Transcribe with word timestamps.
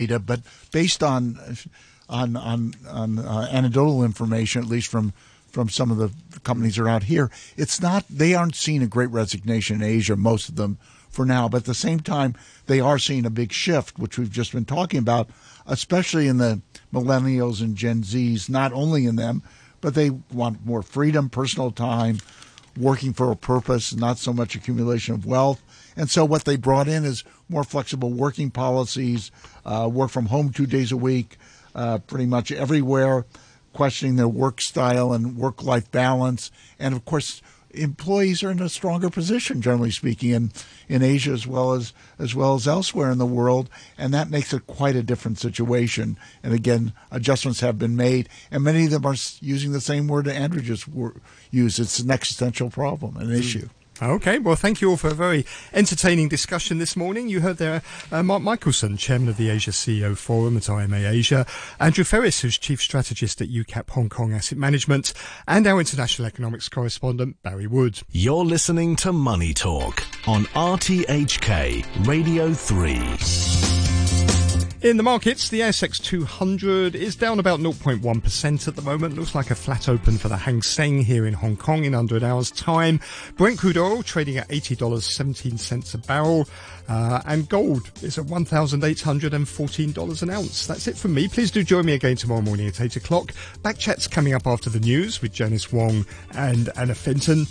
data, 0.00 0.18
but 0.18 0.40
based 0.72 1.02
on 1.02 1.38
on 2.08 2.36
on, 2.36 2.74
on 2.88 3.18
uh, 3.18 3.48
anecdotal 3.50 4.04
information, 4.04 4.62
at 4.62 4.68
least 4.68 4.88
from 4.88 5.12
from 5.48 5.68
some 5.68 5.90
of 5.90 5.96
the 5.98 6.10
companies 6.44 6.78
out 6.78 7.04
here, 7.04 7.30
it's 7.56 7.80
not 7.80 8.04
they 8.08 8.34
aren't 8.34 8.54
seeing 8.54 8.82
a 8.82 8.86
great 8.86 9.10
resignation 9.10 9.76
in 9.76 9.82
Asia, 9.82 10.16
most 10.16 10.48
of 10.48 10.56
them 10.56 10.78
for 11.08 11.26
now. 11.26 11.48
But 11.48 11.58
at 11.58 11.64
the 11.64 11.74
same 11.74 12.00
time, 12.00 12.34
they 12.66 12.80
are 12.80 12.98
seeing 12.98 13.26
a 13.26 13.30
big 13.30 13.52
shift, 13.52 13.98
which 13.98 14.18
we've 14.18 14.30
just 14.30 14.52
been 14.52 14.64
talking 14.64 15.00
about, 15.00 15.28
especially 15.66 16.28
in 16.28 16.38
the 16.38 16.60
millennials 16.92 17.60
and 17.60 17.76
Gen 17.76 18.02
Zs. 18.02 18.48
Not 18.48 18.72
only 18.72 19.06
in 19.06 19.16
them, 19.16 19.42
but 19.80 19.94
they 19.94 20.10
want 20.32 20.64
more 20.64 20.82
freedom, 20.82 21.28
personal 21.28 21.72
time, 21.72 22.18
working 22.76 23.12
for 23.12 23.32
a 23.32 23.36
purpose, 23.36 23.94
not 23.94 24.18
so 24.18 24.32
much 24.32 24.54
accumulation 24.54 25.14
of 25.14 25.26
wealth. 25.26 25.60
And 25.96 26.08
so 26.08 26.24
what 26.24 26.44
they 26.44 26.56
brought 26.56 26.86
in 26.86 27.04
is 27.04 27.24
more 27.50 27.64
flexible 27.64 28.10
working 28.10 28.50
policies, 28.50 29.30
uh, 29.66 29.88
work 29.92 30.10
from 30.10 30.26
home 30.26 30.50
two 30.50 30.66
days 30.66 30.92
a 30.92 30.96
week, 30.96 31.36
uh, 31.74 31.98
pretty 31.98 32.26
much 32.26 32.52
everywhere, 32.52 33.26
questioning 33.72 34.16
their 34.16 34.28
work 34.28 34.60
style 34.60 35.12
and 35.12 35.36
work 35.36 35.62
life 35.62 35.90
balance. 35.90 36.50
And 36.78 36.94
of 36.94 37.04
course, 37.04 37.42
employees 37.72 38.42
are 38.42 38.50
in 38.50 38.60
a 38.60 38.68
stronger 38.68 39.10
position, 39.10 39.62
generally 39.62 39.90
speaking, 39.90 40.30
in, 40.30 40.52
in 40.88 41.02
Asia 41.02 41.32
as 41.32 41.46
well 41.46 41.72
as 41.72 41.92
as 42.18 42.34
well 42.34 42.54
as 42.54 42.66
elsewhere 42.66 43.10
in 43.10 43.18
the 43.18 43.26
world, 43.26 43.70
and 43.96 44.12
that 44.12 44.30
makes 44.30 44.52
it 44.52 44.66
quite 44.66 44.96
a 44.96 45.02
different 45.02 45.38
situation. 45.38 46.18
And 46.42 46.52
again, 46.52 46.92
adjustments 47.10 47.60
have 47.60 47.78
been 47.78 47.96
made, 47.96 48.28
and 48.50 48.64
many 48.64 48.84
of 48.84 48.90
them 48.90 49.06
are 49.06 49.16
using 49.40 49.72
the 49.72 49.80
same 49.80 50.08
word 50.08 50.26
that 50.26 50.36
Andrew 50.36 50.62
just 50.62 50.88
used. 51.50 51.78
It's 51.78 52.00
an 52.00 52.10
existential 52.10 52.70
problem, 52.70 53.16
an 53.16 53.28
mm. 53.28 53.38
issue. 53.38 53.68
Okay, 54.02 54.38
well, 54.38 54.56
thank 54.56 54.80
you 54.80 54.88
all 54.90 54.96
for 54.96 55.08
a 55.08 55.14
very 55.14 55.44
entertaining 55.74 56.28
discussion 56.28 56.78
this 56.78 56.96
morning. 56.96 57.28
You 57.28 57.40
heard 57.40 57.58
there 57.58 57.82
uh, 58.10 58.22
Mark 58.22 58.42
Michelson, 58.42 58.96
Chairman 58.96 59.28
of 59.28 59.36
the 59.36 59.50
Asia 59.50 59.72
CEO 59.72 60.16
Forum 60.16 60.56
at 60.56 60.70
IMA 60.70 60.96
Asia, 60.96 61.44
Andrew 61.78 62.04
Ferris, 62.04 62.40
who's 62.40 62.56
Chief 62.56 62.80
Strategist 62.80 63.42
at 63.42 63.48
UCAP 63.48 63.90
Hong 63.90 64.08
Kong 64.08 64.32
Asset 64.32 64.56
Management, 64.56 65.12
and 65.46 65.66
our 65.66 65.78
international 65.78 66.26
economics 66.26 66.68
correspondent, 66.68 67.42
Barry 67.42 67.66
Wood. 67.66 68.00
You're 68.10 68.44
listening 68.44 68.96
to 68.96 69.12
Money 69.12 69.52
Talk 69.52 70.02
on 70.26 70.44
RTHK 70.46 72.06
Radio 72.06 72.54
3. 72.54 73.79
In 74.82 74.96
the 74.96 75.02
markets, 75.02 75.50
the 75.50 75.60
ASX 75.60 76.02
200 76.02 76.94
is 76.94 77.14
down 77.14 77.38
about 77.38 77.60
0.1% 77.60 78.66
at 78.66 78.76
the 78.76 78.80
moment. 78.80 79.14
Looks 79.14 79.34
like 79.34 79.50
a 79.50 79.54
flat 79.54 79.90
open 79.90 80.16
for 80.16 80.28
the 80.28 80.38
Hang 80.38 80.62
Seng 80.62 81.02
here 81.02 81.26
in 81.26 81.34
Hong 81.34 81.58
Kong 81.58 81.84
in 81.84 81.94
under 81.94 82.16
an 82.16 82.24
hour's 82.24 82.50
time. 82.50 82.98
Brent 83.36 83.58
crude 83.58 83.76
oil 83.76 84.02
trading 84.02 84.38
at 84.38 84.48
$80.17 84.48 85.94
a 85.94 85.98
barrel. 85.98 86.48
Uh, 86.88 87.20
and 87.26 87.46
gold 87.50 87.90
is 88.02 88.16
at 88.16 88.24
$1,814 88.24 90.22
an 90.22 90.30
ounce. 90.30 90.66
That's 90.66 90.88
it 90.88 90.96
from 90.96 91.12
me. 91.12 91.28
Please 91.28 91.50
do 91.50 91.62
join 91.62 91.84
me 91.84 91.92
again 91.92 92.16
tomorrow 92.16 92.40
morning 92.40 92.66
at 92.66 92.80
8 92.80 92.96
o'clock. 92.96 93.34
Back 93.62 93.76
chat's 93.76 94.08
coming 94.08 94.32
up 94.32 94.46
after 94.46 94.70
the 94.70 94.80
news 94.80 95.20
with 95.20 95.34
Janice 95.34 95.70
Wong 95.70 96.06
and 96.32 96.70
Anna 96.76 96.94
Fenton. 96.94 97.46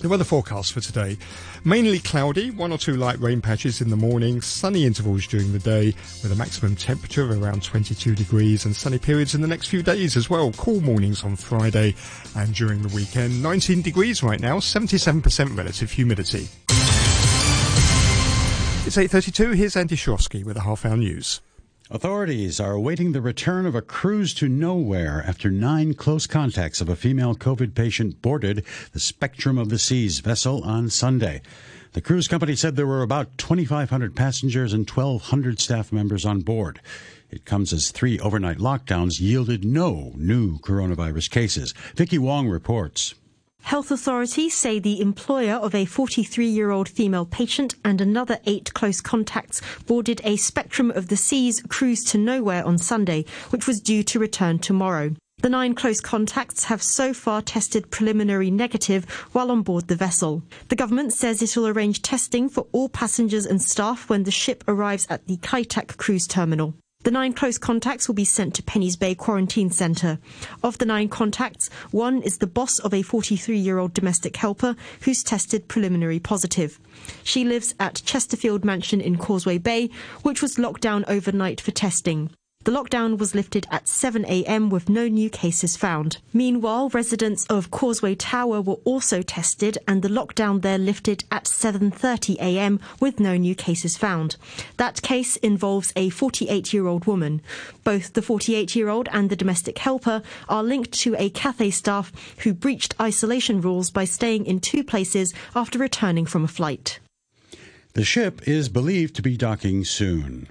The 0.00 0.08
weather 0.08 0.24
forecast 0.24 0.72
for 0.72 0.80
today. 0.80 1.18
Mainly 1.62 1.98
cloudy, 1.98 2.50
one 2.50 2.72
or 2.72 2.78
two 2.78 2.96
light 2.96 3.20
rain 3.20 3.42
patches 3.42 3.82
in 3.82 3.90
the 3.90 3.96
morning, 3.96 4.40
sunny 4.40 4.86
intervals 4.86 5.26
during 5.26 5.52
the 5.52 5.58
day 5.58 5.94
with 6.22 6.32
a 6.32 6.36
maximum 6.36 6.74
temperature 6.74 7.22
of 7.22 7.42
around 7.42 7.62
22 7.62 8.14
degrees 8.14 8.64
and 8.64 8.74
sunny 8.74 8.98
periods 8.98 9.34
in 9.34 9.42
the 9.42 9.46
next 9.46 9.66
few 9.66 9.82
days 9.82 10.16
as 10.16 10.30
well. 10.30 10.52
Cool 10.52 10.80
mornings 10.80 11.22
on 11.22 11.36
Friday 11.36 11.94
and 12.34 12.54
during 12.54 12.80
the 12.80 12.94
weekend. 12.94 13.42
19 13.42 13.82
degrees 13.82 14.22
right 14.22 14.40
now, 14.40 14.56
77% 14.56 15.54
relative 15.54 15.90
humidity. 15.90 16.48
It's 18.86 18.96
8.32, 18.96 19.54
here's 19.54 19.76
Andy 19.76 19.96
Shorosky 19.96 20.42
with 20.44 20.56
the 20.56 20.62
half 20.62 20.86
hour 20.86 20.96
news. 20.96 21.42
Authorities 21.92 22.60
are 22.60 22.70
awaiting 22.70 23.10
the 23.10 23.20
return 23.20 23.66
of 23.66 23.74
a 23.74 23.82
cruise 23.82 24.32
to 24.34 24.48
nowhere 24.48 25.24
after 25.26 25.50
nine 25.50 25.94
close 25.94 26.24
contacts 26.24 26.80
of 26.80 26.88
a 26.88 26.94
female 26.94 27.34
COVID 27.34 27.74
patient 27.74 28.22
boarded 28.22 28.64
the 28.92 29.00
Spectrum 29.00 29.58
of 29.58 29.70
the 29.70 29.78
Seas 29.78 30.20
vessel 30.20 30.62
on 30.62 30.88
Sunday. 30.88 31.42
The 31.94 32.00
cruise 32.00 32.28
company 32.28 32.54
said 32.54 32.76
there 32.76 32.86
were 32.86 33.02
about 33.02 33.36
2,500 33.38 34.14
passengers 34.14 34.72
and 34.72 34.88
1,200 34.88 35.58
staff 35.58 35.90
members 35.90 36.24
on 36.24 36.42
board. 36.42 36.80
It 37.28 37.44
comes 37.44 37.72
as 37.72 37.90
three 37.90 38.20
overnight 38.20 38.58
lockdowns 38.58 39.20
yielded 39.20 39.64
no 39.64 40.12
new 40.14 40.60
coronavirus 40.60 41.28
cases. 41.30 41.74
Vicky 41.96 42.18
Wong 42.18 42.46
reports. 42.46 43.16
Health 43.62 43.90
authorities 43.90 44.54
say 44.54 44.78
the 44.78 45.00
employer 45.00 45.54
of 45.54 45.74
a 45.74 45.84
43 45.84 46.46
year 46.46 46.70
old 46.70 46.88
female 46.88 47.26
patient 47.26 47.74
and 47.84 48.00
another 48.00 48.38
eight 48.44 48.74
close 48.74 49.00
contacts 49.00 49.60
boarded 49.86 50.20
a 50.24 50.36
Spectrum 50.36 50.90
of 50.90 51.08
the 51.08 51.16
Seas 51.16 51.62
cruise 51.68 52.02
to 52.04 52.18
nowhere 52.18 52.64
on 52.64 52.78
Sunday, 52.78 53.24
which 53.50 53.66
was 53.66 53.80
due 53.80 54.02
to 54.02 54.18
return 54.18 54.58
tomorrow. 54.58 55.14
The 55.42 55.48
nine 55.48 55.74
close 55.74 56.00
contacts 56.00 56.64
have 56.64 56.82
so 56.82 57.14
far 57.14 57.40
tested 57.40 57.90
preliminary 57.90 58.50
negative 58.50 59.08
while 59.32 59.50
on 59.50 59.62
board 59.62 59.88
the 59.88 59.96
vessel. 59.96 60.42
The 60.68 60.76
government 60.76 61.12
says 61.12 61.40
it 61.40 61.56
will 61.56 61.68
arrange 61.68 62.02
testing 62.02 62.48
for 62.48 62.66
all 62.72 62.88
passengers 62.88 63.46
and 63.46 63.62
staff 63.62 64.10
when 64.10 64.24
the 64.24 64.30
ship 64.30 64.64
arrives 64.68 65.06
at 65.08 65.26
the 65.26 65.38
Kai 65.38 65.62
Tak 65.62 65.96
cruise 65.96 66.26
terminal. 66.26 66.74
The 67.02 67.10
nine 67.10 67.32
close 67.32 67.56
contacts 67.56 68.08
will 68.08 68.14
be 68.14 68.26
sent 68.26 68.54
to 68.54 68.62
Penny's 68.62 68.94
Bay 68.94 69.14
Quarantine 69.14 69.70
Centre. 69.70 70.18
Of 70.62 70.76
the 70.76 70.84
nine 70.84 71.08
contacts, 71.08 71.70
one 71.92 72.20
is 72.20 72.38
the 72.38 72.46
boss 72.46 72.78
of 72.78 72.92
a 72.92 73.00
43 73.00 73.56
year 73.56 73.78
old 73.78 73.94
domestic 73.94 74.36
helper 74.36 74.76
who's 75.00 75.22
tested 75.22 75.66
preliminary 75.66 76.18
positive. 76.18 76.78
She 77.24 77.42
lives 77.42 77.74
at 77.80 78.02
Chesterfield 78.04 78.66
Mansion 78.66 79.00
in 79.00 79.16
Causeway 79.16 79.56
Bay, 79.56 79.88
which 80.22 80.42
was 80.42 80.58
locked 80.58 80.82
down 80.82 81.06
overnight 81.08 81.58
for 81.58 81.70
testing. 81.70 82.30
The 82.64 82.72
lockdown 82.72 83.16
was 83.16 83.34
lifted 83.34 83.66
at 83.70 83.88
7 83.88 84.26
a.m. 84.26 84.68
with 84.68 84.90
no 84.90 85.08
new 85.08 85.30
cases 85.30 85.78
found. 85.78 86.18
Meanwhile, 86.34 86.90
residents 86.90 87.46
of 87.46 87.70
Causeway 87.70 88.14
Tower 88.14 88.60
were 88.60 88.78
also 88.84 89.22
tested 89.22 89.78
and 89.88 90.02
the 90.02 90.10
lockdown 90.10 90.60
there 90.60 90.76
lifted 90.76 91.24
at 91.32 91.44
7:30 91.44 92.36
a.m. 92.38 92.78
with 93.00 93.18
no 93.18 93.38
new 93.38 93.54
cases 93.54 93.96
found. 93.96 94.36
That 94.76 95.00
case 95.00 95.36
involves 95.36 95.90
a 95.96 96.10
48-year-old 96.10 97.06
woman. 97.06 97.40
Both 97.82 98.12
the 98.12 98.20
48-year-old 98.20 99.08
and 99.10 99.30
the 99.30 99.36
domestic 99.36 99.78
helper 99.78 100.20
are 100.46 100.62
linked 100.62 100.92
to 101.00 101.16
a 101.16 101.30
Cathay 101.30 101.70
staff 101.70 102.12
who 102.40 102.52
breached 102.52 102.94
isolation 103.00 103.62
rules 103.62 103.90
by 103.90 104.04
staying 104.04 104.44
in 104.44 104.60
two 104.60 104.84
places 104.84 105.32
after 105.56 105.78
returning 105.78 106.26
from 106.26 106.44
a 106.44 106.54
flight. 106.58 107.00
The 107.94 108.04
ship 108.04 108.46
is 108.46 108.68
believed 108.68 109.16
to 109.16 109.22
be 109.22 109.38
docking 109.38 109.84
soon. 109.84 110.48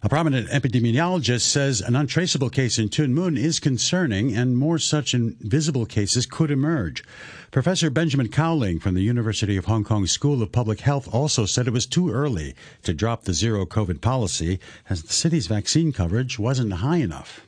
A 0.00 0.08
prominent 0.08 0.48
epidemiologist 0.50 1.40
says 1.40 1.80
an 1.80 1.96
untraceable 1.96 2.50
case 2.50 2.78
in 2.78 2.88
Tuen 2.88 3.12
Mun 3.12 3.36
is 3.36 3.58
concerning 3.58 4.32
and 4.32 4.56
more 4.56 4.78
such 4.78 5.12
invisible 5.12 5.86
cases 5.86 6.24
could 6.24 6.52
emerge. 6.52 7.02
Professor 7.50 7.90
Benjamin 7.90 8.28
Cowling 8.28 8.78
from 8.78 8.94
the 8.94 9.02
University 9.02 9.56
of 9.56 9.64
Hong 9.64 9.82
Kong 9.82 10.06
School 10.06 10.40
of 10.40 10.52
Public 10.52 10.80
Health 10.80 11.12
also 11.12 11.46
said 11.46 11.66
it 11.66 11.72
was 11.72 11.84
too 11.84 12.10
early 12.12 12.54
to 12.84 12.94
drop 12.94 13.24
the 13.24 13.34
zero 13.34 13.66
COVID 13.66 14.00
policy 14.00 14.60
as 14.88 15.02
the 15.02 15.12
city's 15.12 15.48
vaccine 15.48 15.90
coverage 15.90 16.38
wasn't 16.38 16.74
high 16.74 16.98
enough. 16.98 17.44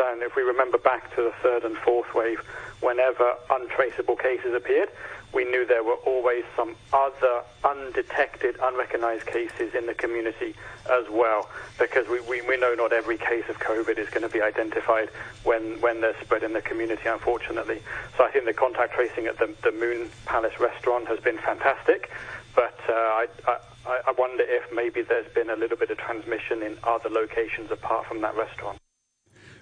Concern 0.00 0.22
if 0.22 0.34
we 0.34 0.42
remember 0.42 0.78
back 0.78 1.14
to 1.14 1.22
the 1.22 1.32
third 1.42 1.64
and 1.64 1.76
fourth 1.78 2.14
wave, 2.14 2.40
whenever 2.80 3.34
untraceable 3.50 4.16
cases 4.16 4.54
appeared 4.54 4.88
we 5.32 5.44
knew 5.44 5.64
there 5.64 5.84
were 5.84 5.98
always 6.06 6.44
some 6.56 6.74
other 6.92 7.42
undetected, 7.64 8.56
unrecognized 8.62 9.26
cases 9.26 9.74
in 9.74 9.86
the 9.86 9.94
community 9.94 10.54
as 10.90 11.08
well, 11.10 11.48
because 11.78 12.08
we, 12.08 12.20
we, 12.22 12.42
we 12.42 12.56
know 12.56 12.74
not 12.74 12.92
every 12.92 13.16
case 13.16 13.44
of 13.48 13.58
COVID 13.60 13.98
is 13.98 14.08
going 14.08 14.22
to 14.22 14.28
be 14.28 14.42
identified 14.42 15.08
when, 15.44 15.80
when 15.80 16.00
they're 16.00 16.20
spread 16.20 16.42
in 16.42 16.52
the 16.52 16.62
community, 16.62 17.08
unfortunately. 17.08 17.80
So 18.16 18.24
I 18.24 18.30
think 18.30 18.44
the 18.44 18.52
contact 18.52 18.94
tracing 18.94 19.26
at 19.26 19.38
the, 19.38 19.54
the 19.62 19.72
Moon 19.72 20.10
Palace 20.26 20.58
restaurant 20.58 21.06
has 21.06 21.20
been 21.20 21.38
fantastic, 21.38 22.10
but 22.56 22.78
uh, 22.88 22.92
I, 22.92 23.26
I, 23.46 24.00
I 24.08 24.12
wonder 24.18 24.42
if 24.46 24.64
maybe 24.74 25.02
there's 25.02 25.32
been 25.32 25.50
a 25.50 25.56
little 25.56 25.76
bit 25.76 25.90
of 25.90 25.98
transmission 25.98 26.62
in 26.62 26.76
other 26.82 27.08
locations 27.08 27.70
apart 27.70 28.06
from 28.06 28.20
that 28.22 28.36
restaurant. 28.36 28.78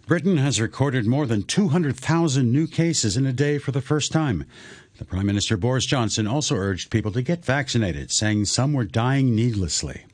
Britain 0.08 0.38
has 0.38 0.58
recorded 0.58 1.06
more 1.06 1.26
than 1.26 1.42
200,000 1.42 2.50
new 2.50 2.66
cases 2.66 3.18
in 3.18 3.26
a 3.26 3.32
day 3.32 3.58
for 3.58 3.72
the 3.72 3.82
first 3.82 4.10
time. 4.10 4.46
The 4.96 5.04
Prime 5.04 5.26
Minister 5.26 5.58
Boris 5.58 5.84
Johnson 5.84 6.26
also 6.26 6.56
urged 6.56 6.90
people 6.90 7.12
to 7.12 7.20
get 7.20 7.44
vaccinated, 7.44 8.10
saying 8.10 8.46
some 8.46 8.72
were 8.72 8.86
dying 8.86 9.34
needlessly. 9.34 10.06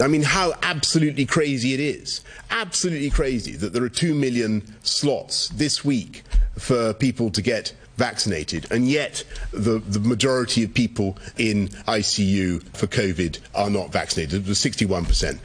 I 0.00 0.06
mean, 0.06 0.22
how 0.22 0.52
absolutely 0.62 1.26
crazy 1.26 1.74
it 1.74 1.80
is. 1.80 2.20
Absolutely 2.52 3.10
crazy 3.10 3.56
that 3.56 3.72
there 3.72 3.82
are 3.82 3.88
2 3.88 4.14
million 4.14 4.62
slots 4.82 5.48
this 5.48 5.84
week 5.84 6.22
for 6.56 6.94
people 6.94 7.28
to 7.32 7.42
get 7.42 7.74
vaccinated, 7.96 8.70
and 8.70 8.86
yet 8.88 9.24
the, 9.50 9.80
the 9.80 9.98
majority 9.98 10.62
of 10.62 10.72
people 10.72 11.18
in 11.38 11.70
ICU 11.88 12.62
for 12.76 12.86
COVID 12.86 13.40
are 13.56 13.68
not 13.68 13.90
vaccinated. 13.90 14.44
It 14.44 14.48
was 14.48 14.60
61%. 14.60 15.40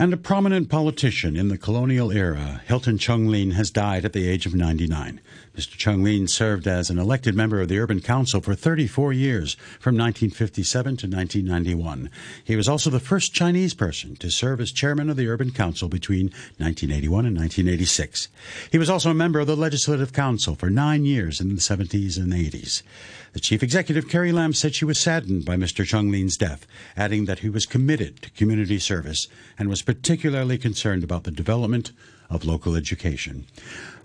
And 0.00 0.12
a 0.12 0.16
prominent 0.16 0.68
politician 0.68 1.34
in 1.34 1.48
the 1.48 1.58
colonial 1.58 2.12
era, 2.12 2.62
Hilton 2.68 2.98
Cheong-Leen, 2.98 3.54
has 3.54 3.68
died 3.72 4.04
at 4.04 4.12
the 4.12 4.28
age 4.28 4.46
of 4.46 4.54
99. 4.54 5.20
Mr. 5.58 5.76
Cheong-Leen 5.76 6.28
served 6.28 6.68
as 6.68 6.88
an 6.88 7.00
elected 7.00 7.34
member 7.34 7.60
of 7.60 7.66
the 7.66 7.80
Urban 7.80 8.00
Council 8.00 8.40
for 8.40 8.54
34 8.54 9.12
years, 9.12 9.54
from 9.80 9.96
1957 9.96 10.84
to 10.98 11.06
1991. 11.08 12.08
He 12.44 12.54
was 12.54 12.68
also 12.68 12.90
the 12.90 13.00
first 13.00 13.34
Chinese 13.34 13.74
person 13.74 14.14
to 14.18 14.30
serve 14.30 14.60
as 14.60 14.70
chairman 14.70 15.10
of 15.10 15.16
the 15.16 15.26
Urban 15.26 15.50
Council 15.50 15.88
between 15.88 16.26
1981 16.58 17.26
and 17.26 17.36
1986. 17.36 18.28
He 18.70 18.78
was 18.78 18.88
also 18.88 19.10
a 19.10 19.14
member 19.14 19.40
of 19.40 19.48
the 19.48 19.56
Legislative 19.56 20.12
Council 20.12 20.54
for 20.54 20.70
nine 20.70 21.04
years 21.04 21.40
in 21.40 21.48
the 21.48 21.56
70s 21.56 22.18
and 22.18 22.32
80s. 22.32 22.84
The 23.32 23.40
chief 23.40 23.60
executive, 23.60 24.08
Carrie 24.08 24.30
Lam, 24.30 24.52
said 24.52 24.76
she 24.76 24.84
was 24.84 25.00
saddened 25.00 25.44
by 25.44 25.56
Mr. 25.56 25.84
Cheong-Leen's 25.84 26.36
death, 26.36 26.68
adding 26.96 27.24
that 27.24 27.40
he 27.40 27.48
was 27.48 27.66
committed 27.66 28.22
to 28.22 28.30
community 28.30 28.78
service 28.78 29.26
and 29.58 29.68
was 29.68 29.82
particularly 29.82 30.56
concerned 30.56 31.02
about 31.02 31.24
the 31.24 31.32
development 31.32 31.90
of 32.30 32.44
local 32.44 32.76
education. 32.76 33.46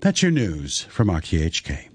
That's 0.03 0.21
your 0.21 0.31
news 0.31 0.81
from 0.81 1.07
RTHK. 1.07 1.88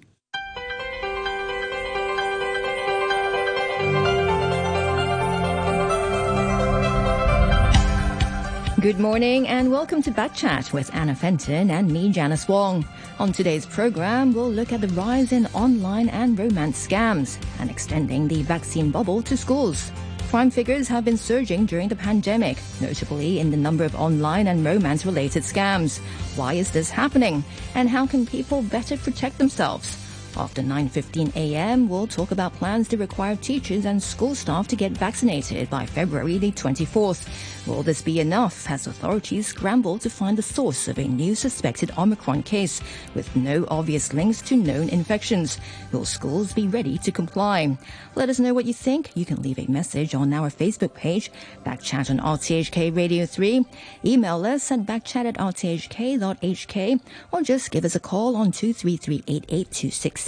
Good 8.80 8.98
morning 8.98 9.46
and 9.46 9.70
welcome 9.70 10.00
to 10.00 10.10
Back 10.10 10.34
Chat 10.34 10.72
with 10.72 10.88
Anna 10.94 11.14
Fenton 11.14 11.70
and 11.70 11.92
me, 11.92 12.10
Janice 12.10 12.48
Wong. 12.48 12.88
On 13.18 13.30
today's 13.30 13.66
program, 13.66 14.32
we'll 14.32 14.50
look 14.50 14.72
at 14.72 14.80
the 14.80 14.88
rise 14.88 15.32
in 15.32 15.44
online 15.48 16.08
and 16.08 16.38
romance 16.38 16.86
scams 16.88 17.38
and 17.60 17.70
extending 17.70 18.26
the 18.26 18.40
vaccine 18.40 18.90
bubble 18.90 19.20
to 19.20 19.36
schools. 19.36 19.92
Crime 20.28 20.50
figures 20.50 20.88
have 20.88 21.06
been 21.06 21.16
surging 21.16 21.64
during 21.64 21.88
the 21.88 21.96
pandemic, 21.96 22.58
notably 22.82 23.40
in 23.40 23.50
the 23.50 23.56
number 23.56 23.82
of 23.82 23.94
online 23.94 24.48
and 24.48 24.62
romance 24.62 25.06
related 25.06 25.42
scams. 25.42 26.00
Why 26.36 26.52
is 26.52 26.70
this 26.70 26.90
happening? 26.90 27.42
And 27.74 27.88
how 27.88 28.06
can 28.06 28.26
people 28.26 28.60
better 28.60 28.98
protect 28.98 29.38
themselves? 29.38 30.07
After 30.38 30.62
9:15 30.62 31.34
a.m., 31.34 31.88
we'll 31.88 32.06
talk 32.06 32.30
about 32.30 32.54
plans 32.54 32.86
to 32.88 32.96
require 32.96 33.34
teachers 33.34 33.84
and 33.86 34.00
school 34.00 34.36
staff 34.36 34.68
to 34.68 34.76
get 34.76 34.92
vaccinated 34.92 35.68
by 35.68 35.84
February 35.84 36.38
the 36.38 36.52
24th. 36.52 37.26
Will 37.66 37.82
this 37.82 38.00
be 38.00 38.20
enough 38.20 38.70
as 38.70 38.86
authorities 38.86 39.48
scramble 39.48 39.98
to 39.98 40.08
find 40.08 40.38
the 40.38 40.42
source 40.42 40.88
of 40.88 40.98
a 40.98 41.08
new 41.08 41.34
suspected 41.34 41.90
Omicron 41.98 42.44
case 42.44 42.80
with 43.14 43.34
no 43.36 43.66
obvious 43.68 44.14
links 44.14 44.40
to 44.42 44.56
known 44.56 44.88
infections? 44.88 45.58
Will 45.92 46.04
schools 46.04 46.52
be 46.52 46.68
ready 46.68 46.98
to 46.98 47.10
comply? 47.10 47.76
Let 48.14 48.28
us 48.28 48.38
know 48.38 48.54
what 48.54 48.64
you 48.64 48.72
think. 48.72 49.10
You 49.14 49.26
can 49.26 49.42
leave 49.42 49.58
a 49.58 49.70
message 49.70 50.14
on 50.14 50.32
our 50.32 50.50
Facebook 50.50 50.94
page, 50.94 51.30
Backchat 51.66 52.10
on 52.10 52.20
RTHK 52.20 52.96
Radio 52.96 53.26
3. 53.26 53.66
Email 54.04 54.46
us 54.46 54.70
at 54.70 54.86
backchat 54.86 55.26
at 55.26 55.34
rthk.hk 55.34 57.00
or 57.32 57.42
just 57.42 57.70
give 57.70 57.84
us 57.84 57.96
a 57.96 58.00
call 58.00 58.36
on 58.36 58.52
233 58.52 59.24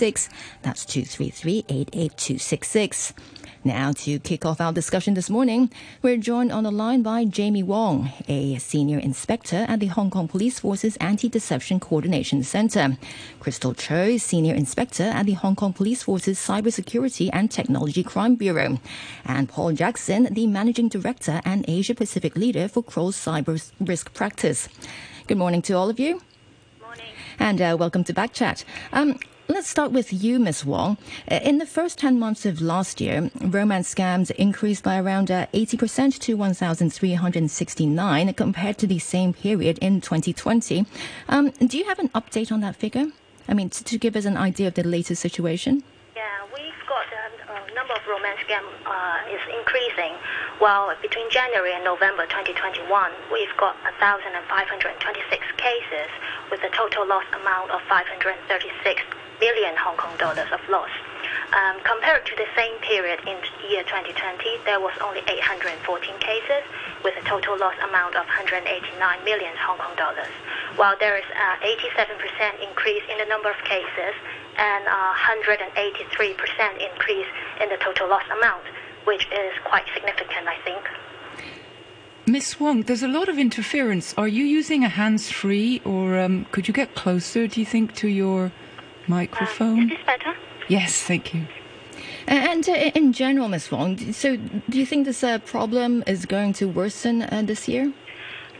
88266. 0.00 0.28
That's 0.62 0.84
233 0.86 1.64
88266. 1.68 3.12
Now, 3.62 3.92
to 3.92 4.18
kick 4.18 4.46
off 4.46 4.58
our 4.58 4.72
discussion 4.72 5.12
this 5.12 5.28
morning, 5.28 5.70
we're 6.00 6.16
joined 6.16 6.50
on 6.50 6.64
the 6.64 6.70
line 6.70 7.02
by 7.02 7.26
Jamie 7.26 7.62
Wong, 7.62 8.10
a 8.26 8.56
senior 8.56 8.98
inspector 8.98 9.66
at 9.68 9.80
the 9.80 9.88
Hong 9.88 10.08
Kong 10.08 10.28
Police 10.28 10.60
Force's 10.60 10.96
Anti 10.96 11.28
Deception 11.28 11.78
Coordination 11.78 12.42
Center, 12.42 12.96
Crystal 13.38 13.74
Chui, 13.74 14.16
senior 14.16 14.54
inspector 14.54 15.02
at 15.02 15.26
the 15.26 15.34
Hong 15.34 15.56
Kong 15.56 15.74
Police 15.74 16.04
Force's 16.04 16.38
Cybersecurity 16.38 17.28
and 17.34 17.50
Technology 17.50 18.02
Crime 18.02 18.34
Bureau, 18.34 18.80
and 19.26 19.46
Paul 19.50 19.72
Jackson, 19.72 20.32
the 20.32 20.46
managing 20.46 20.88
director 20.88 21.42
and 21.44 21.66
Asia 21.68 21.94
Pacific 21.94 22.36
leader 22.36 22.66
for 22.66 22.82
Kroll's 22.82 23.16
Cyber 23.16 23.70
Risk 23.78 24.14
Practice. 24.14 24.70
Good 25.26 25.36
morning 25.36 25.60
to 25.62 25.74
all 25.74 25.90
of 25.90 26.00
you. 26.00 26.22
Morning. 26.80 27.04
And 27.38 27.60
uh, 27.60 27.76
welcome 27.78 28.04
to 28.04 28.14
Backchat. 28.14 28.64
Um, 28.94 29.18
Let's 29.50 29.66
start 29.66 29.90
with 29.90 30.12
you, 30.12 30.38
Ms. 30.38 30.64
Wong. 30.64 30.96
Uh, 31.28 31.40
in 31.42 31.58
the 31.58 31.66
first 31.66 31.98
10 31.98 32.20
months 32.20 32.46
of 32.46 32.62
last 32.62 33.00
year, 33.00 33.32
romance 33.40 33.92
scams 33.92 34.30
increased 34.30 34.84
by 34.84 34.96
around 34.96 35.28
uh, 35.28 35.46
80% 35.52 36.20
to 36.20 36.36
1,369 36.36 38.34
compared 38.34 38.78
to 38.78 38.86
the 38.86 39.00
same 39.00 39.32
period 39.32 39.76
in 39.78 40.00
2020. 40.00 40.86
Um, 41.28 41.50
do 41.50 41.76
you 41.76 41.84
have 41.86 41.98
an 41.98 42.10
update 42.10 42.52
on 42.52 42.60
that 42.60 42.76
figure? 42.76 43.06
I 43.48 43.54
mean, 43.54 43.70
to, 43.70 43.82
to 43.82 43.98
give 43.98 44.14
us 44.14 44.24
an 44.24 44.36
idea 44.36 44.68
of 44.68 44.74
the 44.74 44.84
latest 44.84 45.20
situation? 45.20 45.82
Yeah, 46.14 46.22
we've 46.54 46.70
got 46.86 47.10
the 47.10 47.52
uh, 47.52 47.74
number 47.74 47.94
of 47.94 48.06
romance 48.06 48.38
scams 48.46 48.70
uh, 48.86 49.34
is 49.34 49.42
increasing. 49.58 50.14
Well, 50.60 50.94
between 51.02 51.28
January 51.28 51.74
and 51.74 51.82
November 51.82 52.22
2021, 52.26 52.86
we've 53.32 53.56
got 53.58 53.74
1,526 53.98 55.42
cases 55.56 56.08
with 56.52 56.62
a 56.62 56.70
total 56.70 57.04
loss 57.08 57.26
amount 57.34 57.72
of 57.72 57.82
536 57.90 59.02
billion 59.40 59.74
Hong 59.76 59.96
Kong 59.96 60.14
dollars 60.18 60.52
of 60.52 60.60
loss. 60.68 60.92
Um, 61.50 61.82
compared 61.82 62.24
to 62.26 62.34
the 62.36 62.46
same 62.54 62.78
period 62.86 63.18
in 63.26 63.34
year 63.66 63.82
2020, 63.82 64.14
there 64.64 64.78
was 64.78 64.94
only 65.02 65.24
814 65.26 65.82
cases 66.20 66.62
with 67.02 67.16
a 67.18 67.24
total 67.26 67.58
loss 67.58 67.74
amount 67.82 68.14
of 68.14 68.22
189 68.30 68.70
million 69.24 69.50
Hong 69.58 69.78
Kong 69.78 69.96
dollars. 69.96 70.30
While 70.76 70.94
there 71.00 71.16
is 71.18 71.26
an 71.34 71.58
87% 71.66 72.62
increase 72.62 73.02
in 73.10 73.18
the 73.18 73.26
number 73.26 73.50
of 73.50 73.58
cases 73.66 74.14
and 74.56 74.86
a 74.86 75.02
183% 75.18 75.74
increase 76.78 77.30
in 77.60 77.68
the 77.68 77.78
total 77.82 78.08
loss 78.08 78.28
amount, 78.30 78.62
which 79.04 79.26
is 79.32 79.52
quite 79.64 79.84
significant, 79.94 80.46
I 80.46 80.56
think. 80.62 80.86
Miss 82.26 82.60
Wong, 82.60 82.82
there's 82.82 83.02
a 83.02 83.08
lot 83.08 83.28
of 83.28 83.38
interference. 83.38 84.14
Are 84.14 84.28
you 84.28 84.44
using 84.44 84.84
a 84.84 84.88
hands-free, 84.88 85.82
or 85.84 86.16
um, 86.16 86.46
could 86.52 86.68
you 86.68 86.74
get 86.74 86.94
closer? 86.94 87.48
Do 87.48 87.58
you 87.58 87.66
think 87.66 87.94
to 87.96 88.08
your 88.08 88.52
microphone? 89.18 89.82
is 89.82 89.90
this 89.90 90.06
better? 90.06 90.32
Yes, 90.68 91.02
thank 91.02 91.34
you. 91.34 91.42
And 92.26 92.68
uh, 92.68 92.72
in 93.00 93.12
general, 93.12 93.48
Ms. 93.48 93.70
Wong, 93.72 94.12
so 94.12 94.36
do 94.36 94.78
you 94.78 94.86
think 94.86 95.04
this 95.04 95.22
uh, 95.24 95.38
problem 95.38 96.04
is 96.06 96.26
going 96.26 96.52
to 96.54 96.66
worsen 96.68 97.22
uh, 97.22 97.42
this 97.44 97.68
year? 97.68 97.92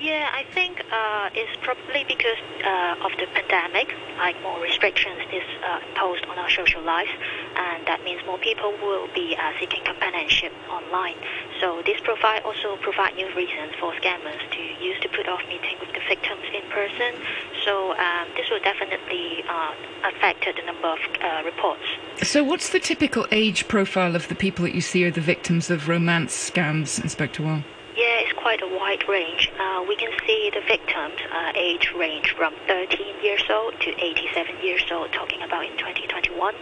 Yeah, 0.01 0.33
I 0.33 0.45
think 0.55 0.81
uh, 0.91 1.29
it's 1.35 1.53
probably 1.61 2.09
because 2.09 2.41
uh, 2.65 3.05
of 3.05 3.13
the 3.21 3.29
pandemic, 3.37 3.93
like 4.17 4.41
more 4.41 4.59
restrictions 4.59 5.21
is 5.29 5.45
uh, 5.61 5.81
imposed 5.93 6.25
on 6.25 6.39
our 6.39 6.49
social 6.49 6.81
lives, 6.81 7.11
and 7.55 7.87
that 7.87 8.03
means 8.03 8.25
more 8.25 8.39
people 8.39 8.73
will 8.81 9.13
be 9.13 9.37
uh, 9.37 9.53
seeking 9.61 9.85
companionship 9.85 10.53
online. 10.73 11.17
So 11.61 11.83
this 11.85 12.01
provide 12.01 12.41
also 12.49 12.81
provide 12.81 13.15
new 13.17 13.29
reasons 13.37 13.77
for 13.79 13.93
scammers 14.01 14.41
to 14.41 14.63
use 14.81 14.99
to 15.05 15.09
put 15.11 15.29
off 15.29 15.45
meeting 15.53 15.77
with 15.85 15.93
the 15.93 16.01
victims 16.09 16.49
in 16.49 16.65
person. 16.73 17.21
So 17.69 17.93
um, 17.93 18.29
this 18.41 18.49
will 18.49 18.65
definitely 18.65 19.45
uh, 19.45 19.75
affect 20.09 20.49
the 20.49 20.65
number 20.65 20.97
of 20.97 20.99
uh, 21.21 21.43
reports. 21.45 21.85
So, 22.23 22.43
what's 22.43 22.71
the 22.71 22.81
typical 22.81 23.27
age 23.31 23.69
profile 23.69 24.17
of 24.17 24.29
the 24.29 24.35
people 24.35 24.65
that 24.65 24.75
you 24.75 24.81
see 24.81 25.05
are 25.05 25.11
the 25.11 25.21
victims 25.21 25.69
of 25.69 25.89
romance 25.89 26.33
scams, 26.33 27.03
Inspector 27.03 27.43
Wong? 27.43 27.65
Yeah, 27.97 28.23
it's 28.23 28.33
quite 28.39 28.63
a 28.63 28.69
wide 28.69 29.09
range. 29.09 29.51
Uh, 29.59 29.85
we 29.89 29.97
can 29.97 30.11
see 30.27 30.51
the 30.55 30.61
victims' 30.61 31.21
uh, 31.33 31.53
age 31.55 31.93
range 31.97 32.35
from 32.37 32.55
13 32.67 33.23
years 33.23 33.43
old 33.51 33.75
to 33.81 33.91
87 33.91 34.57
years 34.63 34.83
old, 34.93 35.13
talking 35.13 35.43
about 35.43 35.65
in 35.65 35.73
2021, 35.73 36.55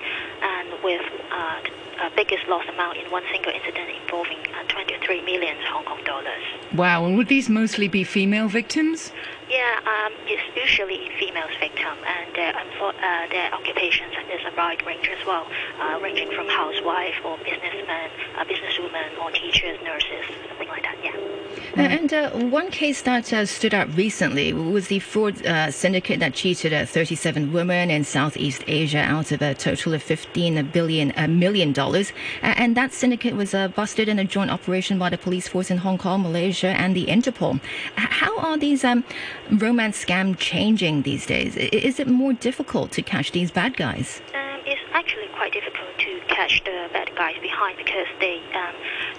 and 0.43 0.69
with 0.83 1.03
uh, 1.31 1.61
the 1.99 2.11
biggest 2.17 2.49
loss 2.49 2.67
amount 2.69 2.97
in 2.97 3.11
one 3.11 3.25
single 3.31 3.53
incident 3.53 3.91
involving 4.03 4.39
uh, 4.55 4.65
23 4.69 5.23
million 5.23 5.57
Hong 5.67 5.85
Kong 5.85 6.03
dollars. 6.05 6.43
Wow, 6.73 7.05
and 7.05 7.17
would 7.17 7.29
these 7.29 7.49
mostly 7.49 7.89
be 7.89 8.05
female 8.05 8.49
victims? 8.49 9.13
Yeah, 9.49 9.81
um, 9.89 10.13
it's 10.29 10.45
usually 10.55 11.09
females 11.19 11.57
victim, 11.59 11.97
and 12.05 12.37
their, 12.37 12.53
uh, 12.55 13.27
their 13.31 13.55
occupations 13.55 14.13
is 14.29 14.45
a 14.45 14.55
wide 14.55 14.85
range 14.85 15.09
as 15.09 15.27
well, 15.27 15.47
uh, 15.81 15.99
ranging 16.03 16.31
from 16.33 16.49
housewife 16.49 17.17
or 17.25 17.39
businessman, 17.39 18.11
uh, 18.37 18.45
businesswoman, 18.45 19.17
or 19.25 19.31
teachers, 19.33 19.81
nurses, 19.83 20.25
something 20.49 20.69
like 20.69 20.83
that. 20.83 20.97
Yeah. 21.03 21.48
And 21.75 22.13
uh, 22.13 22.31
one 22.31 22.71
case 22.71 23.03
that 23.03 23.33
uh, 23.33 23.47
stood 23.47 23.75
out 23.75 23.95
recently 23.97 24.53
was 24.53 24.89
the 24.89 24.99
fraud 24.99 25.45
uh, 25.47 25.71
syndicate 25.71 26.21
that 26.21 26.35
cheated 26.35 26.73
uh, 26.73 26.87
37 26.87 27.53
women 27.53 27.91
in 27.91 28.05
Southeast 28.05 28.65
Asia 28.67 28.99
out 28.99 29.33
of 29.33 29.43
a 29.43 29.55
total 29.55 29.95
of 29.95 30.03
15 30.03 30.71
billion 30.71 31.13
uh, 31.17 31.29
million 31.29 31.73
dollars. 31.73 32.13
and 32.43 32.77
that 32.77 32.93
syndicate 32.93 33.35
was 33.35 33.55
uh, 33.55 33.69
busted 33.69 34.09
in 34.09 34.19
a 34.19 34.25
joint 34.25 34.51
operation 34.51 34.99
by 34.99 35.11
the 35.11 35.19
police 35.19 35.49
force 35.49 35.71
in 35.71 35.79
Hong 35.79 35.99
Kong, 35.99 36.23
Malaysia, 36.23 36.69
and 36.69 36.97
the 36.97 37.07
Interpol. 37.07 37.61
How 37.97 38.39
are 38.39 38.57
these 38.57 38.85
um, 38.85 39.05
romance 39.51 40.05
scams 40.05 40.39
changing 40.39 41.03
these 41.03 41.27
days? 41.27 41.57
Is 41.57 42.01
it 42.01 42.09
more 42.09 42.33
difficult 42.33 42.93
to 42.93 43.03
catch 43.03 43.33
these 43.33 43.51
bad 43.51 43.77
guys? 43.77 44.21
Um, 44.35 44.61
it's 44.67 44.81
actually 44.93 45.29
quite 45.35 45.53
difficult 45.53 45.89
to 45.99 46.21
catch 46.29 46.63
the 46.65 46.89
bad 46.93 47.11
guys 47.17 47.37
behind 47.41 47.77
because 47.79 48.07
they, 48.21 48.41
um, 48.55 48.75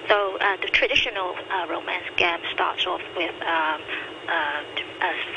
though 0.09 0.37
uh, 0.41 0.57
the 0.61 0.67
traditional 0.73 1.37
uh, 1.37 1.69
romance 1.69 2.05
scam 2.17 2.41
starts 2.53 2.85
off 2.85 3.01
with 3.15 3.35
um, 3.45 3.79
uh, 4.29 4.61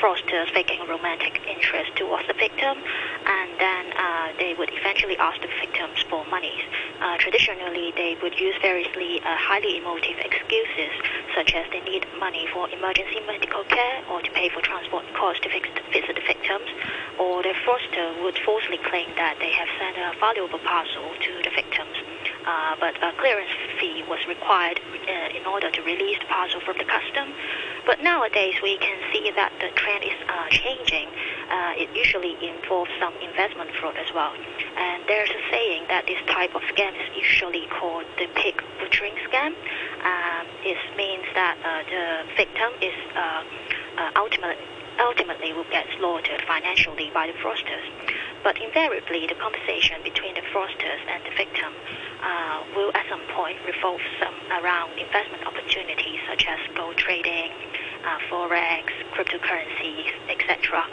fraudsters 0.01 0.51
faking 0.53 0.81
romantic 0.87 1.39
interest 1.47 1.95
towards 1.95 2.27
the 2.27 2.33
victim, 2.33 2.77
and 3.25 3.49
then 3.59 3.85
uh, 3.95 4.33
they 4.37 4.53
would 4.57 4.69
eventually 4.73 5.17
ask 5.17 5.39
the 5.41 5.49
victims 5.61 6.03
for 6.09 6.25
money. 6.27 6.53
Uh, 6.99 7.17
traditionally, 7.17 7.93
they 7.95 8.17
would 8.21 8.37
use 8.39 8.55
variously 8.61 9.21
uh, 9.21 9.37
highly 9.37 9.77
emotive 9.77 10.17
excuses, 10.19 10.91
such 11.35 11.53
as 11.53 11.65
they 11.71 11.81
need 11.81 12.05
money 12.19 12.45
for 12.53 12.69
emergency 12.69 13.21
medical 13.25 13.63
care 13.65 14.03
or 14.11 14.21
to 14.21 14.31
pay 14.31 14.49
for 14.49 14.61
transport 14.61 15.05
costs 15.15 15.41
to 15.41 15.49
visit 15.49 16.15
the 16.15 16.25
victims, 16.27 16.69
or 17.19 17.41
the 17.41 17.53
fraudster 17.65 18.21
would 18.23 18.37
falsely 18.45 18.77
claim 18.89 19.09
that 19.15 19.37
they 19.39 19.51
have 19.51 19.69
sent 19.79 19.97
a 19.97 20.19
valuable 20.19 20.59
parcel 20.59 21.07
to 21.21 21.31
the 21.43 21.51
victims. 21.55 22.12
Uh, 22.45 22.75
but 22.79 22.95
a 23.01 23.11
clearance 23.19 23.51
fee 23.79 24.03
was 24.09 24.19
required 24.27 24.79
uh, 24.83 25.37
in 25.37 25.45
order 25.47 25.71
to 25.71 25.81
release 25.83 26.19
the 26.19 26.25
parcel 26.25 26.59
from 26.61 26.77
the 26.77 26.83
custom. 26.83 27.31
But 27.85 28.01
nowadays 28.03 28.55
we 28.61 28.77
can 28.77 28.97
see 29.11 29.31
that 29.35 29.51
the 29.59 29.69
trend 29.75 30.03
is 30.03 30.19
uh, 30.27 30.47
changing. 30.49 31.07
Uh, 31.49 31.83
it 31.83 31.89
usually 31.95 32.35
involves 32.43 32.91
some 32.99 33.13
investment 33.23 33.71
fraud 33.79 33.95
as 33.95 34.11
well. 34.13 34.33
And 34.75 35.03
there's 35.07 35.29
a 35.29 35.41
saying 35.51 35.85
that 35.87 36.05
this 36.07 36.19
type 36.27 36.55
of 36.55 36.61
scam 36.75 36.91
is 36.99 37.09
usually 37.15 37.67
called 37.67 38.05
the 38.17 38.27
pig 38.35 38.61
butchering 38.79 39.15
scam. 39.27 39.55
Um, 40.03 40.43
this 40.63 40.79
means 40.97 41.23
that 41.35 41.55
uh, 41.63 41.83
the 41.87 42.35
victim 42.35 42.71
is 42.81 42.95
ultimately 44.15 44.63
ultimately 45.01 45.53
will 45.53 45.65
get 45.71 45.85
slaughtered 45.97 46.41
financially 46.47 47.09
by 47.13 47.27
the 47.27 47.33
fraudsters. 47.41 47.87
But 48.43 48.59
invariably, 48.59 49.25
the 49.25 49.39
conversation 49.39 50.03
between 50.03 50.35
the 50.35 50.43
fraudsters 50.51 50.99
and 51.07 51.23
the 51.23 51.31
victim 51.39 51.71
uh, 52.19 52.63
will 52.75 52.91
at 52.93 53.07
some 53.07 53.23
point 53.31 53.55
revolve 53.65 54.01
some 54.19 54.35
around 54.59 54.99
investment 54.99 55.47
opportunities 55.47 56.19
such 56.27 56.45
as 56.45 56.59
gold 56.75 56.97
trading, 56.97 57.51
uh, 58.03 58.19
forex, 58.27 58.91
cryptocurrencies, 59.15 60.11
etc. 60.27 60.83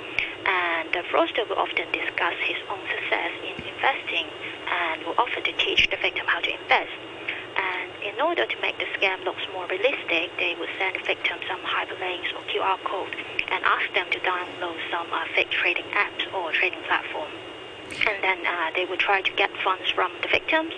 And 0.47 0.95
the 0.95 1.02
fraudster 1.11 1.42
will 1.50 1.59
often 1.59 1.90
discuss 1.90 2.38
his 2.47 2.59
own 2.71 2.87
success 2.87 3.33
in 3.42 3.59
investing 3.66 4.30
and 4.71 5.02
will 5.02 5.19
offer 5.19 5.42
to 5.42 5.52
teach 5.59 5.90
the 5.90 5.99
victim 5.99 6.26
how 6.30 6.38
to 6.38 6.50
invest. 6.54 6.95
And 7.57 7.90
in 8.02 8.21
order 8.21 8.47
to 8.47 8.57
make 8.61 8.78
the 8.78 8.87
scam 8.99 9.25
look 9.25 9.37
more 9.52 9.66
realistic, 9.66 10.30
they 10.38 10.57
would 10.59 10.71
send 10.78 10.97
the 10.97 11.16
some 11.49 11.61
hyperlinks 11.64 12.30
or 12.35 12.42
QR 12.50 12.78
code 12.85 13.14
and 13.50 13.64
ask 13.64 13.92
them 13.95 14.07
to 14.11 14.19
download 14.21 14.78
some 14.90 15.09
uh, 15.12 15.25
fake 15.35 15.50
trading 15.50 15.87
apps 15.92 16.33
or 16.35 16.52
trading 16.52 16.83
platform. 16.87 17.30
And 17.90 18.23
then 18.23 18.47
uh, 18.47 18.71
they 18.76 18.85
would 18.85 19.00
try 19.00 19.21
to 19.21 19.33
get 19.35 19.50
funds 19.64 19.90
from 19.90 20.12
the 20.23 20.28
victims 20.28 20.73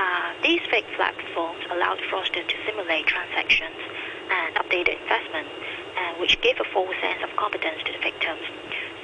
uh, 0.00 0.32
these 0.42 0.60
fake 0.70 0.86
platforms 0.96 1.60
allowed 1.70 1.98
fraudsters 2.08 2.48
to 2.48 2.56
simulate 2.64 3.06
transactions 3.06 3.76
and 4.30 4.54
update 4.56 4.86
the 4.86 4.96
investment, 4.96 5.48
uh, 5.96 6.14
which 6.20 6.40
gave 6.40 6.56
a 6.60 6.64
false 6.72 6.94
sense 7.02 7.20
of 7.22 7.28
competence 7.36 7.82
to 7.84 7.92
the 7.92 7.98
victims. 7.98 8.40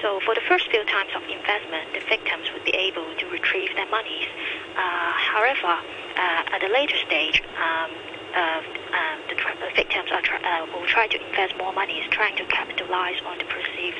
So 0.03 0.21
for 0.25 0.35
the 0.35 0.45
first 0.49 0.69
few 0.71 0.85
times 0.85 1.11
of 1.17 1.23
investment, 1.25 1.95
the 1.95 2.05
victims 2.09 2.53
would 2.53 2.65
be 2.65 2.77
able 2.77 3.15
to 3.17 3.27
retrieve 3.29 3.75
their 3.75 3.89
monies. 3.89 4.29
Uh, 4.77 5.13
however, 5.13 5.73
uh, 5.73 6.55
at 6.55 6.63
a 6.63 6.69
later 6.73 6.97
stage, 7.07 7.43
um, 7.57 7.91
uh, 8.37 8.61
um, 8.93 9.19
the, 9.29 9.37
the, 9.37 9.73
victims 9.75 10.13
uh, 10.13 10.67
will 10.75 10.87
try 10.87 11.07
to 11.07 11.17
invest 11.17 11.57
more 11.57 11.73
money, 11.73 12.05
trying 12.11 12.37
to 12.37 12.45
capitalize 12.47 13.17
on 13.25 13.39
the 13.39 13.45
perceived 13.45 13.97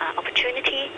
uh, 0.00 0.14
opportunity, 0.16 0.90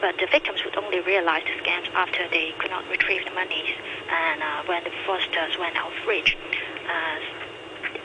but 0.00 0.16
the 0.16 0.26
victims 0.32 0.64
would 0.64 0.76
only 0.76 1.00
realize 1.00 1.42
the 1.44 1.60
scams 1.60 1.88
after 1.92 2.26
they 2.30 2.54
could 2.58 2.70
not 2.70 2.88
retrieve 2.88 3.24
the 3.24 3.32
monies 3.32 3.76
and 4.08 4.42
uh, 4.42 4.62
when 4.64 4.82
the 4.84 4.90
fraudsters 5.04 5.58
went 5.58 5.76
out 5.76 5.92
of 5.92 6.08
reach. 6.08 6.36
Uh, 6.88 6.98
uh, 6.98 7.47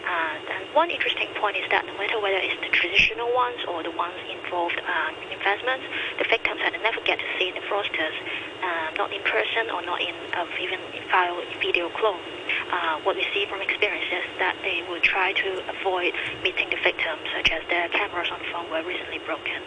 and 0.05 0.63
one 0.75 0.89
interesting 0.89 1.29
point 1.39 1.55
is 1.57 1.67
that 1.71 1.85
no 1.85 1.93
matter 1.97 2.19
whether 2.19 2.37
it's 2.37 2.59
the 2.59 2.69
traditional 2.69 3.31
ones 3.33 3.59
or 3.67 3.83
the 3.83 3.91
ones 3.95 4.17
involved 4.27 4.79
um, 4.83 5.13
in 5.23 5.31
investments, 5.31 5.85
the 6.19 6.27
victims 6.27 6.59
had 6.61 6.73
never 6.83 6.99
get 7.05 7.19
to 7.19 7.29
see 7.39 7.51
the 7.51 7.63
fraudsters, 7.67 8.15
uh, 8.61 8.95
not 8.97 9.11
in 9.13 9.21
person 9.23 9.71
or 9.71 9.81
not 9.83 10.01
in 10.01 10.15
uh, 10.35 10.45
even 10.59 10.79
in 10.93 11.03
file 11.09 11.39
video 11.61 11.89
clone. 11.95 12.21
Uh, 12.71 12.99
what 13.03 13.15
we 13.15 13.25
see 13.33 13.45
from 13.47 13.61
experience 13.61 14.07
is 14.11 14.25
that 14.39 14.55
they 14.63 14.83
would 14.89 15.03
try 15.03 15.31
to 15.33 15.49
avoid 15.79 16.13
meeting 16.43 16.69
the 16.69 16.79
victims, 16.83 17.23
such 17.35 17.51
as 17.51 17.61
their 17.69 17.87
cameras 17.89 18.29
on 18.31 18.39
phone 18.51 18.67
were 18.71 18.83
recently 18.83 19.19
broken. 19.25 19.61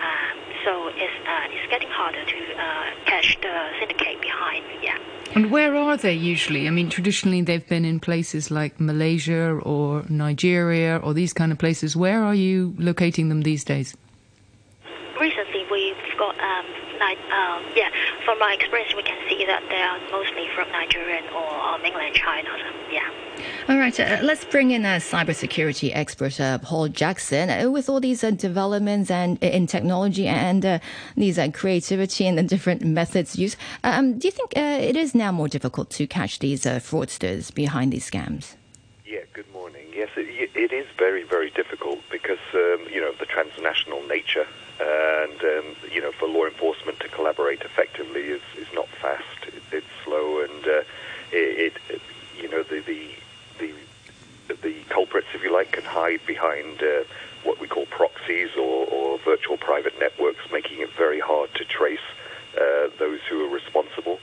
Um, 0.00 0.38
so 0.64 0.88
it's, 0.88 1.16
uh, 1.26 1.54
it's 1.54 1.70
getting 1.70 1.88
harder 1.88 2.24
to 2.24 2.38
uh, 2.56 2.90
catch 3.06 3.38
the 3.40 3.68
syndicate 3.78 4.20
behind. 4.20 4.64
Yeah. 4.82 4.98
And 5.34 5.50
where 5.50 5.76
are 5.76 5.96
they 5.96 6.14
usually? 6.14 6.66
I 6.66 6.70
mean, 6.70 6.90
traditionally 6.90 7.42
they've 7.42 7.66
been 7.66 7.84
in 7.84 8.00
places 8.00 8.50
like 8.50 8.80
Malaysia 8.80 9.58
or 9.58 10.04
Nigeria 10.08 10.98
or 10.98 11.14
these 11.14 11.32
kind 11.32 11.52
of 11.52 11.58
places. 11.58 11.96
Where 11.96 12.22
are 12.24 12.34
you 12.34 12.74
locating 12.78 13.28
them 13.28 13.42
these 13.42 13.64
days? 13.64 13.96
Recently, 15.20 15.66
we've 15.70 16.18
got 16.18 16.34
um, 16.40 16.66
um, 17.32 17.64
yeah. 17.76 17.90
From 18.24 18.38
my 18.38 18.54
experience, 18.54 18.94
we 18.94 19.02
can 19.02 19.18
see 19.28 19.44
that 19.46 19.62
they 19.68 19.82
are 19.82 19.98
mostly 20.10 20.48
from 20.54 20.70
Nigeria 20.72 21.22
or 21.32 21.78
mainland 21.78 22.14
China. 22.14 22.50
So, 22.58 22.92
yeah. 22.92 23.09
All 23.68 23.76
right, 23.76 24.00
uh, 24.00 24.18
let's 24.22 24.44
bring 24.46 24.70
in 24.70 24.84
a 24.84 24.96
cybersecurity 24.96 25.92
expert, 25.94 26.40
uh, 26.40 26.58
Paul 26.58 26.88
Jackson. 26.88 27.50
Uh, 27.50 27.70
with 27.70 27.90
all 27.90 28.00
these 28.00 28.24
uh, 28.24 28.30
developments 28.30 29.10
and 29.10 29.38
uh, 29.42 29.46
in 29.46 29.66
technology 29.66 30.26
and 30.26 30.64
uh, 30.64 30.78
these 31.16 31.38
creativity 31.52 32.26
and 32.26 32.38
the 32.38 32.42
different 32.42 32.82
methods 32.82 33.36
used, 33.36 33.58
um, 33.84 34.18
do 34.18 34.28
you 34.28 34.32
think 34.32 34.56
it 34.56 34.96
is 34.96 35.14
now 35.14 35.30
more 35.30 35.46
difficult 35.46 35.90
to 35.90 36.06
catch 36.06 36.38
these 36.38 36.64
fraudsters 36.64 37.52
behind 37.54 37.92
these 37.92 38.10
scams? 38.10 38.54
Yeah. 39.06 39.20
Good 39.34 39.52
morning. 39.52 39.86
Yes, 39.94 40.08
it, 40.16 40.50
it 40.56 40.72
is 40.72 40.86
very, 40.98 41.22
very 41.22 41.50
difficult 41.50 42.00
because 42.10 42.38
um, 42.54 42.86
you 42.90 43.00
know 43.00 43.12
the 43.12 43.26
transnational 43.26 44.02
nature, 44.08 44.46
and 44.80 45.40
um, 45.42 45.76
you 45.92 46.00
know 46.00 46.12
for 46.12 46.26
law 46.28 46.46
enforcement 46.46 46.98
to 47.00 47.08
collaborate 47.08 47.60
effectively 47.60 48.22
is, 48.22 48.42
is 48.56 48.68
not 48.74 48.88
fast. 48.88 49.22
It, 49.46 49.62
it's 49.70 49.86
slow, 50.04 50.40
and 50.40 50.66
it, 51.32 51.74
it, 51.88 52.00
you 52.40 52.48
know 52.48 52.62
the 52.62 52.80
the 52.80 52.99
the 52.99 52.99
the 54.62 54.74
culprits, 54.88 55.28
if 55.34 55.42
you 55.42 55.52
like, 55.52 55.72
can 55.72 55.84
hide 55.84 56.20
behind 56.26 56.82
uh, 56.82 57.04
what 57.44 57.60
we 57.60 57.66
call 57.66 57.86
proxies 57.86 58.50
or, 58.56 58.86
or, 58.86 59.18
virtual 59.24 59.58
private 59.58 59.92
networks, 60.00 60.40
making 60.50 60.80
it 60.80 60.90
very 60.96 61.20
hard 61.20 61.52
to 61.54 61.64
trace 61.64 61.98
uh, 62.56 62.88
those 62.98 63.20
who 63.28 63.44
are 63.44 63.48
responsible. 63.48 64.18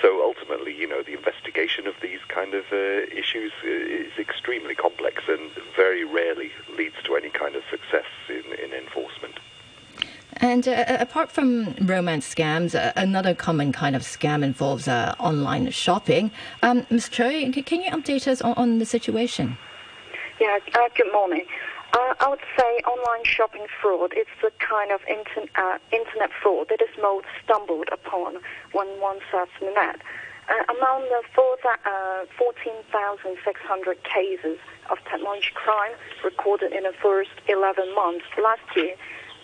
So 0.00 0.22
ultimately, 0.22 0.76
you 0.76 0.86
know, 0.86 1.02
the 1.02 1.14
investigation 1.14 1.86
of 1.86 1.94
these 2.02 2.20
kind 2.28 2.54
of 2.54 2.64
uh, 2.70 2.76
issues 2.76 3.52
is 3.64 4.12
extremely 4.18 4.74
complex 4.74 5.22
and 5.28 5.50
very 5.74 6.04
rarely 6.04 6.52
leads 6.76 6.96
to 7.04 7.16
any 7.16 7.30
kind 7.30 7.56
of 7.56 7.62
success 7.70 8.06
in, 8.28 8.44
in 8.62 8.72
enforcement. 8.72 9.38
And 10.36 10.66
uh, 10.66 10.72
uh, 10.72 10.96
apart 11.00 11.30
from 11.30 11.74
romance 11.80 12.32
scams, 12.34 12.74
uh, 12.74 12.92
another 12.96 13.34
common 13.34 13.72
kind 13.72 13.94
of 13.94 14.02
scam 14.02 14.42
involves 14.42 14.88
uh, 14.88 15.14
online 15.18 15.70
shopping. 15.70 16.30
Um, 16.62 16.86
Ms. 16.90 17.08
Chui, 17.08 17.52
can 17.62 17.82
you 17.82 17.90
update 17.90 18.26
us 18.26 18.42
on, 18.42 18.54
on 18.54 18.78
the 18.78 18.86
situation? 18.86 19.56
Yeah, 20.40 20.58
uh, 20.74 20.88
good 20.96 21.12
morning. 21.12 21.44
Uh, 21.92 22.14
I 22.20 22.28
would 22.28 22.40
say 22.58 22.78
online 22.88 23.22
shopping 23.24 23.66
fraud 23.80 24.12
is 24.16 24.26
the 24.40 24.50
kind 24.58 24.90
of 24.90 25.00
inter- 25.06 25.78
internet 25.92 26.30
fraud 26.42 26.68
that 26.70 26.80
is 26.80 26.88
most 27.00 27.26
stumbled 27.44 27.88
upon 27.92 28.38
when 28.72 28.88
one 29.00 29.18
surfs 29.30 29.52
the 29.60 29.70
net. 29.70 30.00
among 30.68 31.02
the 31.08 31.22
14,600 31.36 34.02
cases 34.04 34.58
of 34.90 34.98
technology 35.04 35.50
crime 35.54 35.92
recorded 36.24 36.72
in 36.72 36.82
the 36.84 36.92
first 37.00 37.30
11 37.48 37.94
months 37.94 38.24
last 38.42 38.62
year, 38.74 38.94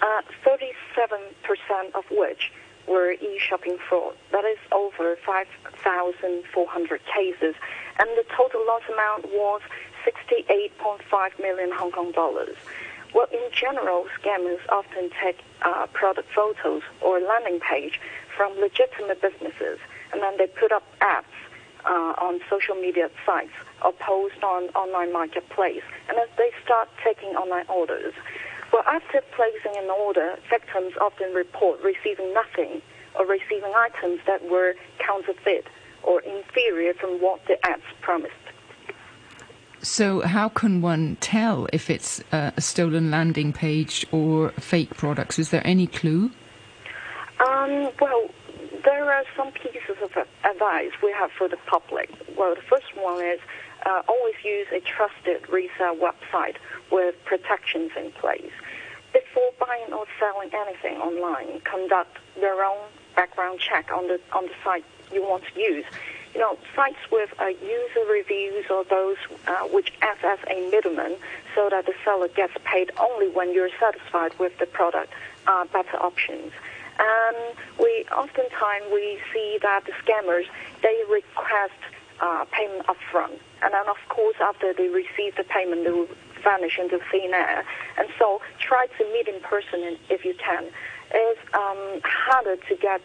uh, 0.02 0.22
37% 0.44 1.94
of 1.94 2.04
which 2.10 2.50
were 2.88 3.12
e-shopping 3.12 3.78
fraud. 3.88 4.14
That 4.32 4.44
is 4.44 4.58
over 4.72 5.16
5,400 5.24 7.00
cases. 7.04 7.54
And 7.98 8.08
the 8.16 8.24
total 8.36 8.64
loss 8.66 8.82
amount 8.92 9.26
was 9.26 9.60
68.5 10.06 11.38
million 11.40 11.70
Hong 11.72 11.92
Kong 11.92 12.12
dollars. 12.12 12.56
Well, 13.14 13.26
in 13.32 13.48
general, 13.52 14.06
scammers 14.20 14.60
often 14.68 15.10
take 15.22 15.38
uh, 15.62 15.86
product 15.92 16.28
photos 16.34 16.82
or 17.00 17.20
landing 17.20 17.60
page 17.60 18.00
from 18.36 18.52
legitimate 18.60 19.20
businesses, 19.20 19.78
and 20.12 20.22
then 20.22 20.36
they 20.36 20.46
put 20.46 20.72
up 20.72 20.84
ads 21.00 21.26
uh, 21.84 22.14
on 22.20 22.40
social 22.50 22.74
media 22.74 23.10
sites 23.24 23.52
or 23.84 23.92
post 23.92 24.42
on 24.42 24.64
online 24.70 25.12
marketplace, 25.12 25.82
and 26.08 26.18
then 26.18 26.26
they 26.36 26.50
start 26.64 26.88
taking 27.02 27.30
online 27.30 27.66
orders. 27.68 28.12
Well, 28.72 28.82
after 28.86 29.22
placing 29.34 29.82
an 29.82 29.90
order, 29.90 30.36
victims 30.50 30.92
often 31.00 31.32
report 31.32 31.80
receiving 31.82 32.32
nothing 32.34 32.82
or 33.18 33.26
receiving 33.26 33.72
items 33.74 34.20
that 34.26 34.48
were 34.48 34.74
counterfeit 34.98 35.66
or 36.02 36.20
inferior 36.20 36.94
from 36.94 37.20
what 37.20 37.40
the 37.46 37.56
ads 37.66 37.82
promised. 38.00 38.34
So, 39.80 40.20
how 40.20 40.48
can 40.48 40.80
one 40.80 41.16
tell 41.20 41.68
if 41.72 41.88
it's 41.88 42.22
a 42.32 42.60
stolen 42.60 43.10
landing 43.10 43.52
page 43.52 44.04
or 44.10 44.50
fake 44.58 44.96
products? 44.96 45.38
Is 45.38 45.50
there 45.50 45.64
any 45.64 45.86
clue? 45.86 46.30
Um, 47.46 47.90
well, 48.00 48.28
there 48.84 49.12
are 49.12 49.24
some 49.36 49.52
pieces 49.52 49.96
of 50.02 50.10
advice 50.44 50.90
we 51.02 51.12
have 51.12 51.30
for 51.30 51.48
the 51.48 51.58
public. 51.66 52.10
Well, 52.36 52.54
the 52.54 52.62
first 52.62 52.86
one 52.96 53.24
is 53.24 53.38
uh, 53.86 54.02
always 54.08 54.34
use 54.44 54.66
a 54.72 54.80
trusted 54.80 55.48
resale 55.48 55.96
website 55.96 56.56
with 56.90 57.14
protections 57.24 57.90
in 57.96 58.10
place. 58.12 58.52
before 59.12 59.50
buying 59.58 59.92
or 59.92 60.04
selling 60.18 60.50
anything 60.54 60.96
online, 61.00 61.60
conduct 61.60 62.18
their 62.40 62.64
own 62.64 62.78
background 63.16 63.58
check 63.60 63.90
on 63.92 64.06
the 64.08 64.20
on 64.32 64.44
the 64.46 64.52
site 64.62 64.84
you 65.12 65.22
want 65.22 65.44
to 65.52 65.60
use. 65.60 65.84
You 66.34 66.40
know, 66.40 66.58
sites 66.76 66.98
with 67.10 67.30
uh, 67.40 67.46
user 67.46 68.04
reviews 68.10 68.66
or 68.70 68.84
those 68.84 69.16
uh, 69.46 69.60
which 69.68 69.92
act 70.02 70.24
as 70.24 70.38
a 70.48 70.70
middleman, 70.70 71.16
so 71.54 71.68
that 71.70 71.86
the 71.86 71.94
seller 72.04 72.28
gets 72.28 72.52
paid 72.64 72.90
only 72.98 73.28
when 73.28 73.52
you're 73.54 73.70
satisfied 73.80 74.38
with 74.38 74.56
the 74.58 74.66
product, 74.66 75.12
are 75.46 75.64
better 75.66 75.96
options. 75.96 76.52
And 76.98 77.56
we 77.78 78.04
oftentimes 78.12 78.84
we 78.92 79.18
see 79.32 79.58
that 79.62 79.84
the 79.86 79.92
scammers 80.02 80.46
they 80.82 81.02
request 81.10 81.80
uh, 82.20 82.44
payment 82.52 82.86
upfront, 82.86 83.38
and 83.62 83.72
then 83.72 83.88
of 83.88 83.96
course 84.08 84.36
after 84.40 84.72
they 84.72 84.88
receive 84.88 85.36
the 85.36 85.44
payment, 85.44 85.84
they 85.84 85.90
will 85.90 86.08
vanish 86.42 86.78
into 86.78 86.98
thin 87.10 87.34
air. 87.34 87.64
And 87.98 88.08
so 88.18 88.40
try 88.60 88.86
to 88.98 89.04
meet 89.12 89.28
in 89.28 89.40
person 89.40 89.96
if 90.08 90.24
you 90.24 90.34
can. 90.34 90.64
It's 91.12 91.40
um, 91.54 92.00
harder 92.04 92.56
to 92.56 92.76
get 92.76 93.00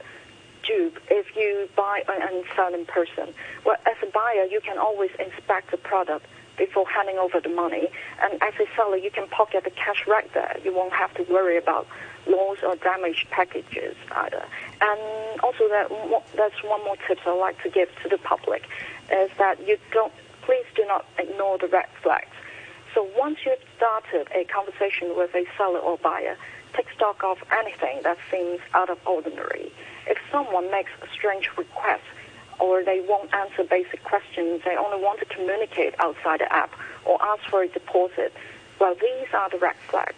dupe 0.63 1.00
if 1.10 1.36
you 1.36 1.70
buy 1.75 2.03
and 2.08 2.43
sell 2.55 2.74
in 2.74 2.86
person. 2.86 3.34
Well, 3.65 3.77
as 3.86 3.96
a 4.01 4.12
buyer, 4.12 4.46
you 4.46 4.62
can 4.62 4.77
always 4.77 5.12
inspect 5.20 5.72
the 5.72 5.77
product 5.77 6.25
before 6.58 6.86
handing 6.88 7.17
over 7.17 7.39
the 7.39 7.50
money. 7.50 7.89
And 8.22 8.41
as 8.41 8.53
a 8.60 8.65
seller, 8.75 8.98
you 8.98 9.12
can 9.12 9.27
pocket 9.27 9.63
the 9.63 9.72
cash 9.72 10.05
right 10.08 10.32
there. 10.34 10.55
You 10.63 10.74
won't 10.74 10.93
have 10.93 11.13
to 11.15 11.24
worry 11.24 11.58
about 11.58 11.88
loss 12.27 12.58
or 12.63 12.75
damaged 12.77 13.29
packages 13.32 13.96
either. 14.12 14.46
And 14.82 15.41
also, 15.41 15.67
that 15.70 15.89
that's 16.36 16.63
one 16.63 16.84
more 16.86 16.96
tip 17.08 17.20
I'd 17.25 17.39
like 17.39 17.62
to 17.63 17.70
give 17.70 17.89
to 18.03 18.10
the 18.10 18.17
public 18.17 18.63
is 19.13 19.29
that 19.38 19.65
you 19.67 19.77
don't, 19.91 20.13
please 20.41 20.65
do 20.75 20.86
not 20.86 21.05
ignore 21.17 21.58
the 21.58 21.67
red 21.67 21.88
flags. 22.01 22.36
So 22.93 23.08
once 23.17 23.39
you've 23.46 23.63
started 23.77 24.27
a 24.36 24.46
conversation 24.46 25.15
with 25.15 25.34
a 25.34 25.46
seller 25.58 25.79
or 25.79 25.98
buyer, 25.98 26.38
take 26.74 26.88
stock 26.96 27.24
of 27.24 27.38
anything 27.51 28.01
that 28.03 28.17
seems 28.32 28.60
out 28.74 28.89
of 28.89 28.98
ordinary. 29.05 29.72
If 30.08 30.17
someone 30.32 30.70
makes 30.72 30.91
a 31.01 31.08
strange 31.13 31.50
request 31.58 32.03
or 32.60 32.84
they 32.84 33.03
won't 33.08 33.34
answer 33.34 33.63
basic 33.63 34.03
questions, 34.03 34.62
they 34.65 34.75
only 34.75 35.01
want 35.03 35.20
to 35.20 35.25
communicate 35.25 35.96
outside 36.00 36.39
the 36.39 36.51
app 36.53 36.72
or 37.05 37.22
ask 37.22 37.43
for 37.50 37.63
a 37.63 37.67
deposit, 37.67 38.34
well, 38.79 38.96
these 38.96 39.27
are 39.34 39.50
the 39.50 39.58
red 39.58 39.75
flags. 39.89 40.15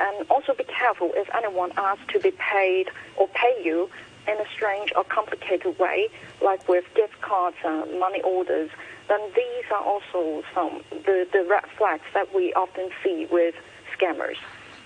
And 0.00 0.28
also 0.30 0.54
be 0.54 0.64
careful 0.64 1.12
if 1.14 1.28
anyone 1.34 1.72
asks 1.76 2.12
to 2.12 2.20
be 2.20 2.32
paid 2.32 2.90
or 3.16 3.28
pay 3.28 3.62
you 3.62 3.90
in 4.28 4.34
a 4.34 4.46
strange 4.54 4.92
or 4.96 5.04
complicated 5.04 5.78
way, 5.78 6.08
like 6.42 6.68
with 6.68 6.84
gift 6.94 7.20
cards 7.20 7.56
and 7.64 7.98
money 7.98 8.22
orders 8.22 8.70
then 9.08 9.20
these 9.34 9.64
are 9.70 9.82
also 9.82 10.42
some 10.54 10.82
the, 10.90 11.26
the 11.32 11.44
red 11.48 11.64
flags 11.76 12.04
that 12.14 12.34
we 12.34 12.52
often 12.54 12.88
see 13.02 13.26
with 13.30 13.54
scammers. 13.96 14.36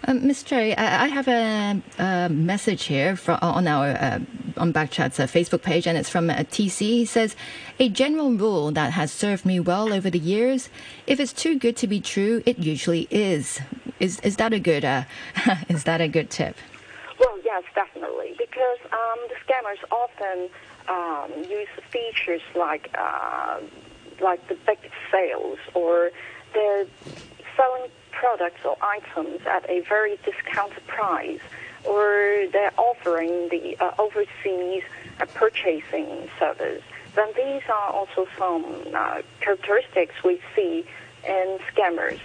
Um, 0.04 0.26
Ms. 0.26 0.42
Cherry, 0.42 0.76
I 0.76 1.08
have 1.08 1.26
a, 1.26 1.80
a 1.98 2.28
message 2.28 2.84
here 2.84 3.16
from, 3.16 3.38
on 3.40 3.66
our 3.66 3.88
uh, 3.88 4.20
on 4.56 4.72
Backchat's 4.72 5.18
uh, 5.18 5.26
Facebook 5.26 5.62
page, 5.62 5.86
and 5.86 5.96
it's 5.96 6.10
from 6.10 6.28
uh, 6.28 6.34
TC. 6.34 6.78
He 6.80 7.04
says, 7.04 7.34
"A 7.80 7.88
general 7.88 8.30
rule 8.32 8.70
that 8.72 8.92
has 8.92 9.10
served 9.10 9.46
me 9.46 9.58
well 9.58 9.92
over 9.92 10.10
the 10.10 10.18
years: 10.18 10.68
if 11.06 11.18
it's 11.18 11.32
too 11.32 11.58
good 11.58 11.76
to 11.78 11.86
be 11.86 12.00
true, 12.00 12.42
it 12.46 12.58
usually 12.58 13.08
is. 13.10 13.60
Is 13.98 14.20
is 14.20 14.36
that 14.36 14.52
a 14.52 14.60
good 14.60 14.84
uh, 14.84 15.04
is 15.68 15.84
that 15.84 16.00
a 16.00 16.08
good 16.08 16.30
tip?" 16.30 16.56
Yes, 17.46 17.62
definitely, 17.76 18.34
because 18.36 18.78
um, 18.92 19.20
the 19.28 19.36
scammers 19.46 19.78
often 19.92 20.48
um, 20.88 21.44
use 21.48 21.68
features 21.92 22.42
like 22.56 22.90
uh, 22.98 23.60
like 24.20 24.44
the 24.48 24.56
big 24.66 24.78
sales 25.12 25.58
or 25.72 26.10
they're 26.54 26.86
selling 27.56 27.88
products 28.10 28.64
or 28.64 28.76
items 28.82 29.42
at 29.46 29.64
a 29.70 29.78
very 29.82 30.18
discounted 30.24 30.84
price 30.88 31.38
or 31.84 32.46
they're 32.52 32.72
offering 32.76 33.48
the 33.50 33.76
uh, 33.78 33.92
overseas 34.00 34.82
uh, 35.20 35.26
purchasing 35.34 36.28
service, 36.40 36.82
then 37.14 37.28
these 37.36 37.62
are 37.68 37.90
also 37.92 38.26
some 38.36 38.64
uh, 38.92 39.22
characteristics 39.40 40.16
we 40.24 40.40
see 40.56 40.84
in 41.24 41.58
scammers. 41.72 42.18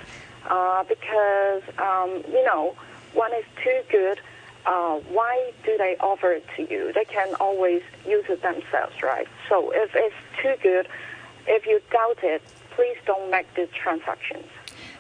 Uh, 0.49 0.83
because, 0.85 1.61
um, 1.77 2.23
you 2.27 2.43
know, 2.43 2.75
when 3.13 3.31
it's 3.33 3.47
too 3.63 3.81
good, 3.91 4.19
uh, 4.65 4.99
why 5.09 5.51
do 5.63 5.77
they 5.77 5.95
offer 5.99 6.31
it 6.31 6.45
to 6.55 6.63
you? 6.71 6.91
They 6.93 7.05
can 7.05 7.35
always 7.35 7.81
use 8.05 8.25
it 8.29 8.41
themselves, 8.41 9.01
right? 9.01 9.27
So 9.49 9.71
if 9.73 9.91
it's 9.95 10.15
too 10.41 10.55
good, 10.61 10.87
if 11.47 11.65
you 11.65 11.81
doubt 11.91 12.19
it, 12.23 12.41
please 12.71 12.97
don't 13.05 13.29
make 13.29 13.53
the 13.55 13.67
transactions. 13.67 14.45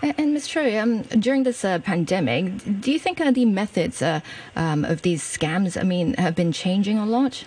And, 0.01 0.15
and 0.17 0.33
Ms. 0.33 0.47
Cherry, 0.47 0.77
um, 0.77 1.03
during 1.03 1.43
this 1.43 1.63
uh, 1.63 1.79
pandemic, 1.79 2.81
do 2.81 2.91
you 2.91 2.99
think 2.99 3.21
uh, 3.21 3.31
the 3.31 3.45
methods 3.45 4.01
uh, 4.01 4.21
um, 4.55 4.83
of 4.83 5.03
these 5.03 5.21
scams, 5.23 5.79
I 5.79 5.83
mean, 5.83 6.15
have 6.15 6.35
been 6.35 6.51
changing 6.51 6.97
a 6.97 7.05
lot? 7.05 7.45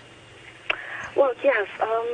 Well, 1.15 1.33
yes. 1.43 1.67
Um, 1.79 2.07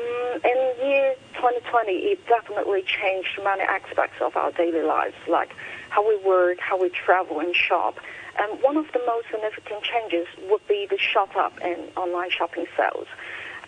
in 0.44 0.88
year 0.88 1.16
2020, 1.34 1.92
it 1.92 2.26
definitely 2.28 2.84
changed 2.84 3.30
many 3.44 3.62
aspects 3.62 4.22
of 4.22 4.36
our 4.36 4.52
daily 4.52 4.84
lives, 4.84 5.16
like 5.28 5.56
how 5.90 6.08
we 6.08 6.18
work, 6.18 6.60
how 6.60 6.80
we 6.80 6.90
travel 6.90 7.40
and 7.40 7.56
shop. 7.56 8.00
And 8.40 8.62
one 8.62 8.78
of 8.78 8.86
the 8.94 9.02
most 9.06 9.28
significant 9.32 9.84
changes 9.84 10.28
would 10.50 10.66
be 10.68 10.88
the 10.90 10.98
shot 10.98 11.36
up 11.36 11.60
in 11.62 11.78
online 11.96 12.30
shopping 12.30 12.66
sales. 12.78 13.08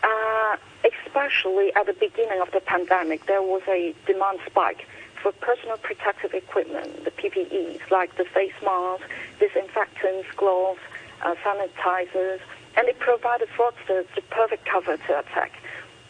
Uh, 0.04 0.58
especially 0.84 1.73
at 1.76 1.86
the 1.86 1.93
beginning 1.93 2.41
of 2.41 2.52
the 2.52 2.60
pandemic, 2.60 3.26
there 3.26 3.41
was 3.41 3.62
a 3.67 3.95
demand 4.06 4.39
spike 4.45 4.86
for 5.21 5.32
personal 5.32 5.78
protective 5.78 6.34
equipment, 6.34 7.06
the 7.06 7.12
PPEs, 7.12 7.80
like 7.89 8.15
the 8.17 8.26
face 8.26 8.54
masks, 8.63 9.06
disinfectants, 9.39 10.28
gloves, 10.36 10.82
uh, 11.21 11.36
sanitizers, 11.36 12.39
and 12.76 12.88
it 12.89 12.99
provided 12.99 13.47
fraudsters 13.49 14.06
the 14.15 14.21
perfect 14.30 14.65
cover 14.65 14.97
to 14.97 15.19
attack. 15.19 15.54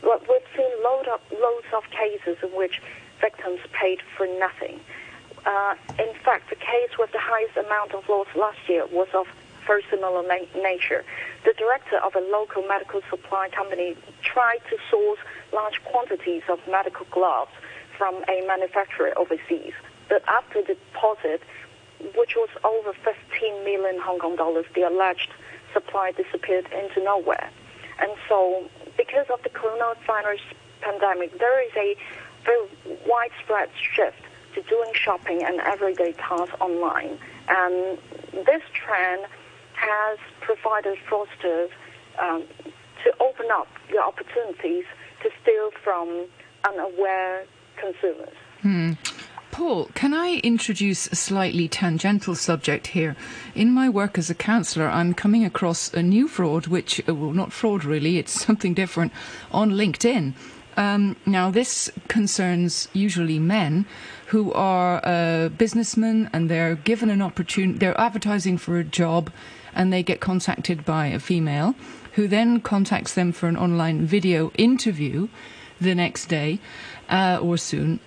But 0.01 0.27
we've 0.27 0.41
seen 0.57 0.71
load 0.83 1.07
of, 1.07 1.21
loads 1.31 1.67
of 1.73 1.83
cases 1.91 2.37
in 2.41 2.49
which 2.49 2.81
victims 3.21 3.59
paid 3.71 4.01
for 4.17 4.27
nothing. 4.39 4.79
Uh, 5.45 5.75
in 5.99 6.13
fact, 6.23 6.49
the 6.49 6.55
case 6.55 6.97
with 6.97 7.11
the 7.11 7.19
highest 7.19 7.57
amount 7.57 7.93
of 7.93 8.07
loss 8.07 8.27
last 8.35 8.57
year 8.67 8.85
was 8.87 9.07
of 9.13 9.27
very 9.67 9.83
similar 9.89 10.23
na- 10.23 10.61
nature. 10.61 11.03
The 11.45 11.53
director 11.53 11.97
of 11.97 12.15
a 12.15 12.19
local 12.19 12.63
medical 12.63 13.01
supply 13.09 13.49
company 13.49 13.95
tried 14.21 14.61
to 14.69 14.77
source 14.89 15.19
large 15.51 15.83
quantities 15.85 16.43
of 16.49 16.59
medical 16.69 17.05
gloves 17.11 17.51
from 17.97 18.23
a 18.27 18.45
manufacturer 18.47 19.13
overseas. 19.17 19.73
But 20.09 20.23
after 20.27 20.61
the 20.61 20.75
deposit, 20.75 21.41
which 22.15 22.35
was 22.35 22.49
over 22.63 22.93
15 23.03 23.63
million 23.63 23.99
Hong 24.01 24.19
Kong 24.19 24.35
dollars, 24.35 24.65
the 24.75 24.83
alleged 24.83 25.31
supply 25.73 26.11
disappeared 26.11 26.67
into 26.71 27.03
nowhere. 27.03 27.49
And 27.99 28.11
so, 28.27 28.69
because 28.97 29.27
of 29.31 29.41
the 29.43 29.49
coronavirus 29.49 30.41
pandemic, 30.81 31.37
there 31.39 31.61
is 31.65 31.71
a 31.75 31.95
very 32.43 32.67
widespread 33.07 33.69
shift 33.95 34.17
to 34.55 34.61
doing 34.63 34.91
shopping 34.93 35.43
and 35.43 35.59
everyday 35.61 36.13
tasks 36.13 36.55
online. 36.59 37.17
And 37.47 37.97
this 38.45 38.61
trend 38.73 39.25
has 39.73 40.17
provided 40.41 40.97
fraudsters 41.09 41.69
um, 42.21 42.43
to 43.03 43.13
open 43.19 43.47
up 43.51 43.67
the 43.91 43.99
opportunities 43.99 44.85
to 45.21 45.29
steal 45.41 45.71
from 45.83 46.27
unaware 46.67 47.45
consumers. 47.77 48.35
Hmm. 48.61 48.93
Paul, 49.51 49.85
can 49.93 50.15
I 50.15 50.39
introduce 50.43 51.05
a 51.05 51.15
slightly 51.15 51.67
tangential 51.67 52.33
subject 52.33 52.87
here? 52.87 53.15
In 53.53 53.69
my 53.69 53.87
work 53.87 54.17
as 54.17 54.31
a 54.31 54.33
counsellor, 54.33 54.87
I'm 54.87 55.13
coming 55.13 55.45
across 55.45 55.93
a 55.93 56.01
new 56.01 56.27
fraud, 56.27 56.65
which, 56.65 57.07
uh, 57.07 57.13
well, 57.13 57.33
not 57.33 57.53
fraud 57.53 57.85
really, 57.85 58.17
it's 58.17 58.31
something 58.45 58.73
different, 58.73 59.13
on 59.51 59.71
LinkedIn. 59.71 60.33
Um, 60.75 61.17
now, 61.27 61.51
this 61.51 61.91
concerns 62.07 62.87
usually 62.93 63.37
men 63.37 63.85
who 64.33 64.51
are 64.53 64.99
uh, 65.05 65.47
businessmen 65.49 66.27
and 66.33 66.49
they're 66.49 66.73
given 66.73 67.11
an 67.11 67.21
opportunity, 67.21 67.77
they're 67.77 67.99
advertising 68.01 68.57
for 68.57 68.79
a 68.79 68.83
job 68.83 69.31
and 69.75 69.93
they 69.93 70.01
get 70.01 70.19
contacted 70.19 70.83
by 70.83 71.05
a 71.05 71.19
female 71.19 71.75
who 72.13 72.27
then 72.27 72.59
contacts 72.59 73.13
them 73.13 73.31
for 73.31 73.47
an 73.47 73.55
online 73.55 74.07
video 74.07 74.49
interview 74.57 75.27
the 75.79 75.93
next 75.93 76.25
day 76.29 76.57
uh, 77.09 77.37
or 77.43 77.57
soon. 77.57 77.99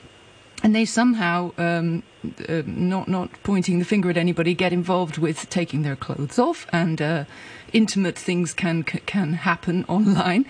And 0.65 0.75
they 0.75 0.85
somehow, 0.85 1.53
um, 1.59 2.03
uh, 2.49 2.63
not 2.67 3.07
not 3.07 3.31
pointing 3.45 3.79
the 3.79 3.85
finger 3.85 4.11
at 4.11 4.17
anybody, 4.17 4.53
get 4.53 4.73
involved 4.73 5.19
with 5.19 5.49
taking 5.49 5.83
their 5.83 5.95
clothes 5.95 6.41
off, 6.41 6.67
and 6.73 7.01
uh, 7.01 7.25
intimate 7.73 8.19
things 8.19 8.53
can 8.53 8.83
can 8.83 9.35
happen 9.35 9.85
online 9.89 10.45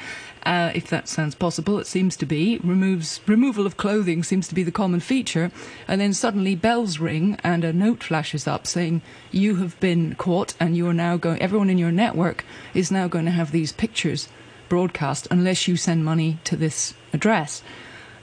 uh, 0.47 0.71
if 0.75 0.89
that 0.89 1.09
sounds 1.09 1.35
possible. 1.35 1.79
It 1.79 1.87
seems 1.87 2.17
to 2.17 2.25
be. 2.25 2.59
Removes 2.63 3.21
removal 3.27 3.67
of 3.67 3.77
clothing 3.77 4.23
seems 4.23 4.47
to 4.49 4.55
be 4.55 4.63
the 4.63 4.71
common 4.71 5.01
feature, 5.01 5.51
and 5.89 6.01
then 6.01 6.15
suddenly 6.15 6.55
bells 6.55 7.01
ring 7.01 7.37
and 7.43 7.65
a 7.65 7.73
note 7.73 8.05
flashes 8.05 8.47
up 8.47 8.67
saying 8.67 9.03
you 9.33 9.57
have 9.57 9.79
been 9.81 10.15
caught, 10.15 10.55
and 10.61 10.77
you 10.77 10.87
are 10.87 10.95
now 10.95 11.17
going. 11.17 11.43
Everyone 11.43 11.69
in 11.69 11.79
your 11.79 11.91
network 11.91 12.45
is 12.73 12.93
now 12.93 13.09
going 13.09 13.25
to 13.25 13.33
have 13.33 13.51
these 13.51 13.73
pictures 13.73 14.29
broadcast 14.69 15.27
unless 15.31 15.67
you 15.67 15.77
send 15.77 16.05
money 16.05 16.39
to 16.45 16.57
this 16.57 16.95
address. 17.13 17.63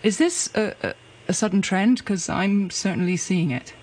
Is 0.01 0.17
this 0.17 0.49
a, 0.55 0.73
a, 0.81 0.93
a 1.27 1.33
sudden 1.33 1.62
trend? 1.62 1.97
Because 1.97 2.29
I'm 2.29 2.69
certainly 2.69 3.17
seeing 3.17 3.51
it. 3.51 3.73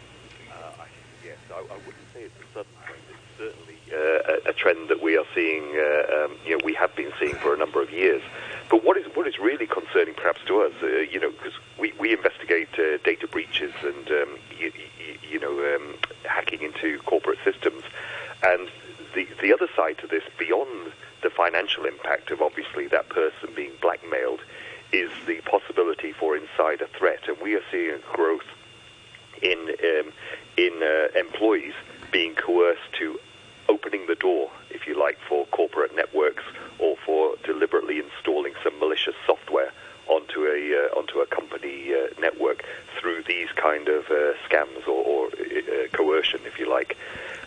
Uh, 0.50 0.54
I, 0.80 0.86
yes, 1.24 1.36
I, 1.50 1.58
I, 1.58 1.60
wouldn't 1.60 2.08
say 2.14 2.22
it's 2.22 2.34
a 2.40 2.54
sudden 2.54 2.72
trend. 2.84 4.49
Trend 4.60 4.88
that 4.90 5.02
we 5.02 5.16
are 5.16 5.24
seeing, 5.34 5.64
uh, 5.74 6.24
um, 6.24 6.36
you 6.44 6.56
know, 6.56 6.60
we 6.64 6.74
have 6.74 6.94
been 6.94 7.12
seeing 7.18 7.34
for 7.36 7.54
a 7.54 7.56
number 7.56 7.82
of 7.82 7.90
years. 7.90 8.22
But 8.68 8.84
what 8.84 8.96
is 8.96 9.06
what 9.14 9.26
is 9.26 9.38
really 9.38 9.66
concerning, 9.66 10.14
perhaps 10.14 10.42
to 10.46 10.60
us, 10.60 10.72
uh, 10.82 10.86
you 10.86 11.18
know, 11.18 11.30
because 11.30 11.54
we, 11.78 11.92
we 11.98 12.12
investigate 12.12 12.68
uh, 12.78 12.98
data 13.02 13.26
breaches 13.26 13.72
and 13.82 14.08
um, 14.10 14.38
you, 14.58 14.72
you, 15.28 15.40
know 15.40 15.74
um, 15.74 15.96
hacking 16.24 16.62
into 16.62 16.98
corporate 17.00 17.38
systems, 17.42 17.82
and 18.44 18.68
the 19.14 19.26
the 19.42 19.52
other 19.52 19.68
side 19.74 19.98
to 19.98 20.06
this, 20.06 20.22
beyond 20.38 20.92
the 21.22 21.30
financial 21.30 21.84
impact 21.84 22.30
of 22.30 22.40
obviously 22.40 22.86
that 22.88 23.08
person 23.08 23.50
being 23.56 23.72
blackmailed, 23.82 24.40
is 24.92 25.10
the 25.26 25.40
possibility 25.40 26.12
for 26.12 26.36
insider 26.36 26.86
threat, 26.96 27.26
and 27.26 27.36
we 27.42 27.54
are 27.54 27.64
seeing 27.72 27.90
a 27.90 27.98
growth 28.14 28.46
in 29.42 29.58
um, 29.58 30.12
in 30.56 30.82
uh, 30.82 31.18
employees 31.18 31.74
being 32.12 32.34
coerced 32.34 32.92
to 32.98 33.18
opening 33.70 34.06
the 34.06 34.16
door, 34.16 34.50
if 34.70 34.86
you 34.86 34.98
like, 34.98 35.18
for 35.28 35.46
corporate 35.46 35.94
networks 35.94 36.42
or 36.78 36.96
for 37.06 37.36
deliberately 37.44 37.98
installing 37.98 38.54
some 38.64 38.78
malicious 38.80 39.14
software 39.24 39.72
onto 40.08 40.40
a 40.44 40.58
uh, 40.80 40.98
onto 40.98 41.20
a 41.20 41.26
company 41.26 41.94
uh, 41.94 42.08
network 42.20 42.64
through 42.98 43.22
these 43.28 43.48
kind 43.54 43.88
of 43.88 44.04
uh, 44.10 44.34
scams 44.44 44.86
or, 44.88 45.00
or 45.12 45.26
uh, 45.28 45.86
coercion, 45.92 46.40
if 46.44 46.58
you 46.58 46.68
like. 46.68 46.96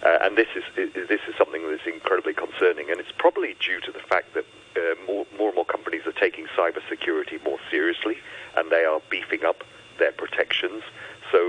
Uh, 0.02 0.18
and 0.22 0.38
this 0.38 0.48
is 0.56 0.64
this 0.76 1.22
is 1.28 1.36
something 1.38 1.62
that's 1.70 1.86
incredibly 1.86 2.34
concerning, 2.34 2.90
and 2.90 3.00
it's 3.00 3.12
probably 3.18 3.56
due 3.60 3.82
to 3.82 3.92
the 3.92 4.00
fact 4.00 4.34
that 4.34 4.46
uh, 4.78 4.96
more, 5.06 5.26
more 5.38 5.50
and 5.50 5.56
more 5.56 5.66
companies 5.66 6.06
are 6.06 6.14
taking 6.14 6.46
cybersecurity 6.58 7.44
more 7.44 7.60
seriously, 7.70 8.18
and 8.58 8.72
they 8.72 8.86
are 8.86 9.02
beefing 9.10 9.44
up 9.44 9.64
their 10.00 10.14
protections. 10.14 10.84
So 11.32 11.40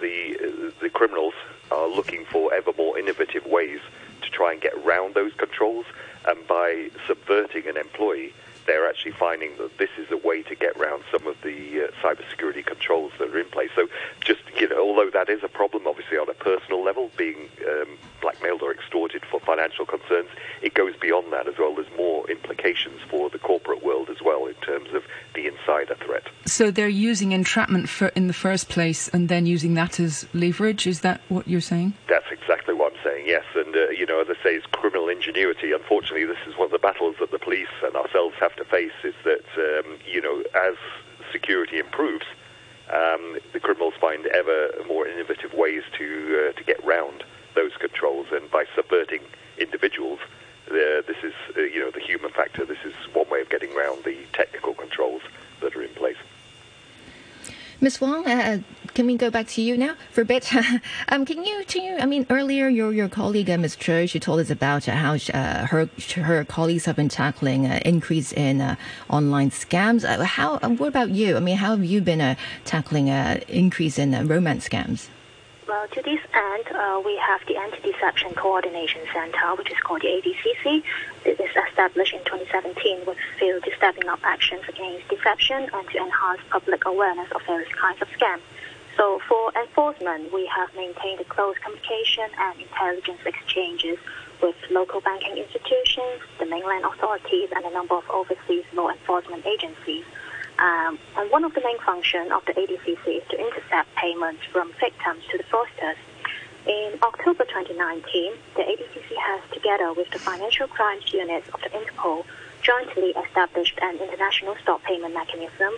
the 0.00 0.72
the 0.80 0.90
criminals 0.90 1.34
are 1.70 1.88
looking 1.88 2.24
for 2.26 2.52
ever 2.54 2.72
more 2.76 2.98
innovative 2.98 3.46
ways 3.46 3.80
to 4.22 4.30
try 4.30 4.52
and 4.52 4.60
get 4.60 4.74
around 4.74 5.14
those 5.14 5.32
controls, 5.34 5.86
and 6.26 6.46
by 6.46 6.90
subverting 7.06 7.66
an 7.66 7.76
employee, 7.76 8.32
they're 8.66 8.88
actually 8.88 9.12
finding 9.12 9.56
that 9.58 9.78
this 9.78 9.90
is 9.98 10.10
a 10.10 10.16
way 10.16 10.42
to 10.42 10.54
get 10.54 10.76
around 10.76 11.02
some 11.10 11.26
of 11.26 11.36
the 11.42 11.84
uh, 11.84 11.90
cybersecurity 12.02 12.64
controls 12.64 13.12
that 13.18 13.28
are 13.28 13.38
in 13.38 13.48
place. 13.48 13.70
So, 13.74 13.88
just 14.20 14.40
you 14.56 14.68
know, 14.68 14.80
although 14.80 15.10
that 15.10 15.28
is 15.28 15.42
a 15.42 15.48
problem, 15.48 15.86
obviously 15.86 16.18
on 16.18 16.28
a 16.28 16.34
personal 16.34 16.82
level, 16.82 17.10
being 17.16 17.48
um, 17.68 17.98
blackmailed 18.20 18.62
or 18.62 18.72
extorted 18.72 19.24
for 19.30 19.40
financial 19.40 19.86
concerns, 19.86 20.28
it 20.62 20.74
goes 20.74 20.94
beyond 20.96 21.32
that 21.32 21.48
as 21.48 21.58
well. 21.58 21.74
There's 21.74 21.86
more 21.96 22.30
implications 22.30 23.00
for 23.08 23.30
the 23.30 23.38
corporate 23.38 23.82
world 23.82 24.08
as 24.10 24.22
well 24.22 24.46
in 24.46 24.54
terms 24.54 24.92
of 24.94 25.02
the 25.34 25.46
insider 25.46 25.94
threat. 25.96 26.24
So 26.46 26.70
they're 26.70 26.88
using 26.88 27.32
entrapment 27.32 27.88
for, 27.88 28.08
in 28.08 28.26
the 28.26 28.32
first 28.32 28.68
place, 28.68 29.08
and 29.08 29.28
then 29.28 29.46
using 29.46 29.74
that 29.74 29.98
as 30.00 30.26
leverage. 30.32 30.86
Is 30.86 31.00
that 31.00 31.20
what 31.28 31.48
you're 31.48 31.60
saying? 31.60 31.94
That's 32.08 32.30
exactly 32.30 32.74
what 32.74 32.92
I'm 32.92 32.98
saying. 33.04 33.26
Yes, 33.26 33.44
and 33.54 33.74
uh, 33.74 33.90
you 33.90 34.06
know, 34.06 34.20
as 34.20 34.28
I 34.28 34.34
say, 34.42 34.54
it's 34.54 34.66
criminal 34.66 35.08
ingenuity. 35.08 35.72
Unfortunately, 35.72 36.24
this 36.24 36.38
is 36.46 36.56
one 36.56 36.66
of 36.66 36.72
the 36.72 36.78
battles 36.78 37.16
that 37.20 37.30
the 37.30 37.38
police 37.38 37.72
and 37.84 37.94
ourselves 37.96 38.34
have 38.40 38.51
to 38.56 38.64
face. 38.64 38.92
Is 39.04 39.14
that 39.24 39.44
um, 39.56 39.98
you 40.06 40.20
know, 40.20 40.42
as 40.54 40.74
security 41.30 41.78
improves, 41.78 42.26
um, 42.92 43.38
the 43.52 43.60
criminals 43.60 43.94
find 44.00 44.26
ever 44.26 44.70
more 44.86 45.06
innovative 45.06 45.54
ways 45.54 45.82
to 45.98 46.50
uh, 46.50 46.58
to 46.58 46.64
get 46.64 46.82
round 46.84 47.24
those 47.54 47.72
controls, 47.78 48.26
and 48.32 48.50
by 48.50 48.64
subverting 48.74 49.20
individuals, 49.58 50.18
uh, 50.68 51.02
this 51.06 51.18
is 51.22 51.34
uh, 51.56 51.60
you 51.60 51.80
know 51.80 51.90
the 51.90 52.00
human 52.00 52.30
factor. 52.30 52.64
This 52.64 52.84
is 52.84 52.94
one 53.12 53.28
way 53.28 53.40
of 53.40 53.50
getting 53.50 53.72
around 53.72 54.04
the 54.04 54.16
technical 54.32 54.74
controls 54.74 55.22
that 55.60 55.76
are 55.76 55.82
in 55.82 55.94
place. 55.94 56.16
Ms. 57.80 58.00
Wong, 58.00 58.26
uh, 58.28 58.60
can 58.94 59.06
we 59.06 59.16
go 59.16 59.30
back 59.30 59.46
to 59.48 59.62
you 59.62 59.76
now 59.76 59.94
for 60.10 60.22
a 60.22 60.24
bit? 60.24 60.52
um, 61.08 61.24
can 61.24 61.44
you, 61.44 61.64
can 61.66 61.82
you, 61.82 61.96
I 61.98 62.06
mean, 62.06 62.26
earlier 62.30 62.68
your, 62.68 62.92
your 62.92 63.08
colleague, 63.08 63.50
uh, 63.50 63.58
Ms. 63.58 63.76
Chui, 63.76 64.06
she 64.06 64.20
told 64.20 64.40
us 64.40 64.50
about 64.50 64.88
uh, 64.88 64.92
how 64.92 65.14
uh, 65.34 65.66
her 65.66 65.88
her 66.16 66.44
colleagues 66.44 66.84
have 66.84 66.96
been 66.96 67.08
tackling 67.08 67.66
uh, 67.66 67.80
increase 67.84 68.32
in 68.32 68.60
uh, 68.60 68.76
online 69.08 69.50
scams. 69.50 70.04
How, 70.24 70.58
what 70.58 70.88
about 70.88 71.10
you? 71.10 71.36
I 71.36 71.40
mean, 71.40 71.56
how 71.56 71.70
have 71.70 71.84
you 71.84 72.00
been 72.00 72.36
tackling 72.64 73.10
an 73.10 73.42
increase 73.48 73.98
in 73.98 74.28
romance 74.28 74.68
scams? 74.68 75.08
Well, 75.68 75.86
to 75.88 76.02
this 76.02 76.20
end, 76.34 76.66
uh, 76.76 77.00
we 77.04 77.16
have 77.16 77.40
the 77.46 77.56
Anti-Deception 77.56 78.34
Coordination 78.34 79.00
Center, 79.12 79.54
which 79.56 79.70
is 79.70 79.78
called 79.78 80.02
the 80.02 80.08
ADCC. 80.08 80.82
It 81.24 81.40
is 81.40 81.50
established 81.70 82.12
in 82.12 82.20
2017 82.24 83.06
with 83.06 83.16
a 83.40 83.60
to 83.60 83.70
stepping 83.76 84.08
up 84.08 84.20
actions 84.22 84.62
against 84.68 85.08
deception 85.08 85.68
and 85.72 85.88
to 85.88 85.98
enhance 85.98 86.40
public 86.50 86.84
awareness 86.84 87.30
of 87.32 87.42
various 87.46 87.72
kinds 87.80 88.02
of 88.02 88.08
scams. 88.08 88.40
So 88.96 89.20
for 89.28 89.52
enforcement, 89.56 90.32
we 90.32 90.46
have 90.46 90.74
maintained 90.76 91.20
a 91.20 91.24
close 91.24 91.56
communication 91.58 92.28
and 92.38 92.60
intelligence 92.60 93.20
exchanges 93.24 93.98
with 94.42 94.56
local 94.70 95.00
banking 95.00 95.38
institutions, 95.38 96.20
the 96.38 96.46
mainland 96.46 96.84
authorities, 96.84 97.48
and 97.54 97.64
a 97.64 97.70
number 97.70 97.94
of 97.94 98.04
overseas 98.10 98.64
law 98.74 98.90
enforcement 98.90 99.46
agencies. 99.46 100.04
Um, 100.58 100.98
and 101.16 101.30
one 101.30 101.44
of 101.44 101.54
the 101.54 101.62
main 101.62 101.78
functions 101.80 102.30
of 102.32 102.44
the 102.44 102.52
ADCC 102.52 103.22
is 103.22 103.28
to 103.30 103.38
intercept 103.38 103.94
payments 103.94 104.42
from 104.52 104.72
victims 104.78 105.22
to 105.30 105.38
the 105.38 105.44
fraudsters. 105.44 105.96
In 106.66 106.98
October 107.02 107.44
2019, 107.44 108.32
the 108.54 108.62
ADCC 108.62 109.16
has, 109.16 109.40
together 109.52 109.92
with 109.92 110.10
the 110.10 110.18
financial 110.18 110.68
crimes 110.68 111.12
units 111.12 111.48
of 111.54 111.60
the 111.60 111.70
Interpol, 111.70 112.24
jointly 112.62 113.10
established 113.10 113.78
an 113.82 113.96
international 113.98 114.54
stop 114.62 114.82
payment 114.84 115.14
mechanism 115.14 115.74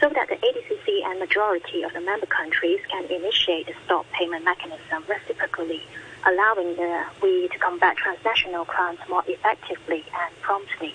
so 0.00 0.08
that 0.10 0.28
the 0.28 0.36
ADCC 0.36 1.04
and 1.06 1.18
majority 1.18 1.82
of 1.82 1.92
the 1.92 2.00
member 2.00 2.26
countries 2.26 2.80
can 2.90 3.04
initiate 3.06 3.66
the 3.66 3.74
stop 3.84 4.06
payment 4.12 4.44
mechanism 4.44 5.04
reciprocally, 5.08 5.82
allowing 6.26 6.76
the, 6.76 7.04
we 7.22 7.48
to 7.48 7.58
combat 7.58 7.96
transnational 7.96 8.64
crimes 8.64 8.98
more 9.08 9.24
effectively 9.26 10.04
and 10.14 10.34
promptly. 10.42 10.94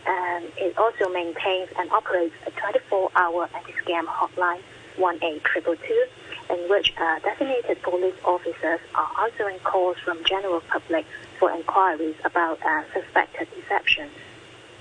And 0.07 0.45
it 0.57 0.79
also 0.79 1.09
maintains 1.13 1.69
and 1.79 1.91
operates 1.91 2.35
a 2.47 2.51
24-hour 2.53 3.49
anti-scam 3.55 4.07
hotline 4.07 4.63
18222 4.97 6.07
in 6.49 6.71
which 6.71 6.95
uh, 6.97 7.19
designated 7.21 7.83
police 7.83 8.15
officers 8.25 8.81
are 8.95 9.11
answering 9.25 9.59
calls 9.61 9.97
from 10.05 10.23
general 10.25 10.61
public 10.73 11.05
for 11.39 11.51
inquiries 11.51 12.15
about 12.25 12.59
uh, 12.65 12.83
suspected 12.95 13.49
deceptions. 13.55 14.13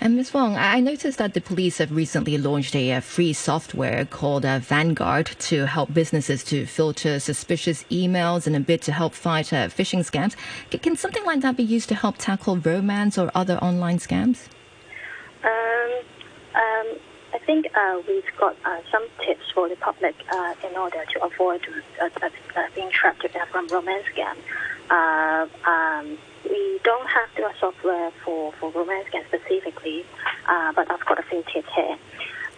And 0.05 0.17
Ms. 0.17 0.35
Wong, 0.35 0.55
I 0.55 0.81
noticed 0.81 1.17
that 1.17 1.33
the 1.33 1.41
police 1.41 1.79
have 1.79 1.91
recently 1.91 2.37
launched 2.37 2.75
a, 2.75 2.91
a 2.91 3.01
free 3.01 3.33
software 3.33 4.05
called 4.05 4.45
uh, 4.45 4.59
Vanguard 4.59 5.25
to 5.25 5.65
help 5.65 5.95
businesses 5.95 6.43
to 6.43 6.67
filter 6.67 7.19
suspicious 7.19 7.85
emails 7.85 8.45
in 8.45 8.53
a 8.53 8.59
bid 8.59 8.83
to 8.83 8.91
help 8.91 9.15
fight 9.15 9.51
uh, 9.51 9.67
phishing 9.67 10.01
scams. 10.01 10.35
C- 10.71 10.77
can 10.77 10.95
something 10.95 11.25
like 11.25 11.41
that 11.41 11.57
be 11.57 11.63
used 11.63 11.89
to 11.89 11.95
help 11.95 12.17
tackle 12.19 12.57
romance 12.57 13.17
or 13.17 13.31
other 13.33 13.57
online 13.63 13.97
scams? 13.97 14.47
Um, 15.43 15.91
um, 16.53 16.87
I 17.33 17.39
think 17.43 17.65
uh, 17.75 17.99
we've 18.07 18.23
got 18.37 18.55
uh, 18.63 18.81
some 18.91 19.07
tips 19.25 19.49
for 19.55 19.67
the 19.67 19.75
public 19.77 20.13
uh, 20.31 20.53
in 20.69 20.77
order 20.77 21.03
to 21.13 21.25
avoid 21.25 21.65
uh, 21.99 22.09
being 22.75 22.91
trapped 22.91 23.25
from 23.51 23.67
romance 23.69 24.05
scams. 24.15 24.37
Um, 25.65 26.19
we 26.49 26.79
don't 26.83 27.07
have 27.07 27.29
the 27.35 27.49
software 27.59 28.11
for, 28.23 28.51
for 28.53 28.71
romance 28.71 29.07
games 29.11 29.25
specifically, 29.27 30.05
uh, 30.47 30.73
but 30.73 30.89
I've 30.91 31.05
got 31.05 31.19
a 31.19 31.23
few 31.23 31.43
tips 31.53 31.69
here. 31.75 31.97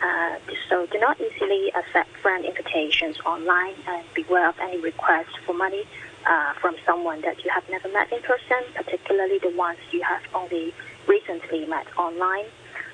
Uh, 0.01 0.35
so 0.69 0.85
do 0.87 0.99
not 0.99 1.19
easily 1.19 1.71
accept 1.73 2.09
friend 2.21 2.45
invitations 2.45 3.17
online 3.25 3.73
and 3.87 4.05
beware 4.13 4.49
of 4.49 4.55
any 4.59 4.77
requests 4.79 5.35
for 5.45 5.53
money 5.53 5.85
uh, 6.27 6.53
from 6.53 6.75
someone 6.85 7.21
that 7.21 7.43
you 7.43 7.49
have 7.49 7.67
never 7.69 7.87
met 7.89 8.11
in 8.11 8.21
person, 8.21 8.61
particularly 8.75 9.39
the 9.39 9.49
ones 9.49 9.79
you 9.91 10.01
have 10.03 10.21
only 10.35 10.73
recently 11.07 11.65
met 11.65 11.87
online. 11.97 12.45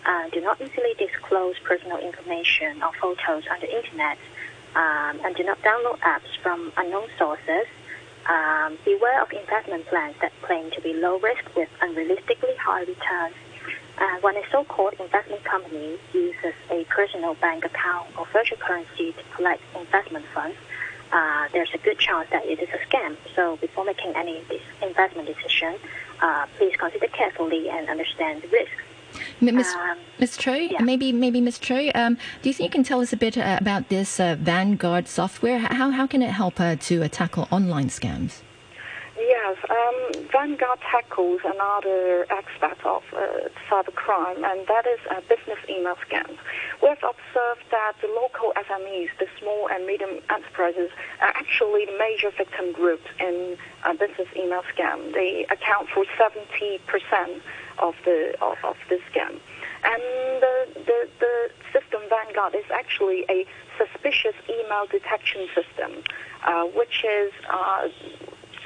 Uh, 0.05 0.29
do 0.29 0.41
not 0.41 0.61
easily 0.61 0.93
disclose 0.97 1.55
personal 1.59 1.97
information 1.97 2.81
or 2.83 2.91
photos 3.01 3.43
on 3.51 3.59
the 3.59 3.75
internet, 3.75 4.17
um, 4.75 5.19
and 5.25 5.35
do 5.35 5.43
not 5.43 5.61
download 5.61 5.97
apps 5.99 6.37
from 6.41 6.71
unknown 6.77 7.07
sources. 7.17 7.67
Um, 8.25 8.77
beware 8.85 9.21
of 9.21 9.31
investment 9.31 9.85
plans 9.87 10.15
that 10.21 10.31
claim 10.41 10.71
to 10.71 10.81
be 10.81 10.93
low 10.93 11.19
risk 11.19 11.43
with 11.55 11.69
unrealistically 11.81 12.55
high 12.57 12.81
returns. 12.81 13.35
Uh, 13.97 14.17
when 14.21 14.35
a 14.37 14.43
so-called 14.51 14.93
investment 14.99 15.43
company 15.43 15.97
uses 16.13 16.53
a 16.71 16.83
personal 16.85 17.35
bank 17.35 17.65
account 17.65 18.07
or 18.17 18.25
virtual 18.27 18.57
currency 18.57 19.11
to 19.11 19.23
collect 19.35 19.61
investment 19.77 20.25
funds, 20.33 20.57
uh, 21.11 21.47
there's 21.51 21.69
a 21.73 21.77
good 21.77 21.99
chance 21.99 22.27
that 22.31 22.45
it 22.45 22.59
is 22.59 22.69
a 22.69 22.79
scam. 22.87 23.15
So 23.35 23.57
before 23.57 23.85
making 23.85 24.13
any 24.15 24.41
investment 24.81 25.27
decision, 25.27 25.75
uh, 26.21 26.47
please 26.57 26.75
consider 26.77 27.07
carefully 27.07 27.69
and 27.69 27.89
understand 27.89 28.41
the 28.41 28.47
risks. 28.47 28.81
Miss, 29.41 29.73
um, 29.73 29.97
Ms. 30.19 30.37
Chui, 30.37 30.71
yeah. 30.71 30.81
maybe 30.81 31.11
maybe 31.11 31.41
Ms. 31.41 31.59
Chui, 31.59 31.91
um, 31.95 32.17
do 32.41 32.49
you 32.49 32.53
think 32.53 32.69
you 32.69 32.71
can 32.71 32.83
tell 32.83 33.01
us 33.01 33.11
a 33.11 33.17
bit 33.17 33.37
uh, 33.37 33.57
about 33.59 33.89
this 33.89 34.19
uh, 34.19 34.35
Vanguard 34.39 35.07
software? 35.07 35.59
How 35.59 35.89
how 35.89 36.05
can 36.07 36.21
it 36.21 36.31
help 36.31 36.59
uh, 36.59 36.75
to 36.75 37.07
tackle 37.09 37.47
online 37.51 37.89
scams? 37.89 38.42
Yes, 39.17 39.57
um, 39.69 40.27
Vanguard 40.31 40.79
tackles 40.89 41.41
another 41.45 42.25
aspect 42.31 42.83
of 42.83 43.03
uh, 43.13 43.47
cybercrime, 43.69 44.41
and 44.43 44.65
that 44.65 44.87
is 44.87 44.99
uh, 45.11 45.21
business 45.29 45.59
email 45.69 45.95
scams. 46.09 46.37
We 46.81 46.89
have 46.89 46.97
observed 46.97 47.63
that 47.69 47.93
the 48.01 48.07
local 48.07 48.53
SMEs, 48.57 49.09
the 49.19 49.27
small 49.39 49.69
and 49.69 49.85
medium 49.85 50.17
enterprises, 50.31 50.89
are 51.21 51.29
actually 51.29 51.85
the 51.85 51.97
major 51.99 52.31
victim 52.35 52.71
groups 52.73 53.05
in 53.19 53.55
uh, 53.83 53.93
business 53.93 54.27
email 54.35 54.63
scam. 54.75 55.13
They 55.13 55.45
account 55.45 55.89
for 55.93 56.05
70% 56.17 56.81
of 57.79 57.93
the 58.05 58.33
of, 58.41 58.57
of 58.63 58.77
the 58.89 58.97
scam. 59.13 59.37
And 59.85 60.01
the, 60.41 60.67
the, 60.73 61.09
the 61.19 61.49
system 61.71 62.01
Vanguard 62.09 62.55
is 62.55 62.65
actually 62.73 63.25
a 63.29 63.45
suspicious 63.77 64.35
email 64.49 64.87
detection 64.89 65.47
system, 65.53 66.01
uh, 66.45 66.63
which 66.63 67.03
is 67.03 67.31
uh, 67.49 67.89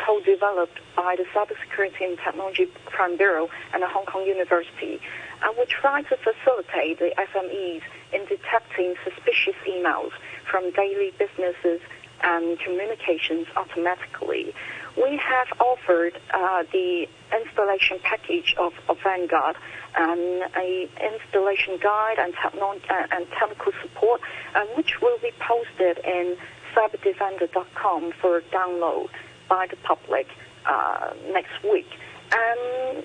co-developed 0.06 0.80
by 0.96 1.16
the 1.16 1.26
Cybersecurity 1.34 2.02
and 2.02 2.18
Technology 2.18 2.68
Crime 2.86 3.18
Bureau 3.18 3.50
and 3.74 3.82
the 3.82 3.88
Hong 3.88 4.06
Kong 4.06 4.26
University. 4.26 5.00
And 5.44 5.58
we 5.58 5.66
try 5.66 6.02
to 6.04 6.18
facilitate 6.18 7.00
the 7.00 7.12
SMEs 7.18 7.82
in 8.14 8.26
detecting 8.26 8.96
suspicious 9.04 9.56
emails 9.68 10.12
from 10.50 10.72
daily 10.72 11.14
businesses 11.18 11.82
and 12.24 12.60
communications 12.60 13.48
automatically. 13.56 14.54
We 14.96 15.18
have 15.18 15.48
offered 15.60 16.20
uh, 16.34 16.64
the 16.72 17.08
installation 17.32 18.00
package 18.02 18.56
of, 18.58 18.74
of 18.90 18.98
Vanguard 19.04 19.56
and 19.96 20.44
a 20.56 20.90
installation 21.14 21.78
guide 21.78 22.18
and, 22.18 22.34
techno- 22.34 22.80
uh, 22.90 23.08
and 23.12 23.28
technical 23.38 23.74
support, 23.82 24.22
uh, 24.56 24.66
which 24.76 25.00
will 25.02 25.20
be 25.20 25.32
posted 25.40 26.04
in 26.04 26.36
cyberdefender.com 26.76 28.14
for 28.20 28.42
download 28.52 29.10
by 29.50 29.68
the 29.68 29.78
public 29.78 30.28
uh, 30.66 31.14
next 31.32 31.64
week. 31.64 31.88
And 32.32 33.04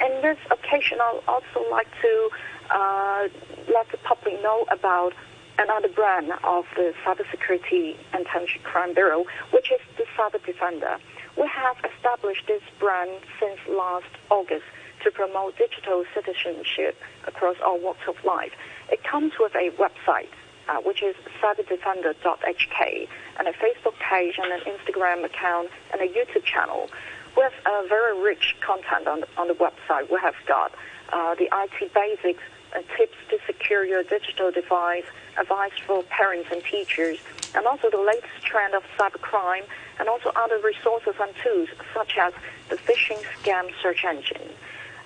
in 0.00 0.22
this 0.22 0.38
occasion, 0.50 0.98
I'd 1.00 1.20
also 1.28 1.70
like 1.70 1.88
to 2.02 2.30
uh, 2.70 3.28
let 3.72 3.90
the 3.90 3.98
public 3.98 4.42
know 4.42 4.66
about 4.70 5.12
another 5.58 5.88
brand 5.88 6.32
of 6.42 6.64
the 6.76 6.92
Cybersecurity 7.04 7.96
and 8.12 8.26
Crime 8.64 8.94
Bureau, 8.94 9.24
which 9.52 9.70
is 9.70 9.80
the 9.96 10.04
Cyber 10.16 10.44
Defender. 10.44 10.98
We 11.36 11.48
have 11.48 11.76
established 11.84 12.46
this 12.46 12.62
brand 12.78 13.10
since 13.40 13.58
last 13.68 14.10
August 14.30 14.64
to 15.04 15.10
promote 15.10 15.56
digital 15.56 16.04
citizenship 16.14 16.96
across 17.26 17.56
all 17.64 17.78
walks 17.80 18.06
of 18.08 18.16
life. 18.24 18.52
It 18.90 19.02
comes 19.04 19.32
with 19.38 19.54
a 19.54 19.70
website, 19.70 20.32
uh, 20.68 20.80
which 20.84 21.02
is 21.02 21.14
cyberdefender.hk, 21.42 23.08
and 23.38 23.48
a 23.48 23.52
Facebook 23.52 23.94
page 23.98 24.38
and 24.38 24.52
an 24.52 24.60
Instagram 24.60 25.24
account 25.24 25.70
and 25.92 26.00
a 26.00 26.06
YouTube 26.06 26.44
channel. 26.44 26.88
We 27.36 27.42
have 27.42 27.52
a 27.66 27.88
very 27.88 28.20
rich 28.20 28.56
content 28.60 29.08
on 29.08 29.20
the, 29.20 29.28
on 29.36 29.48
the 29.48 29.54
website. 29.54 30.10
We 30.10 30.20
have 30.20 30.34
got 30.46 30.72
uh, 31.12 31.34
the 31.34 31.48
IT 31.52 31.92
basics, 31.92 32.42
uh, 32.74 32.82
tips 32.96 33.16
to 33.30 33.38
secure 33.46 33.84
your 33.84 34.02
digital 34.04 34.50
device, 34.50 35.04
advice 35.38 35.72
for 35.86 36.02
parents 36.04 36.48
and 36.52 36.62
teachers, 36.64 37.18
and 37.54 37.66
also 37.66 37.90
the 37.90 37.98
latest 37.98 38.44
trend 38.44 38.74
of 38.74 38.82
cybercrime, 38.98 39.64
and 39.98 40.08
also 40.08 40.30
other 40.36 40.58
resources 40.58 41.14
and 41.20 41.32
tools 41.42 41.68
such 41.92 42.16
as 42.18 42.32
the 42.68 42.76
phishing 42.76 43.22
scam 43.42 43.70
search 43.82 44.04
engine. 44.04 44.50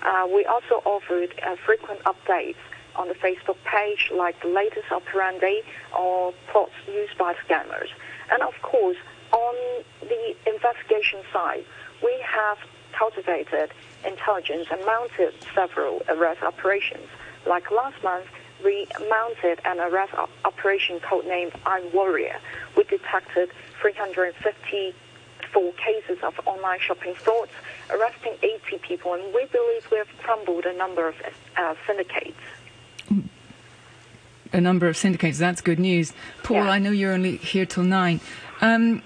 Uh, 0.03 0.29
we 0.33 0.45
also 0.45 0.83
offered 0.85 1.35
uh, 1.45 1.57
frequent 1.65 2.01
updates 2.05 2.57
on 2.97 3.09
the 3.09 3.15
Facebook 3.15 3.57
page, 3.65 4.11
like 4.15 4.41
the 4.43 4.49
latest 4.49 4.91
operandi 4.91 5.63
or 5.97 6.33
plots 6.51 6.73
used 6.87 7.17
by 7.17 7.35
scammers. 7.47 7.89
And 8.31 8.43
of 8.43 8.55
course, 8.63 8.97
on 9.33 9.85
the 10.01 10.37
investigation 10.47 11.21
side, 11.33 11.65
we 12.03 12.15
have 12.27 12.59
cultivated 12.93 13.71
intelligence 14.05 14.69
and 14.71 14.85
mounted 14.85 15.35
several 15.55 16.03
arrest 16.09 16.43
operations. 16.43 17.07
Like 17.47 17.71
last 17.71 18.03
month, 18.03 18.27
we 18.65 18.87
mounted 19.09 19.61
an 19.65 19.79
arrest 19.81 20.13
operation 20.45 21.01
codenamed 21.01 21.55
I'm 21.65 21.93
Warrior. 21.93 22.39
We 22.77 22.85
detected 22.85 23.51
354 23.81 25.73
cases 25.75 26.19
of 26.23 26.41
online 26.47 26.81
shopping 26.81 27.15
frauds, 27.15 27.53
arresting 27.91 28.35
80 28.43 28.79
people, 28.79 29.15
and 29.15 29.23
we 29.33 29.45
believe 29.47 29.89
we 29.91 29.99
have 29.99 30.09
crumbled 30.19 30.65
a 30.65 30.77
number 30.77 31.09
of 31.09 31.15
uh, 31.57 31.75
syndicates 31.87 32.37
a 34.53 34.61
number 34.61 34.89
of 34.89 34.97
syndicates. 34.97 35.39
That's 35.39 35.61
good 35.61 35.79
news. 35.79 36.13
Paul, 36.43 36.65
yeah. 36.65 36.71
I 36.71 36.79
know 36.79 36.91
you're 36.91 37.13
only 37.13 37.37
here 37.37 37.67
till 37.67 37.85
nine. 37.85 38.21
Um, 38.61 39.03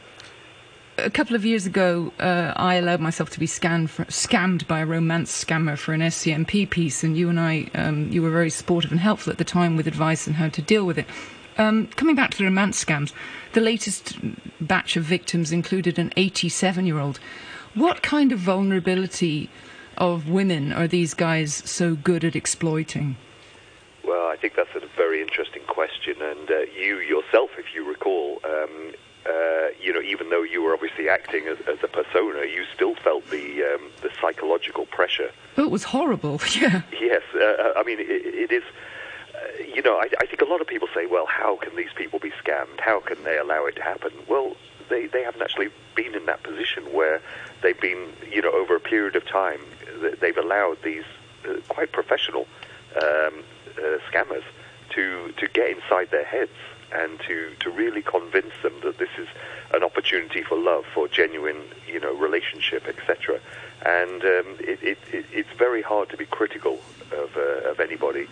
a 0.98 1.10
couple 1.10 1.34
of 1.34 1.44
years 1.44 1.66
ago, 1.66 2.12
uh, 2.20 2.52
I 2.56 2.74
allowed 2.74 3.00
myself 3.00 3.30
to 3.30 3.40
be 3.40 3.46
scammed, 3.46 3.88
for, 3.88 4.04
scammed 4.06 4.66
by 4.66 4.80
a 4.80 4.86
romance 4.86 5.44
scammer 5.44 5.76
for 5.76 5.94
an 5.94 6.00
SCMP 6.00 6.68
piece, 6.68 7.02
and 7.02 7.16
you 7.16 7.28
and 7.28 7.40
I, 7.40 7.68
um, 7.74 8.10
you 8.10 8.22
were 8.22 8.30
very 8.30 8.50
supportive 8.50 8.90
and 8.90 9.00
helpful 9.00 9.32
at 9.32 9.38
the 9.38 9.44
time 9.44 9.76
with 9.76 9.86
advice 9.86 10.28
on 10.28 10.34
how 10.34 10.48
to 10.50 10.62
deal 10.62 10.84
with 10.84 10.98
it. 10.98 11.06
Um, 11.58 11.88
coming 11.88 12.14
back 12.14 12.30
to 12.30 12.38
the 12.38 12.44
romance 12.44 12.82
scams, 12.82 13.12
the 13.52 13.60
latest 13.60 14.16
batch 14.60 14.96
of 14.96 15.04
victims 15.04 15.52
included 15.52 15.98
an 15.98 16.12
87 16.16 16.86
year 16.86 16.98
old. 16.98 17.18
What 17.74 18.02
kind 18.02 18.32
of 18.32 18.38
vulnerability 18.38 19.50
of 19.98 20.28
women 20.28 20.72
are 20.72 20.88
these 20.88 21.14
guys 21.14 21.54
so 21.54 21.94
good 21.94 22.24
at 22.24 22.36
exploiting? 22.36 23.16
I 24.32 24.36
think 24.36 24.54
that's 24.54 24.74
a 24.74 24.80
very 24.96 25.20
interesting 25.20 25.62
question, 25.66 26.16
and 26.22 26.50
uh, 26.50 26.60
you 26.74 27.00
yourself, 27.00 27.50
if 27.58 27.74
you 27.74 27.86
recall, 27.86 28.40
um, 28.44 28.94
uh, 29.26 29.68
you 29.78 29.92
know, 29.92 30.00
even 30.00 30.30
though 30.30 30.42
you 30.42 30.62
were 30.62 30.72
obviously 30.72 31.06
acting 31.06 31.48
as, 31.48 31.58
as 31.68 31.76
a 31.84 31.88
persona, 31.88 32.46
you 32.46 32.64
still 32.74 32.94
felt 32.94 33.28
the 33.28 33.62
um, 33.62 33.90
the 34.00 34.10
psychological 34.22 34.86
pressure. 34.86 35.30
Oh, 35.58 35.64
it 35.64 35.70
was 35.70 35.84
horrible. 35.84 36.40
Yeah. 36.58 36.80
Yes, 36.98 37.22
uh, 37.34 37.44
uh, 37.44 37.72
I 37.76 37.82
mean, 37.82 38.00
it, 38.00 38.08
it 38.08 38.52
is. 38.52 38.62
Uh, 39.34 39.62
you 39.74 39.82
know, 39.82 39.96
I, 39.98 40.08
I 40.18 40.24
think 40.24 40.40
a 40.40 40.46
lot 40.46 40.62
of 40.62 40.66
people 40.66 40.88
say, 40.94 41.04
"Well, 41.04 41.26
how 41.26 41.56
can 41.56 41.76
these 41.76 41.92
people 41.94 42.18
be 42.18 42.30
scammed? 42.42 42.80
How 42.80 43.00
can 43.00 43.22
they 43.24 43.36
allow 43.36 43.66
it 43.66 43.76
to 43.76 43.82
happen?" 43.82 44.12
Well, 44.26 44.56
they 44.88 45.08
they 45.08 45.22
haven't 45.24 45.42
actually 45.42 45.68
been 45.94 46.14
in 46.14 46.24
that 46.24 46.42
position 46.42 46.84
where 46.84 47.20
they've 47.60 47.78
been, 47.78 48.02
you 48.30 48.40
know, 48.40 48.52
over 48.52 48.76
a 48.76 48.80
period 48.80 49.14
of 49.14 49.26
time, 49.26 49.60
they've 50.20 50.38
allowed 50.38 50.78
these 50.82 51.04
uh, 51.46 51.56
quite 51.68 51.92
professional 51.92 52.46
um, 52.96 53.44
scammers 54.10 54.44
to 54.90 55.32
to 55.38 55.48
get 55.48 55.70
inside 55.70 56.10
their 56.10 56.24
heads 56.24 56.52
and 56.94 57.18
to, 57.20 57.54
to 57.60 57.70
really 57.70 58.02
convince 58.02 58.52
them 58.62 58.74
that 58.82 58.98
this 58.98 59.08
is 59.18 59.28
an 59.72 59.82
opportunity 59.82 60.42
for 60.42 60.58
love, 60.58 60.84
for 60.92 61.08
genuine, 61.08 61.62
you 61.86 62.00
know, 62.00 62.14
relationship, 62.14 62.86
etc. 62.86 63.40
And 63.86 64.22
um, 64.22 64.56
it, 64.60 64.82
it, 64.82 64.98
it, 65.12 65.26
it's 65.32 65.48
very 65.58 65.82
hard 65.82 66.10
to 66.10 66.16
be 66.16 66.26
critical 66.26 66.78
of, 67.12 67.36
uh, 67.36 67.70
of 67.70 67.80
anybody, 67.80 68.26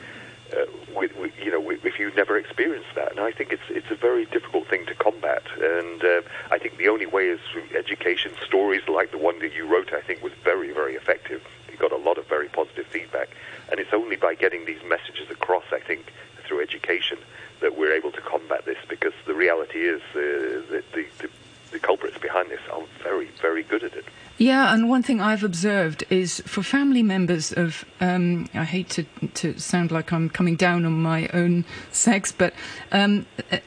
uh, 0.55 0.67
with, 0.95 1.13
you 1.43 1.51
know, 1.51 1.71
if 1.71 1.99
you've 1.99 2.17
never 2.17 2.37
experienced 2.37 2.95
that. 2.97 3.13
And 3.13 3.21
I 3.21 3.33
think 3.33 3.53
it's 3.53 3.63
it's 3.69 3.91
a 3.91 3.95
very 3.95 4.27
difficult 4.27 4.67
thing 4.69 4.85
to 4.87 4.95
combat. 4.95 5.43
And 5.61 6.05
uh, 6.05 6.23
I 6.51 6.59
think 6.59 6.77
the 6.77 6.89
only 6.89 7.07
way 7.07 7.29
is 7.29 7.41
through 7.53 7.65
education. 7.77 8.33
Stories 8.45 8.83
like 8.89 9.13
the 9.13 9.19
one 9.19 9.39
that 9.41 9.55
you 9.55 9.67
wrote, 9.67 9.93
I 9.93 10.01
think, 10.01 10.23
was 10.23 10.33
very 10.45 10.73
very 10.73 10.95
effective. 10.95 11.43
Got 11.81 11.93
a 11.93 11.97
lot 11.97 12.17
of 12.19 12.27
very 12.29 12.49
positive 12.49 12.87
feedback. 12.87 13.31
And 13.71 13.81
it's 13.81 13.93
only 13.93 14.17
by 14.17 14.35
getting 14.35 14.65
these 14.67 14.83
messages 14.87 15.29
across, 15.31 15.65
I 15.73 15.81
think, 15.81 16.13
through 16.47 16.63
education 16.63 17.19
that 17.61 17.77
we're 17.77 17.93
able 17.93 18.13
to 18.13 18.21
combat 18.21 18.65
this 18.65 18.79
because 18.89 19.13
the 19.27 19.35
reality 19.35 19.81
is 19.81 20.01
uh, 20.15 20.63
that 20.71 20.85
the, 20.93 21.07
the, 21.19 21.29
the 21.73 21.79
culprits 21.79 22.19
behind 22.19 22.51
this 22.51 22.61
are 22.73 22.83
very, 23.03 23.29
very 23.41 23.63
good 23.63 23.83
at 23.83 23.95
it. 23.95 24.05
Yeah, 24.39 24.73
and 24.73 24.89
one 24.89 25.03
thing 25.03 25.21
I've 25.21 25.45
observed 25.45 26.05
is 26.09 26.41
for 26.47 26.63
family 26.63 27.03
members 27.03 27.53
of, 27.53 27.85
um, 28.01 28.49
I 28.55 28.65
hate 28.65 28.89
to, 28.91 29.05
to 29.35 29.59
sound 29.59 29.91
like 29.91 30.13
I'm 30.13 30.31
coming 30.31 30.57
down 30.57 30.87
on 30.87 30.93
my 30.93 31.29
own 31.35 31.65
sex, 31.93 32.33
but 32.33 32.55
um, 32.91 33.27
uh, 33.53 33.59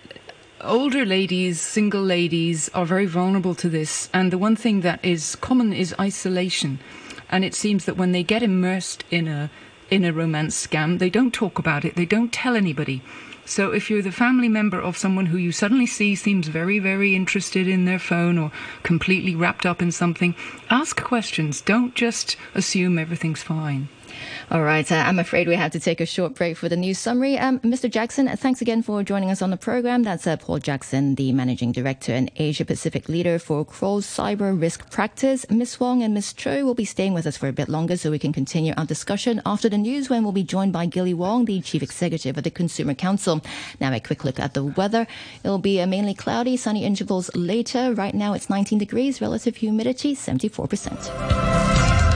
older 0.61 1.05
ladies, 1.05 1.61
single 1.61 2.01
ladies 2.01 2.69
are 2.69 2.85
very 2.85 3.05
vulnerable 3.05 3.53
to 3.55 3.69
this. 3.69 4.09
And 4.13 4.31
the 4.31 4.37
one 4.37 4.55
thing 4.55 4.81
that 4.81 5.03
is 5.05 5.35
common 5.35 5.73
is 5.73 5.93
isolation. 5.99 6.79
And 7.33 7.43
it 7.43 7.55
seems 7.55 7.85
that 7.85 7.97
when 7.97 8.11
they 8.11 8.21
get 8.21 8.43
immersed 8.43 9.03
in 9.09 9.27
a 9.27 9.49
in 9.89 10.05
a 10.05 10.13
romance 10.13 10.67
scam, 10.67 10.99
they 10.99 11.09
don't 11.09 11.33
talk 11.33 11.57
about 11.57 11.83
it, 11.83 11.95
they 11.95 12.05
don't 12.05 12.31
tell 12.31 12.55
anybody. 12.55 13.01
So 13.43 13.71
if 13.71 13.89
you're 13.89 14.03
the 14.03 14.11
family 14.11 14.47
member 14.47 14.79
of 14.79 14.97
someone 14.99 15.25
who 15.25 15.37
you 15.37 15.51
suddenly 15.51 15.87
see 15.87 16.13
seems 16.13 16.47
very, 16.47 16.77
very 16.77 17.15
interested 17.15 17.67
in 17.67 17.85
their 17.85 17.97
phone 17.97 18.37
or 18.37 18.51
completely 18.83 19.35
wrapped 19.35 19.65
up 19.65 19.81
in 19.81 19.91
something, 19.91 20.35
ask 20.69 21.01
questions. 21.01 21.59
Don't 21.59 21.95
just 21.95 22.37
assume 22.53 22.99
everything's 22.99 23.41
fine. 23.41 23.89
All 24.51 24.61
right, 24.61 24.89
uh, 24.91 24.95
I'm 24.95 25.19
afraid 25.19 25.47
we 25.47 25.55
have 25.55 25.71
to 25.71 25.79
take 25.79 26.01
a 26.01 26.05
short 26.05 26.35
break 26.35 26.57
for 26.57 26.69
the 26.69 26.75
news 26.75 26.99
summary. 26.99 27.37
Um, 27.37 27.59
Mr. 27.59 27.89
Jackson, 27.89 28.27
thanks 28.37 28.61
again 28.61 28.83
for 28.83 29.03
joining 29.03 29.31
us 29.31 29.41
on 29.41 29.49
the 29.49 29.57
program. 29.57 30.03
That's 30.03 30.27
uh, 30.27 30.37
Paul 30.37 30.59
Jackson, 30.59 31.15
the 31.15 31.31
Managing 31.31 31.71
Director 31.71 32.13
and 32.13 32.29
Asia 32.35 32.65
Pacific 32.65 33.09
Leader 33.09 33.39
for 33.39 33.65
Kroll's 33.65 34.05
Cyber 34.05 34.59
Risk 34.59 34.89
Practice. 34.91 35.45
Ms. 35.49 35.79
Wong 35.79 36.03
and 36.03 36.13
Ms. 36.13 36.33
Chui 36.33 36.63
will 36.63 36.75
be 36.75 36.85
staying 36.85 37.13
with 37.13 37.25
us 37.25 37.37
for 37.37 37.47
a 37.47 37.53
bit 37.53 37.69
longer 37.69 37.97
so 37.97 38.11
we 38.11 38.19
can 38.19 38.33
continue 38.33 38.73
our 38.77 38.85
discussion 38.85 39.41
after 39.45 39.69
the 39.69 39.77
news 39.77 40.09
when 40.09 40.23
we'll 40.23 40.31
be 40.31 40.43
joined 40.43 40.73
by 40.73 40.85
Gilly 40.85 41.13
Wong, 41.13 41.45
the 41.45 41.61
Chief 41.61 41.81
Executive 41.81 42.37
of 42.37 42.43
the 42.43 42.51
Consumer 42.51 42.93
Council. 42.93 43.41
Now, 43.79 43.93
a 43.93 43.99
quick 43.99 44.23
look 44.23 44.39
at 44.39 44.53
the 44.53 44.63
weather. 44.63 45.07
It'll 45.43 45.57
be 45.57 45.81
uh, 45.81 45.87
mainly 45.87 46.13
cloudy, 46.13 46.57
sunny 46.57 46.83
intervals 46.83 47.29
later. 47.35 47.93
Right 47.93 48.13
now, 48.13 48.33
it's 48.33 48.49
19 48.49 48.77
degrees, 48.77 49.21
relative 49.21 49.55
humidity 49.55 50.15
74%. 50.15 52.12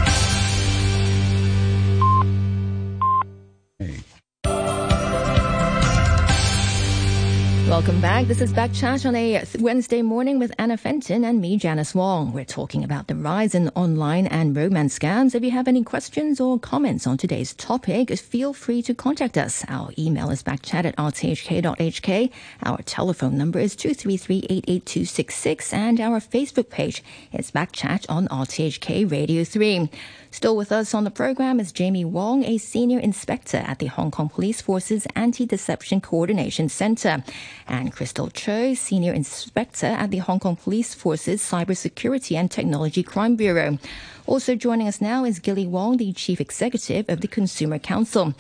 Welcome 7.68 8.00
back. 8.00 8.28
This 8.28 8.40
is 8.40 8.54
Back 8.54 8.72
Chat 8.72 9.06
on 9.06 9.14
a 9.14 9.44
Wednesday 9.60 10.02
morning 10.02 10.40
with 10.40 10.54
Anna 10.58 10.78
Fenton 10.78 11.26
and 11.26 11.42
me, 11.42 11.58
Janice 11.58 11.94
Wong. 11.94 12.32
We're 12.32 12.46
talking 12.46 12.82
about 12.82 13.08
the 13.08 13.16
rise 13.16 13.54
in 13.54 13.68
online 13.76 14.26
and 14.28 14.56
romance 14.56 14.98
scams. 14.98 15.36
If 15.36 15.44
you 15.44 15.52
have 15.52 15.68
any 15.68 15.84
questions 15.84 16.40
or 16.40 16.58
comments 16.58 17.06
on 17.06 17.18
today's 17.18 17.54
topic, 17.54 18.18
feel 18.18 18.54
free 18.54 18.82
to 18.84 18.94
contact 18.94 19.38
us. 19.38 19.66
Our 19.68 19.92
email 20.00 20.30
is 20.30 20.44
backchat 20.44 20.86
at 20.86 20.96
rthk.hk. 20.96 22.32
Our 22.64 22.82
telephone 22.84 23.38
number 23.38 23.60
is 23.60 23.76
233-88266 23.76 25.74
and 25.74 26.00
our 26.00 26.22
Facebook 26.22 26.70
page 26.70 27.04
is 27.34 27.52
Backchat 27.52 28.06
on 28.08 28.30
RTHK 28.30 29.12
Radio 29.12 29.44
3. 29.44 29.90
Still 30.38 30.56
with 30.56 30.72
us 30.72 30.94
on 30.94 31.04
the 31.04 31.10
program 31.10 31.60
is 31.60 31.72
Jamie 31.72 32.06
Wong, 32.06 32.44
a 32.44 32.60
senior 32.60 33.00
inspector 33.00 33.58
at 33.58 33.80
the 33.80 33.88
Hong 33.88 34.12
Kong 34.12 34.30
Police 34.30 34.62
Force's 34.62 35.08
Anti-Deception 35.16 36.00
Coordination 36.00 36.70
Center, 36.70 37.24
and 37.68 37.92
Crystal 37.92 38.30
Chui, 38.30 38.76
senior 38.76 39.14
inspector 39.14 39.88
at 39.88 40.12
the 40.12 40.20
Hong 40.20 40.40
Kong 40.40 40.56
Police 40.56 40.94
Force's 40.94 41.42
Cybersecurity 41.42 42.36
and 42.38 42.52
Technology 42.52 43.02
Crime 43.02 43.36
Bureau. 43.36 43.80
Also 44.28 44.54
joining 44.54 44.88
us 44.88 45.02
now 45.02 45.26
is 45.26 45.40
Gilly 45.40 45.66
Wong, 45.66 45.98
the 45.98 46.14
chief 46.14 46.40
executive 46.40 47.10
of 47.10 47.22
the 47.22 47.28
Consumer 47.28 47.80
Council. 47.80 48.36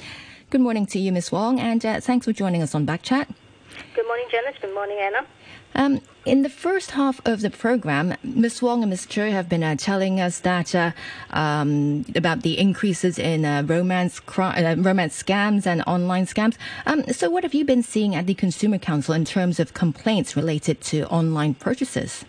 Good 0.52 0.62
morning 0.62 0.86
to 0.86 1.00
you, 1.00 1.12
Ms. 1.12 1.32
Wong, 1.32 1.60
and 1.60 1.84
uh, 1.84 2.00
thanks 2.00 2.28
for 2.28 2.32
joining 2.32 2.62
us 2.62 2.76
on 2.76 2.86
Backchat. 2.86 3.28
Good 3.96 4.06
morning, 4.06 4.28
Janice. 4.30 4.56
Good 4.62 4.76
morning, 4.76 5.00
Anna. 5.02 5.26
Um, 5.78 6.02
in 6.26 6.42
the 6.42 6.50
first 6.50 6.92
half 6.92 7.22
of 7.26 7.42
the 7.42 7.52
program, 7.52 8.16
Ms. 8.24 8.64
Wong 8.64 8.82
and 8.82 8.90
Ms. 8.90 9.06
Chui 9.06 9.32
have 9.32 9.48
been 9.48 9.64
uh, 9.64 9.76
telling 9.76 10.20
us 10.20 10.40
that 10.40 10.74
uh, 10.74 10.92
um, 11.30 12.04
about 12.16 12.42
the 12.42 12.58
increases 12.58 13.20
in 13.20 13.46
uh, 13.46 13.62
romance 13.66 14.20
cri- 14.20 14.46
uh, 14.46 14.76
romance 14.76 15.22
scams 15.22 15.68
and 15.68 15.84
online 15.86 16.26
scams. 16.26 16.58
Um, 16.88 17.04
so, 17.14 17.30
what 17.30 17.44
have 17.44 17.54
you 17.54 17.64
been 17.64 17.84
seeing 17.84 18.16
at 18.16 18.26
the 18.26 18.34
Consumer 18.34 18.80
Council 18.80 19.14
in 19.14 19.24
terms 19.24 19.60
of 19.60 19.76
complaints 19.76 20.36
related 20.36 20.82
to 20.82 21.08
online 21.10 21.54
purchases? 21.54 22.26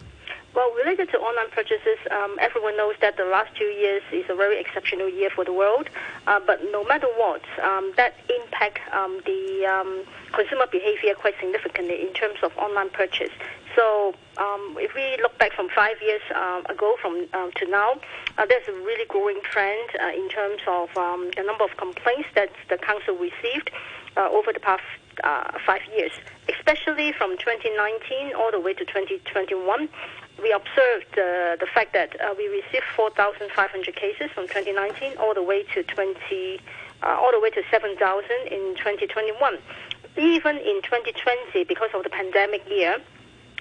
Well, 0.69 0.77
related 0.77 1.09
to 1.13 1.19
online 1.19 1.49
purchases, 1.51 1.97
um, 2.11 2.37
everyone 2.41 2.77
knows 2.77 2.95
that 3.01 3.17
the 3.17 3.25
last 3.25 3.57
two 3.57 3.65
years 3.65 4.03
is 4.13 4.27
a 4.29 4.35
very 4.35 4.61
exceptional 4.61 5.09
year 5.09 5.31
for 5.35 5.43
the 5.43 5.53
world. 5.53 5.89
Uh, 6.27 6.41
but 6.47 6.61
no 6.71 6.85
matter 6.85 7.07
what, 7.17 7.41
um, 7.63 7.95
that 7.97 8.13
impact 8.29 8.81
um, 8.93 9.19
the 9.25 9.65
um, 9.65 10.05
consumer 10.35 10.67
behavior 10.71 11.15
quite 11.15 11.33
significantly 11.41 12.03
in 12.03 12.13
terms 12.13 12.37
of 12.43 12.55
online 12.59 12.91
purchase. 12.91 13.31
So 13.77 14.13
um, 14.37 14.77
if 14.79 14.95
we 14.95 15.17
look 15.23 15.39
back 15.39 15.55
from 15.55 15.71
five 15.75 15.97
years 16.03 16.21
uh, 16.35 16.61
ago 16.69 16.97
from 17.01 17.29
to 17.33 17.71
now, 17.71 17.95
uh, 18.37 18.45
there's 18.45 18.69
a 18.69 18.73
really 18.73 19.07
growing 19.07 19.41
trend 19.43 19.89
uh, 20.03 20.09
in 20.09 20.29
terms 20.29 20.61
of 20.67 20.95
um, 20.99 21.31
the 21.35 21.45
number 21.45 21.65
of 21.65 21.79
complaints 21.79 22.29
that 22.35 22.51
the 22.69 22.77
council 22.77 23.15
received 23.17 23.71
uh, 24.19 24.29
over 24.29 24.53
the 24.53 24.61
past 24.61 24.83
five 25.67 25.81
years, 25.97 26.13
especially 26.49 27.13
from 27.13 27.37
2019 27.39 28.35
all 28.37 28.53
the 28.53 28.61
way 28.61 28.73
to 28.73 28.85
2021 28.85 29.89
we 30.43 30.53
observed 30.53 31.13
uh, 31.19 31.57
the 31.59 31.67
fact 31.73 31.93
that 31.93 32.19
uh, 32.21 32.35
we 32.37 32.49
received 32.49 32.85
4,500 32.95 33.97
cases 33.97 34.31
from 34.35 34.47
2019 34.47 35.17
all 35.19 35.35
the 35.35 35.43
way 35.43 35.65
to 35.75 35.83
20, 35.83 36.61
uh, 37.03 37.07
all 37.07 37.33
the 37.33 37.41
way 37.41 37.51
to 37.51 37.63
7,000 37.71 37.99
in 38.47 38.75
2021. 38.77 39.59
Even 40.17 40.57
in 40.57 40.83
2020, 40.83 41.65
because 41.65 41.91
of 41.95 42.03
the 42.05 42.11
pandemic 42.11 42.63
year, 42.69 42.99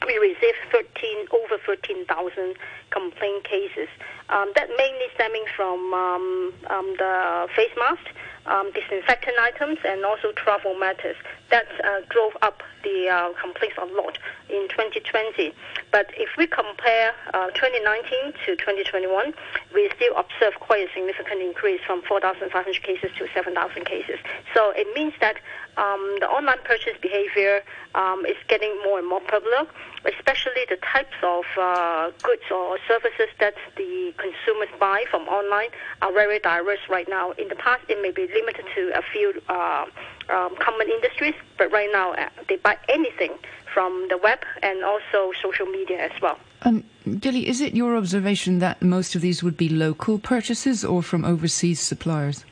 we 0.06 0.18
received 0.18 0.58
13 0.72 1.28
over 1.32 1.58
13,000 1.66 2.56
complaint 2.92 3.44
cases. 3.44 3.90
Um, 4.30 4.52
that 4.56 4.70
mainly 4.78 5.08
stemming 5.16 5.46
from 5.56 5.94
um, 5.94 6.54
um, 6.70 6.96
the 6.98 7.48
face 7.56 7.72
mask, 7.78 8.04
um, 8.46 8.72
disinfectant 8.74 9.38
items, 9.40 9.80
and 9.86 10.04
also 10.04 10.32
travel 10.34 10.76
matters. 10.76 11.16
That 11.50 11.68
uh, 11.84 12.02
drove 12.10 12.36
up 12.42 12.62
the 12.84 13.08
uh, 13.08 13.34
complaints 13.40 13.78
a 13.80 13.86
lot 13.86 14.18
in 14.50 14.68
2020. 14.70 15.54
But 15.92 16.08
if 16.18 16.30
we 16.38 16.48
compare 16.48 17.14
uh, 17.34 17.52
2019 17.52 18.34
to 18.46 18.56
2021, 18.56 19.34
we 19.74 19.90
still 19.96 20.16
observe 20.16 20.60
quite 20.60 20.88
a 20.88 20.94
significant 20.94 21.42
increase 21.42 21.80
from 21.86 22.02
4,500 22.04 22.52
cases 22.84 23.12
to 23.18 23.28
7,000 23.34 23.86
cases. 23.86 24.20
So 24.54 24.72
it 24.76 24.88
means 24.94 25.14
that 25.22 25.38
um, 25.78 26.18
the 26.20 26.28
online 26.28 26.60
purchase 26.64 26.98
behavior 27.02 27.64
um, 27.96 28.26
is 28.26 28.36
getting 28.48 28.76
more 28.84 29.00
and 29.00 29.08
more 29.08 29.22
popular, 29.22 29.68
especially 30.06 30.66
the 30.70 30.78
types 30.78 31.16
of 31.24 31.46
uh, 31.60 32.12
goods 32.24 32.44
or 32.52 32.78
services 32.88 33.30
that 33.40 33.56
the 33.76 34.14
consumers 34.18 34.70
buy 34.80 35.06
from 35.10 35.28
online 35.28 35.70
are 36.02 36.12
very 36.14 36.40
diverse 36.40 36.80
right 36.90 37.08
now. 37.10 37.32
In 37.32 37.48
the 37.48 37.56
past, 37.56 37.84
it 37.90 38.02
may 38.02 38.12
be 38.12 38.28
limited 38.28 38.66
to 38.76 38.92
a 38.98 39.02
few 39.02 39.42
uh, 39.50 39.86
um, 40.30 40.56
common 40.60 40.90
industries, 40.90 41.36
but 41.58 41.72
right 41.72 41.90
now 41.92 42.14
uh, 42.14 42.30
they 42.48 42.58
buy 42.58 42.78
anything 42.90 43.32
from 43.74 44.08
the 44.10 44.18
web 44.18 44.40
and 44.64 44.84
also 44.84 45.32
social 45.42 45.66
media 45.66 46.00
as 46.00 46.22
well. 46.22 46.40
Um, 46.64 46.84
Gilly, 47.20 47.48
is 47.48 47.62
it 47.62 47.76
your 47.76 47.96
observation 47.96 48.60
that 48.60 48.82
most 48.82 49.16
of 49.16 49.22
these 49.22 49.44
would 49.44 49.58
be 49.58 49.70
local 49.70 50.18
purchases 50.18 50.84
or 50.84 51.04
from 51.04 51.24
overseas 51.24 51.80
suppliers? 51.80 52.44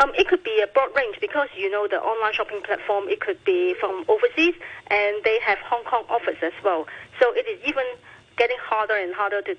Um, 0.00 0.12
it 0.16 0.28
could 0.28 0.42
be 0.42 0.60
a 0.62 0.66
broad 0.66 0.90
range 0.96 1.18
because 1.20 1.48
you 1.56 1.70
know 1.70 1.86
the 1.86 2.00
online 2.00 2.32
shopping 2.32 2.62
platform. 2.62 3.08
It 3.08 3.20
could 3.20 3.42
be 3.44 3.74
from 3.78 4.04
overseas, 4.08 4.54
and 4.88 5.22
they 5.24 5.38
have 5.44 5.58
Hong 5.58 5.84
Kong 5.84 6.04
office 6.08 6.38
as 6.42 6.52
well. 6.64 6.86
So 7.20 7.32
it 7.34 7.46
is 7.46 7.60
even 7.66 7.84
getting 8.40 8.56
harder 8.62 8.94
and 8.94 9.12
harder 9.12 9.42
to 9.42 9.54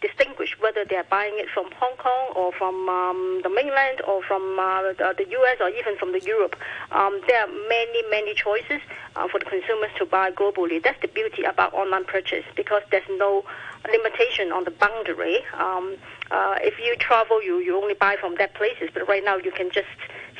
distinguish 0.00 0.54
whether 0.60 0.84
they 0.84 0.96
are 0.96 1.08
buying 1.08 1.32
it 1.36 1.48
from 1.48 1.70
Hong 1.80 1.96
Kong 1.96 2.32
or 2.36 2.52
from 2.52 2.86
um, 2.86 3.40
the 3.42 3.48
mainland 3.48 4.02
or 4.06 4.22
from 4.22 4.58
uh, 4.58 4.92
the, 4.92 5.24
U.S. 5.30 5.56
or 5.60 5.70
even 5.70 5.96
from 5.96 6.12
the 6.12 6.20
Europe. 6.20 6.54
Um, 6.90 7.22
there 7.26 7.40
are 7.40 7.48
many, 7.48 8.02
many 8.10 8.34
choices 8.34 8.82
uh, 9.16 9.28
for 9.28 9.38
the 9.38 9.46
consumers 9.46 9.90
to 9.96 10.04
buy 10.04 10.30
globally. 10.30 10.82
That's 10.82 11.00
the 11.00 11.08
beauty 11.08 11.44
about 11.44 11.72
online 11.72 12.04
purchase 12.04 12.44
because 12.54 12.82
there's 12.90 13.08
no 13.16 13.44
limitation 13.90 14.52
on 14.52 14.64
the 14.64 14.72
boundary. 14.72 15.38
Um, 15.56 15.96
uh, 16.32 16.56
if 16.62 16.78
you 16.78 16.96
travel, 16.96 17.42
you, 17.42 17.58
you 17.58 17.76
only 17.76 17.94
buy 17.94 18.16
from 18.18 18.36
that 18.36 18.54
places, 18.54 18.88
but 18.92 19.06
right 19.06 19.24
now 19.24 19.36
you 19.36 19.52
can 19.52 19.70
just 19.70 19.88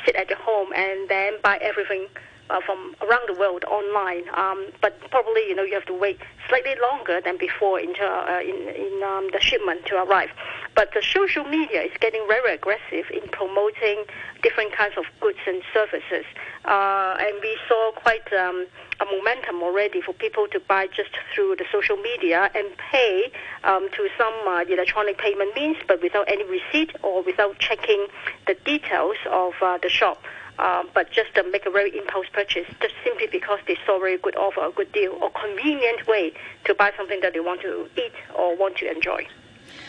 sit 0.04 0.16
at 0.16 0.28
your 0.30 0.38
home 0.38 0.72
and 0.74 1.08
then 1.08 1.34
buy 1.42 1.58
everything 1.58 2.06
uh, 2.50 2.60
from 2.64 2.94
around 3.00 3.28
the 3.28 3.38
world 3.38 3.64
online. 3.64 4.24
Um, 4.34 4.66
but 4.80 4.98
probably, 5.10 5.42
you 5.48 5.54
know, 5.54 5.62
you 5.62 5.74
have 5.74 5.86
to 5.86 5.94
wait 5.94 6.18
slightly 6.48 6.74
longer 6.80 7.20
than 7.20 7.36
before 7.38 7.80
into, 7.80 8.04
uh, 8.04 8.40
in, 8.40 8.68
in 8.68 9.02
um, 9.02 9.28
the 9.32 9.40
shipment 9.40 9.86
to 9.86 10.02
arrive. 10.02 10.30
But 10.74 10.90
the 10.94 11.02
social 11.02 11.44
media 11.44 11.82
is 11.82 11.92
getting 12.00 12.24
very 12.26 12.54
aggressive 12.54 13.06
in 13.12 13.28
promoting 13.30 14.04
different 14.42 14.72
kinds 14.72 14.94
of 14.96 15.04
goods 15.20 15.38
and 15.46 15.62
services. 15.72 16.24
Uh, 16.64 17.16
and 17.20 17.36
we 17.42 17.56
saw 17.68 17.92
quite 17.92 18.32
um, 18.32 18.66
a 19.00 19.04
momentum 19.04 19.62
already 19.62 20.00
for 20.00 20.12
people 20.12 20.46
to 20.48 20.60
buy 20.60 20.86
just 20.86 21.10
through 21.34 21.56
the 21.56 21.64
social 21.70 21.96
media 21.96 22.50
and 22.54 22.66
pay 22.76 23.30
um, 23.64 23.88
to 23.92 24.08
some 24.16 24.34
uh, 24.46 24.64
electronic 24.68 25.18
payment 25.18 25.54
means, 25.54 25.76
but 25.86 26.02
without 26.02 26.28
any 26.28 26.44
receipt 26.44 26.92
or 27.02 27.22
without 27.22 27.58
checking 27.58 28.06
the 28.46 28.54
details 28.64 29.16
of 29.30 29.54
uh, 29.62 29.78
the 29.82 29.88
shop. 29.88 30.22
Uh, 30.58 30.84
but 30.94 31.10
just 31.10 31.36
uh, 31.36 31.42
make 31.50 31.66
a 31.66 31.70
very 31.70 31.96
impulse 31.96 32.26
purchase, 32.32 32.66
just 32.80 32.94
simply 33.02 33.26
because 33.26 33.58
they 33.66 33.76
saw 33.86 33.96
a 33.96 34.00
very 34.00 34.18
good 34.18 34.36
offer, 34.36 34.64
a 34.66 34.70
good 34.70 34.92
deal, 34.92 35.12
or 35.20 35.30
convenient 35.30 36.06
way 36.06 36.32
to 36.64 36.74
buy 36.74 36.92
something 36.96 37.20
that 37.20 37.32
they 37.32 37.40
want 37.40 37.60
to 37.62 37.88
eat 37.96 38.12
or 38.36 38.54
want 38.56 38.76
to 38.76 38.90
enjoy. 38.90 39.26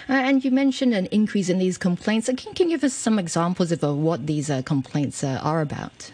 Uh, 0.10 0.14
and 0.14 0.44
you 0.44 0.52
mentioned 0.52 0.94
an 0.94 1.06
increase 1.08 1.50
in 1.50 1.60
these 1.60 1.78
complaints. 1.78 2.30
Uh, 2.30 2.34
can, 2.36 2.54
can 2.54 2.70
you 2.70 2.78
give 2.78 2.84
us 2.84 2.94
some 2.94 3.20
examples 3.20 3.72
of 3.72 3.84
uh, 3.84 3.94
what 3.94 4.26
these 4.26 4.50
uh, 4.50 4.62
complaints 4.62 5.24
are 5.24 5.62
about? 5.62 6.12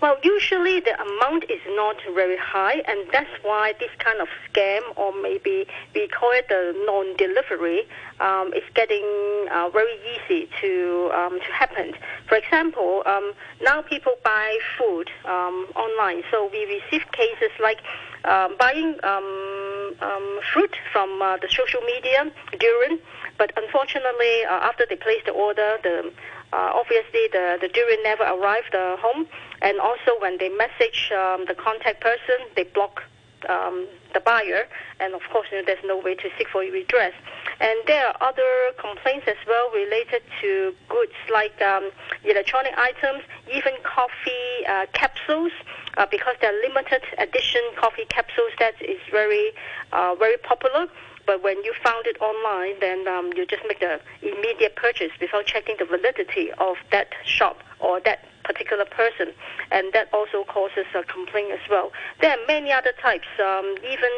Well, 0.00 0.16
usually 0.22 0.78
the 0.78 0.94
amount 1.00 1.50
is 1.50 1.60
not 1.70 1.96
very 2.14 2.36
high, 2.36 2.84
and 2.86 3.00
that's 3.10 3.30
why 3.42 3.74
this 3.80 3.90
kind 3.98 4.20
of 4.20 4.28
scam, 4.48 4.80
or 4.94 5.12
maybe 5.12 5.66
we 5.92 6.06
call 6.06 6.30
it 6.30 6.46
the 6.48 6.72
non-delivery, 6.86 7.88
um, 8.20 8.52
is 8.54 8.62
getting 8.74 9.04
uh, 9.50 9.70
very 9.70 9.98
easy 10.14 10.48
to 10.60 11.10
um, 11.12 11.40
to 11.40 11.52
happen. 11.52 11.94
For 12.28 12.36
example, 12.36 13.02
um, 13.06 13.32
now 13.60 13.82
people 13.82 14.12
buy 14.22 14.58
food 14.78 15.10
um, 15.24 15.66
online, 15.74 16.22
so 16.30 16.48
we 16.52 16.64
receive 16.66 17.02
cases 17.10 17.50
like 17.58 17.78
um, 18.24 18.54
buying 18.56 18.94
um, 19.02 20.38
fruit 20.52 20.76
from 20.92 21.20
uh, 21.20 21.36
the 21.38 21.48
social 21.48 21.80
media 21.82 22.30
during, 22.58 22.98
but 23.36 23.52
unfortunately, 23.56 24.44
uh, 24.44 24.68
after 24.68 24.84
they 24.88 24.96
place 24.96 25.22
the 25.26 25.32
order, 25.32 25.78
the 25.82 26.12
uh, 26.52 26.72
obviously 26.74 27.28
the, 27.32 27.58
the 27.60 27.68
durian 27.68 28.02
never 28.02 28.24
arrived 28.24 28.74
uh, 28.74 28.96
home, 28.96 29.26
and 29.62 29.80
also 29.80 30.18
when 30.20 30.38
they 30.38 30.48
message 30.48 31.10
um, 31.12 31.44
the 31.46 31.54
contact 31.54 32.00
person, 32.00 32.36
they 32.56 32.64
block 32.64 33.02
um, 33.48 33.86
the 34.14 34.20
buyer, 34.20 34.66
and 35.00 35.14
of 35.14 35.22
course, 35.30 35.46
you 35.52 35.58
know, 35.58 35.64
there's 35.66 35.84
no 35.84 35.98
way 35.98 36.14
to 36.14 36.28
seek 36.36 36.48
for 36.48 36.60
redress. 36.60 37.12
And 37.60 37.78
there 37.86 38.06
are 38.08 38.16
other 38.20 38.72
complaints 38.78 39.26
as 39.28 39.36
well 39.46 39.70
related 39.70 40.22
to 40.40 40.74
goods 40.88 41.12
like 41.32 41.60
um, 41.62 41.90
electronic 42.24 42.76
items, 42.76 43.22
even 43.52 43.74
coffee 43.82 44.66
uh, 44.68 44.86
capsules, 44.92 45.52
uh, 45.96 46.06
because 46.10 46.36
they're 46.40 46.58
limited 46.62 47.02
edition 47.18 47.62
coffee 47.76 48.06
capsules 48.08 48.52
that 48.58 48.74
is 48.80 49.00
very, 49.10 49.50
uh, 49.92 50.14
very 50.18 50.36
popular. 50.38 50.88
But 51.28 51.42
when 51.44 51.62
you 51.62 51.74
found 51.84 52.06
it 52.06 52.16
online, 52.22 52.80
then 52.80 53.06
um, 53.06 53.34
you 53.36 53.44
just 53.44 53.62
make 53.68 53.80
the 53.80 54.00
immediate 54.22 54.76
purchase 54.76 55.12
without 55.20 55.44
checking 55.44 55.76
the 55.78 55.84
validity 55.84 56.50
of 56.52 56.76
that 56.90 57.12
shop 57.22 57.58
or 57.80 58.00
that 58.00 58.24
particular 58.44 58.86
person, 58.86 59.34
and 59.70 59.92
that 59.92 60.08
also 60.14 60.44
causes 60.44 60.86
a 60.94 61.02
complaint 61.04 61.52
as 61.52 61.60
well. 61.68 61.92
There 62.22 62.30
are 62.30 62.46
many 62.46 62.72
other 62.72 62.94
types, 63.02 63.28
um, 63.44 63.76
even 63.84 64.08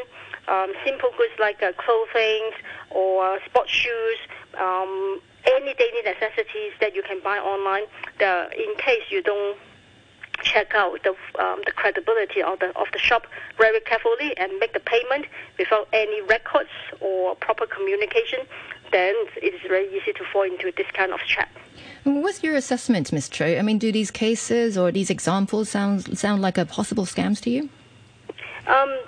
um, 0.46 0.72
simple 0.84 1.10
goods 1.18 1.34
like 1.40 1.60
uh, 1.64 1.72
clothing 1.72 2.52
or 2.90 3.40
sports 3.44 3.72
shoes, 3.72 4.18
um, 4.56 5.20
any 5.58 5.74
daily 5.74 6.02
necessities 6.04 6.72
that 6.80 6.94
you 6.94 7.02
can 7.02 7.18
buy 7.24 7.38
online. 7.38 7.90
The, 8.20 8.50
in 8.54 8.76
case 8.78 9.02
you 9.10 9.20
don't 9.20 9.58
check 10.42 10.74
out 10.74 11.02
the 11.02 11.10
um, 11.42 11.60
the 11.66 11.72
credibility 11.72 12.42
of 12.42 12.58
the 12.58 12.68
of 12.78 12.86
the 12.92 12.98
shop 12.98 13.26
very 13.58 13.80
carefully 13.80 14.36
and 14.36 14.52
make 14.58 14.72
the 14.72 14.80
payment 14.80 15.26
without 15.58 15.88
any 15.92 16.20
records 16.22 16.70
or 17.00 17.34
proper 17.36 17.66
communication, 17.66 18.40
then 18.92 19.14
it 19.42 19.54
is 19.54 19.60
very 19.68 19.88
easy 19.96 20.12
to 20.12 20.24
fall 20.32 20.42
into 20.42 20.72
this 20.76 20.86
kind 20.92 21.12
of 21.12 21.20
trap. 21.20 21.50
What's 22.04 22.42
your 22.42 22.54
assessment, 22.56 23.12
Ms. 23.12 23.28
Chui? 23.28 23.58
I 23.58 23.62
mean, 23.62 23.78
do 23.78 23.92
these 23.92 24.10
cases 24.10 24.78
or 24.78 24.90
these 24.90 25.10
examples 25.10 25.68
sound 25.68 26.18
sound 26.18 26.42
like 26.42 26.58
a 26.58 26.64
possible 26.64 27.04
scams 27.04 27.40
to 27.42 27.50
you? 27.50 27.68
Um, 28.66 28.98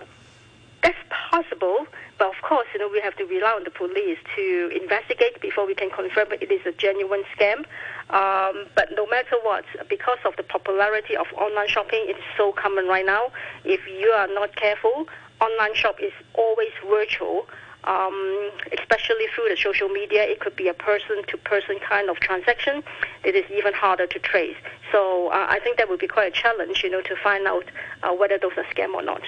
that's 0.83 0.97
possible, 1.31 1.87
but 2.23 2.37
of 2.37 2.41
course, 2.43 2.69
you 2.73 2.79
know, 2.79 2.89
we 2.89 3.01
have 3.01 3.17
to 3.17 3.25
rely 3.25 3.51
on 3.51 3.65
the 3.65 3.71
police 3.73 4.19
to 4.37 4.71
investigate 4.81 5.41
before 5.41 5.67
we 5.67 5.75
can 5.75 5.91
confirm 5.91 6.31
it 6.31 6.53
is 6.53 6.65
a 6.65 6.71
genuine 6.71 7.25
scam. 7.35 7.67
Um, 8.11 8.67
but 8.77 8.91
no 8.95 9.09
matter 9.09 9.35
what, 9.43 9.65
because 9.89 10.19
of 10.25 10.37
the 10.37 10.45
popularity 10.45 11.17
of 11.17 11.27
online 11.37 11.67
shopping, 11.67 11.99
it 12.07 12.17
is 12.17 12.23
so 12.37 12.53
common 12.53 12.87
right 12.87 13.05
now. 13.05 13.33
If 13.65 13.81
you 13.89 14.07
are 14.11 14.29
not 14.29 14.55
careful, 14.55 15.09
online 15.41 15.75
shop 15.75 15.97
is 16.01 16.13
always 16.35 16.71
virtual. 16.89 17.49
Um, 17.83 18.53
especially 18.79 19.27
through 19.35 19.49
the 19.49 19.59
social 19.61 19.89
media, 19.89 20.23
it 20.23 20.39
could 20.39 20.55
be 20.55 20.69
a 20.69 20.75
person-to-person 20.75 21.81
kind 21.81 22.09
of 22.09 22.21
transaction. 22.21 22.85
It 23.25 23.35
is 23.35 23.51
even 23.51 23.75
harder 23.75 24.07
to 24.07 24.19
trace. 24.21 24.55
So 24.93 25.27
uh, 25.31 25.47
I 25.49 25.59
think 25.59 25.79
that 25.79 25.89
would 25.91 25.99
be 25.99 26.07
quite 26.07 26.29
a 26.29 26.31
challenge, 26.31 26.85
you 26.85 26.91
know, 26.91 27.03
to 27.03 27.17
find 27.17 27.49
out 27.49 27.65
uh, 28.05 28.13
whether 28.13 28.39
those 28.39 28.53
are 28.57 28.65
scam 28.73 28.95
or 28.95 29.03
not. 29.03 29.23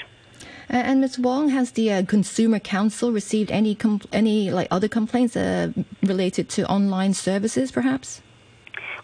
Uh, 0.70 0.76
and 0.76 1.00
Ms. 1.00 1.18
Wong, 1.18 1.48
has 1.50 1.72
the 1.72 1.92
uh, 1.92 2.04
Consumer 2.04 2.58
Council 2.58 3.12
received 3.12 3.50
any 3.50 3.74
compl- 3.74 4.06
any 4.12 4.50
like 4.50 4.68
other 4.70 4.88
complaints 4.88 5.36
uh, 5.36 5.72
related 6.02 6.48
to 6.50 6.66
online 6.70 7.14
services, 7.14 7.70
perhaps? 7.70 8.22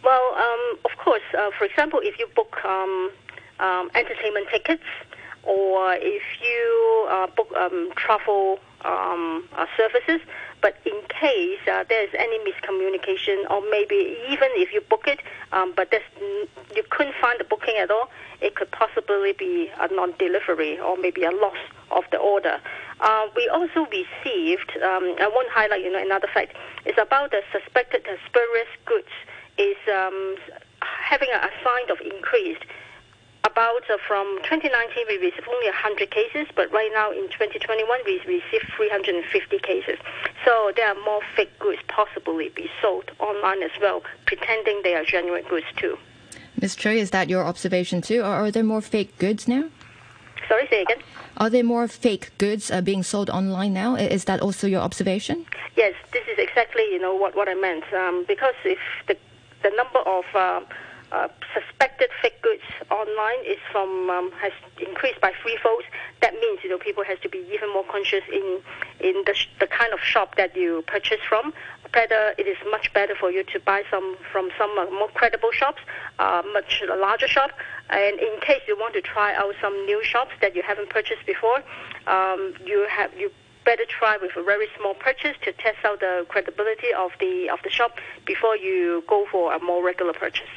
Well, 0.03 0.35
um, 0.37 0.79
of 0.85 0.97
course. 0.97 1.23
For 1.59 1.65
example, 1.65 2.01
if 2.03 2.19
you 2.19 2.27
book 2.35 2.57
um, 2.65 3.11
um, 3.59 3.91
entertainment 3.95 4.49
tickets, 4.51 4.85
or 5.43 5.95
if 5.95 6.23
you 6.43 7.29
book 7.37 7.53
um, 7.57 7.91
travel 7.97 8.59
um, 8.83 9.45
services, 9.77 10.21
but 10.61 10.77
in 10.85 11.01
case 11.09 11.59
uh, 11.71 11.85
there's 11.89 12.11
any 12.17 12.39
miscommunication, 12.41 13.49
or 13.51 13.63
maybe 13.71 14.19
even 14.29 14.49
if 14.55 14.73
you 14.73 14.81
book 14.83 15.07
it, 15.07 15.21
um, 15.53 15.73
but 15.77 15.93
you 16.75 16.83
couldn't 16.91 17.15
find 17.21 17.41
the 17.41 17.45
booking 17.45 17.77
at 17.77 17.91
all, 17.91 18.11
it 18.41 18.55
could 18.55 18.71
possibly 18.71 19.33
be 19.33 19.71
a 19.79 19.93
non-delivery 19.95 20.79
or 20.81 20.97
maybe 20.97 21.25
a 21.25 21.31
loss 21.31 21.59
of 21.91 22.05
the 22.11 22.19
order. 22.19 22.61
Uh, 23.01 23.27
we 23.37 23.49
also 23.49 23.87
received, 23.91 24.71
um, 24.83 25.17
I 25.21 25.29
want 25.33 25.49
to 25.49 25.55
highlight 25.55 25.83
you 25.83 25.91
know, 25.91 26.03
another 26.03 26.29
fact, 26.33 26.57
it's 26.85 26.99
about 26.99 27.31
the 27.31 27.43
suspected 27.53 28.07
spurious 28.27 28.69
goods 28.85 29.09
is 29.59 29.77
um, 29.93 30.37
having 30.83 31.29
a, 31.33 31.39
a 31.39 31.51
sign 31.65 31.91
of 31.91 32.01
increase 32.01 32.59
about 33.45 33.83
uh, 33.91 33.97
from 34.07 34.39
2019 34.45 35.05
we 35.09 35.17
received 35.19 35.49
only 35.49 35.67
100 35.67 36.11
cases, 36.11 36.47
but 36.55 36.73
right 36.73 36.91
now 36.93 37.11
in 37.11 37.25
2021 37.29 38.01
we 38.05 38.21
received 38.27 38.67
350 38.77 39.59
cases. 39.59 39.99
So 40.45 40.73
there 40.77 40.89
are 40.89 41.05
more 41.05 41.21
fake 41.37 41.59
goods 41.59 41.81
possibly 41.89 42.51
be 42.51 42.69
sold 42.81 43.11
online 43.19 43.63
as 43.63 43.71
well, 43.81 44.03
pretending 44.27 44.81
they 44.83 44.95
are 44.95 45.05
genuine 45.05 45.45
goods 45.49 45.67
too. 45.77 45.99
Ms. 46.61 46.77
Choi, 46.77 46.97
is 46.97 47.11
that 47.11 47.29
your 47.29 47.45
observation 47.45 48.03
too, 48.03 48.21
or 48.21 48.27
are 48.27 48.51
there 48.51 48.65
more 48.65 48.81
fake 48.83 49.17
goods 49.19 49.49
now? 49.49 49.65
Sorry, 50.49 50.67
say 50.69 50.83
again. 50.83 50.99
Are 51.37 51.49
there 51.49 51.65
more 51.65 51.87
fake 51.87 52.33
goods 52.39 52.71
uh, 52.71 52.81
being 52.81 53.03
sold 53.03 53.31
online 53.31 53.73
now? 53.73 53.95
Is 53.95 54.25
that 54.25 54.41
also 54.41 54.67
your 54.67 54.81
observation? 54.81 55.47
Yes, 55.77 55.95
this 56.13 56.23
is 56.31 56.39
exactly 56.39 56.83
you 56.91 56.99
know 56.99 57.15
what, 57.15 57.37
what 57.37 57.49
I 57.49 57.55
meant. 57.55 57.85
Um, 57.95 58.25
because 58.27 58.55
if 58.65 58.79
the 59.07 59.17
the 59.63 59.71
number 59.77 60.01
of 60.01 60.25
uh, 60.35 60.61
uh, 61.13 61.29
suspected 61.55 62.09
fake 62.23 62.41
goods 62.43 62.63
online 62.91 63.41
is 63.45 63.59
from 63.73 64.11
um, 64.11 64.31
has 64.33 64.53
increased 64.79 65.21
by 65.21 65.33
threefold. 65.43 65.83
That 66.23 66.35
means 66.35 66.61
you 66.63 66.71
know 66.71 66.79
people 66.79 67.05
has 67.05 67.19
to 67.21 67.29
be 67.29 67.39
even 67.53 67.73
more 67.73 67.85
conscious 67.85 68.23
in 68.33 68.61
in 69.01 69.23
the, 69.27 69.35
sh- 69.35 69.49
the 69.59 69.67
kind 69.67 69.93
of 69.93 70.01
shop 70.01 70.37
that 70.37 70.57
you 70.57 70.83
purchase 70.87 71.21
from. 71.29 71.53
Better, 71.93 72.35
it 72.39 72.47
is 72.47 72.57
much 72.71 72.93
better 72.93 73.15
for 73.17 73.31
you 73.33 73.43
to 73.45 73.59
buy 73.61 73.83
some 73.91 74.17
from 74.31 74.51
some 74.57 74.71
uh, 74.79 74.87
more 74.91 75.09
credible 75.09 75.51
shops, 75.53 75.83
uh, 76.19 76.43
much 76.53 76.83
larger 76.97 77.27
shop. 77.27 77.51
And 77.91 78.21
in 78.21 78.41
case 78.41 78.63
you 78.69 78.77
want 78.79 78.95
to 78.95 79.03
try 79.03 79.35
out 79.35 79.55
some 79.61 79.75
new 79.87 80.03
shops 80.05 80.33
that 80.41 80.55
you 80.55 80.63
haven't 80.63 80.91
purchased 80.91 81.27
before, 81.27 81.63
um, 82.07 82.55
you 82.65 82.87
have 82.89 83.11
you 83.19 83.31
better 83.65 83.85
try 83.89 84.17
with 84.17 84.31
a 84.37 84.43
very 84.43 84.69
small 84.79 84.95
purchase 84.95 85.37
to 85.43 85.53
test 85.53 85.79
out 85.85 86.01
the 86.01 86.25
credibility 86.29 86.93
of 86.97 87.11
the 87.21 87.49
of 87.51 87.59
the 87.65 87.71
shop 87.71 87.99
before 88.25 88.57
you 88.57 89.03
go 89.09 89.27
for 89.31 89.53
a 89.53 89.61
more 89.61 89.85
regular 89.85 90.13
purchase. 90.13 90.49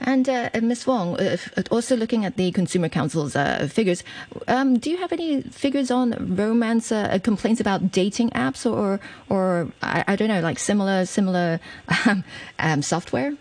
And 0.00 0.28
uh, 0.28 0.50
Ms. 0.60 0.86
Wong, 0.86 1.18
uh, 1.18 1.36
also 1.70 1.96
looking 1.96 2.24
at 2.24 2.36
the 2.36 2.52
Consumer 2.52 2.88
Council's 2.88 3.34
uh, 3.34 3.68
figures, 3.70 4.04
um, 4.46 4.78
do 4.78 4.90
you 4.90 4.98
have 4.98 5.12
any 5.12 5.42
figures 5.42 5.90
on 5.90 6.36
romance 6.36 6.92
uh, 6.92 7.18
complaints 7.22 7.60
about 7.60 7.90
dating 7.92 8.30
apps 8.30 8.70
or, 8.70 9.00
or 9.28 9.68
I, 9.82 10.04
I, 10.08 10.16
don't 10.16 10.28
know, 10.28 10.40
like 10.40 10.58
similar 10.58 11.06
similar 11.06 11.60
um, 12.06 12.24
um, 12.58 12.82
software? 12.82 13.36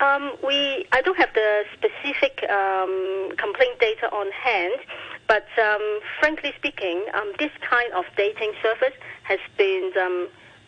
Um, 0.00 0.32
we 0.44 0.86
I 0.92 1.00
don't 1.02 1.16
have 1.16 1.32
the 1.32 1.62
specific 1.72 2.44
um, 2.50 3.32
complaint 3.36 3.78
data 3.78 4.10
on 4.12 4.30
hand, 4.32 4.80
but 5.28 5.46
um, 5.58 6.00
frankly 6.18 6.52
speaking, 6.58 7.06
this 7.38 7.52
kind 7.60 7.92
of 7.92 8.04
dating 8.16 8.52
service 8.62 8.94
has 9.22 9.38
been 9.56 9.92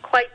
quite 0.03 0.31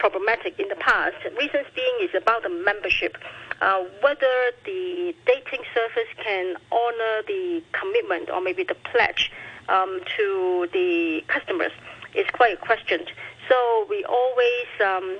problematic 0.00 0.58
in 0.58 0.66
the 0.68 0.74
past. 0.76 1.14
Reasons 1.38 1.66
being 1.76 1.96
is 2.00 2.10
about 2.16 2.42
the 2.42 2.48
membership. 2.48 3.16
Uh, 3.60 3.84
whether 4.02 4.36
the 4.64 5.14
dating 5.26 5.62
service 5.74 6.10
can 6.24 6.56
honor 6.72 7.22
the 7.28 7.62
commitment 7.72 8.30
or 8.30 8.40
maybe 8.40 8.64
the 8.64 8.74
pledge 8.90 9.30
um, 9.68 10.00
to 10.16 10.66
the 10.72 11.22
customers 11.28 11.72
is 12.14 12.26
quite 12.32 12.54
a 12.54 12.56
question. 12.56 13.04
So 13.48 13.86
we 13.90 14.02
always 14.04 14.68
um, 14.80 15.18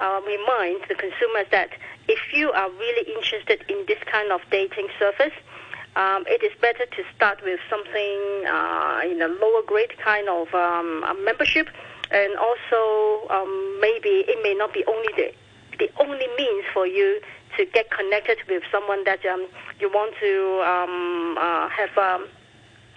uh, 0.00 0.20
remind 0.26 0.82
the 0.88 0.94
consumers 0.94 1.46
that 1.50 1.70
if 2.06 2.20
you 2.34 2.52
are 2.52 2.70
really 2.70 3.10
interested 3.16 3.64
in 3.68 3.84
this 3.88 3.98
kind 4.04 4.30
of 4.30 4.42
dating 4.50 4.88
service, 4.98 5.32
um, 5.96 6.24
it 6.26 6.42
is 6.42 6.52
better 6.60 6.84
to 6.84 7.02
start 7.16 7.42
with 7.42 7.60
something 7.70 8.20
uh, 8.46 9.00
in 9.04 9.22
a 9.22 9.28
lower 9.28 9.62
grade 9.66 9.96
kind 9.98 10.28
of 10.28 10.52
um, 10.54 11.04
membership 11.24 11.68
and 12.12 12.36
also 12.36 13.26
um, 13.30 13.78
maybe 13.80 14.24
it 14.28 14.38
may 14.42 14.54
not 14.54 14.72
be 14.72 14.84
only 14.86 15.08
the 15.16 15.32
the 15.78 15.90
only 15.98 16.26
means 16.36 16.64
for 16.72 16.86
you 16.86 17.20
to 17.56 17.64
get 17.66 17.90
connected 17.90 18.38
with 18.48 18.62
someone 18.70 19.04
that 19.04 19.24
um, 19.26 19.46
you 19.80 19.88
want 19.88 20.14
to 20.20 20.62
um, 20.64 21.36
uh, 21.38 21.68
have 21.68 21.96
um, 21.98 22.28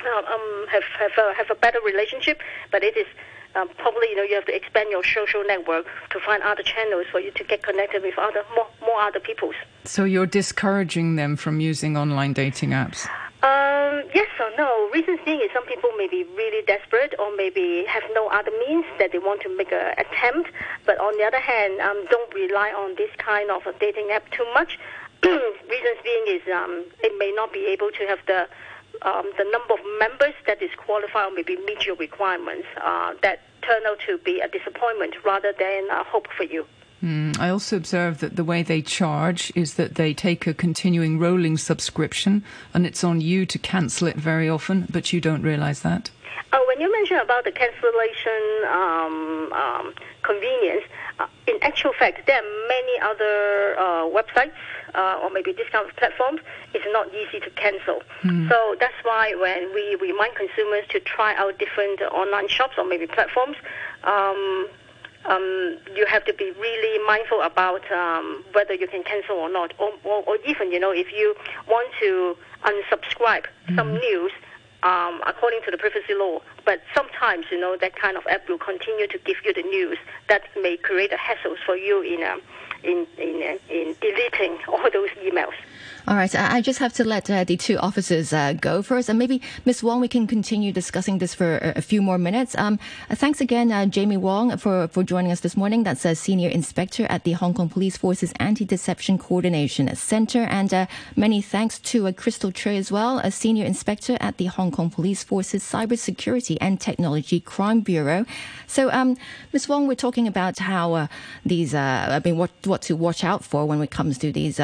uh, 0.06 0.34
um, 0.34 0.66
have 0.70 0.84
have 1.00 1.12
a, 1.18 1.34
have 1.34 1.50
a 1.50 1.56
better 1.56 1.80
relationship, 1.86 2.42
but 2.72 2.84
it 2.84 2.96
is 2.98 3.08
um, 3.56 3.70
probably 3.78 4.10
you 4.10 4.16
know 4.16 4.24
you 4.24 4.36
have 4.36 4.46
to 4.46 4.56
expand 4.56 4.90
your 4.92 5.04
social 5.04 5.44
network 5.46 5.86
to 6.12 6.20
find 6.20 6.44
other 6.44 6.64
channels 6.64 7.06
for 7.12 7.20
you 7.20 7.32
to 7.32 7.44
get 7.44 7.64
connected 7.64 8.04
with 8.04 8.18
other 8.20 8.44
more 8.56 8.68
more 8.82 9.02
other 9.02 9.20
peoples. 9.20 9.56
So 9.86 10.04
you're 10.04 10.28
discouraging 10.28 11.16
them 11.16 11.38
from 11.38 11.60
using 11.60 11.98
online 11.98 12.34
dating 12.34 12.72
apps. 12.72 13.08
Um, 13.46 14.10
yes 14.16 14.26
or 14.42 14.50
no. 14.58 14.90
Reasons 14.92 15.20
being 15.24 15.40
is 15.40 15.52
some 15.54 15.68
people 15.68 15.92
may 16.00 16.08
be 16.08 16.24
really 16.36 16.66
desperate 16.66 17.14
or 17.20 17.30
maybe 17.38 17.86
have 17.88 18.02
no 18.16 18.28
other 18.30 18.50
means 18.66 18.86
that 18.98 19.12
they 19.12 19.20
want 19.20 19.42
to 19.42 19.56
make 19.56 19.72
an 19.72 19.94
attempt. 20.00 20.50
But 20.84 20.98
on 20.98 21.16
the 21.20 21.24
other 21.24 21.40
hand, 21.40 21.80
um, 21.80 22.06
don't 22.10 22.34
rely 22.34 22.70
on 22.72 22.96
this 22.96 23.12
kind 23.20 23.52
of 23.52 23.62
a 23.68 23.78
dating 23.78 24.10
app 24.10 24.32
too 24.32 24.48
much. 24.56 24.80
Reasons 25.24 26.00
being 26.04 26.26
is 26.26 26.42
um, 26.52 26.86
it 27.04 27.14
may 27.20 27.32
not 27.36 27.54
be 27.54 27.68
able 27.68 27.92
to 27.92 28.08
have 28.08 28.18
the 28.26 28.48
um, 29.04 29.30
the 29.38 29.46
number 29.52 29.76
of 29.76 29.80
members 30.00 30.34
that 30.48 30.60
is 30.64 30.72
qualified 30.78 31.32
or 31.32 31.36
maybe 31.36 31.56
meet 31.68 31.86
your 31.86 31.98
requirements 31.98 32.66
uh, 32.82 33.14
that 33.22 33.42
turn 33.62 33.86
out 33.86 34.00
to 34.08 34.18
be 34.18 34.40
a 34.40 34.48
disappointment 34.48 35.14
rather 35.24 35.54
than 35.60 35.88
a 35.92 36.04
hope 36.04 36.28
for 36.36 36.46
you. 36.46 36.66
Mm, 37.06 37.40
I 37.40 37.50
also 37.50 37.78
observe 37.78 38.18
that 38.20 38.36
the 38.36 38.44
way 38.44 38.64
they 38.64 38.82
charge 38.82 39.52
is 39.54 39.76
that 39.76 39.94
they 39.94 40.12
take 40.12 40.48
a 40.48 40.56
continuing 40.56 41.20
rolling 41.20 41.56
subscription 41.56 42.44
and 42.74 42.84
it's 42.84 43.04
on 43.04 43.22
you 43.22 43.46
to 43.46 43.60
cancel 43.60 44.08
it 44.08 44.16
very 44.16 44.50
often, 44.50 44.88
but 44.90 45.14
you 45.14 45.22
don't 45.22 45.44
realize 45.44 45.82
that. 45.82 46.10
Uh, 46.52 46.60
when 46.68 46.82
you 46.82 46.92
mention 46.92 47.18
about 47.18 47.44
the 47.44 47.52
cancellation 47.52 48.42
um, 48.72 49.54
um, 49.54 49.94
convenience, 50.24 50.84
uh, 51.20 51.28
in 51.48 51.60
actual 51.62 51.94
fact, 51.94 52.26
there 52.26 52.38
are 52.42 52.68
many 52.68 53.00
other 53.02 53.76
uh, 53.78 54.10
websites 54.10 54.58
uh, 54.96 55.20
or 55.22 55.30
maybe 55.30 55.54
discount 55.54 55.96
platforms. 55.98 56.42
It's 56.74 56.86
not 56.92 57.14
easy 57.14 57.40
to 57.40 57.52
cancel. 57.52 58.02
Hmm. 58.22 58.50
So 58.50 58.76
that's 58.80 58.98
why 59.04 59.36
when 59.36 59.72
we 59.76 59.96
remind 60.02 60.36
consumers 60.36 60.86
to 60.90 61.00
try 61.02 61.36
out 61.36 61.60
different 61.60 62.02
online 62.02 62.48
shops 62.48 62.74
or 62.80 62.86
maybe 62.86 63.06
platforms, 63.06 63.58
um, 64.04 64.68
um, 65.28 65.78
you 65.96 66.06
have 66.06 66.26
to 66.26 66.34
be 66.34 66.52
really 66.60 67.06
mindful 67.06 67.42
about 67.42 67.90
um, 67.92 68.44
whether 68.54 68.74
you 68.74 68.88
can 68.88 69.04
cancel 69.04 69.36
or 69.36 69.50
not, 69.50 69.74
or, 69.80 69.92
or, 70.04 70.24
or 70.24 70.38
even 70.46 70.72
you 70.72 70.80
know 70.80 70.92
if 70.92 71.12
you 71.12 71.36
want 71.68 71.90
to 72.00 72.38
unsubscribe 72.64 73.46
some 73.76 73.94
news 73.94 74.32
um, 74.86 75.20
according 75.26 75.62
to 75.66 75.72
the 75.72 75.78
privacy 75.78 76.14
law. 76.14 76.40
But 76.64 76.82
sometimes, 76.94 77.48
you 77.52 77.60
know, 77.60 77.76
that 77.82 77.96
kind 77.96 78.18
of 78.18 78.24
app 78.28 78.48
will 78.48 78.60
continue 78.60 79.08
to 79.08 79.18
give 79.20 79.38
you 79.44 79.54
the 79.54 79.64
news 79.64 79.98
that 80.30 80.44
may 80.62 80.78
create 80.78 81.12
a 81.12 81.18
hassles 81.18 81.58
for 81.66 81.76
you 81.76 82.02
in 82.02 82.24
um, 82.24 82.42
in 82.84 83.08
in, 83.18 83.42
uh, 83.42 83.74
in 83.74 83.96
deleting 84.00 84.60
all 84.68 84.88
those 84.94 85.10
emails. 85.26 85.58
All 86.08 86.16
right, 86.16 86.36
I 86.36 86.62
just 86.62 86.78
have 86.78 86.94
to 86.94 87.04
let 87.04 87.32
uh, 87.32 87.44
the 87.46 87.58
two 87.58 87.80
officers 87.80 88.32
uh, 88.32 88.54
go 88.54 88.84
first, 88.84 89.10
and 89.10 89.18
maybe 89.18 89.42
Ms. 89.66 89.82
Wong, 89.82 90.02
we 90.02 90.08
can 90.08 90.28
continue 90.28 90.72
discussing 90.72 91.18
this 91.18 91.34
for 91.34 91.58
a, 91.76 91.82
few 91.82 92.00
more 92.00 92.20
minutes. 92.20 92.56
Um, 92.60 92.78
uh, 93.10 93.16
thanks 93.16 93.42
again, 93.42 93.72
uh, 93.72 93.88
Jamie 93.88 94.16
Wong, 94.16 94.56
for, 94.58 94.88
for 94.88 95.02
joining 95.02 95.32
us 95.32 95.40
this 95.40 95.58
morning. 95.58 95.82
That's 95.82 96.06
a 96.06 96.14
senior 96.14 96.50
inspector 96.50 97.08
at 97.10 97.24
the 97.24 97.32
Hong 97.32 97.56
Kong 97.56 97.70
Police 97.70 97.98
Force's 97.98 98.34
Anti-Deception 98.40 99.18
Coordination 99.18 99.96
Center, 99.96 100.44
and 100.44 100.72
uh, 100.72 100.86
many 101.16 101.42
thanks 101.42 101.80
to 101.80 102.06
uh, 102.06 102.12
Crystal 102.12 102.52
Chui 102.52 102.78
as 102.78 102.92
well, 102.92 103.18
a 103.18 103.32
senior 103.32 103.66
inspector 103.66 104.16
at 104.22 104.38
the 104.38 104.46
Hong 104.46 104.70
Kong 104.70 104.92
Police 104.92 105.24
Force's 105.24 105.64
Cybersecurity 105.64 106.60
and 106.62 106.80
Technology 106.80 107.40
Crime 107.40 107.80
Bureau. 107.80 108.26
So, 108.68 108.92
um, 108.92 109.18
Ms. 109.54 109.68
Wong, 109.68 109.88
we're 109.88 109.96
talking 109.96 110.28
about 110.28 110.60
how 110.60 111.10
these, 111.44 111.74
I 111.74 112.22
mean, 112.24 112.38
what 112.38 112.52
what 112.64 112.84
to 112.84 112.96
watch 112.96 113.24
out 113.24 113.44
for 113.44 113.66
when 113.66 113.82
it 113.82 113.90
comes 113.90 114.20
to 114.20 114.32
these 114.32 114.62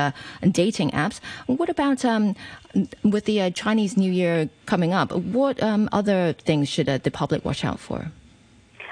dating 0.52 0.92
apps. 0.92 1.20
What 1.48 1.70
about 1.70 2.04
um, 2.06 2.36
with 3.04 3.26
the 3.26 3.42
uh, 3.42 3.50
Chinese 3.52 3.98
New 3.98 4.12
Year 4.12 4.50
coming 4.66 4.94
up? 4.94 5.12
What 5.12 5.62
um, 5.62 5.90
other 5.92 6.34
things 6.34 6.70
should 6.70 6.90
uh, 6.90 6.98
the 6.98 7.12
public 7.12 7.44
watch 7.46 7.64
out 7.66 7.80
for? 7.80 8.12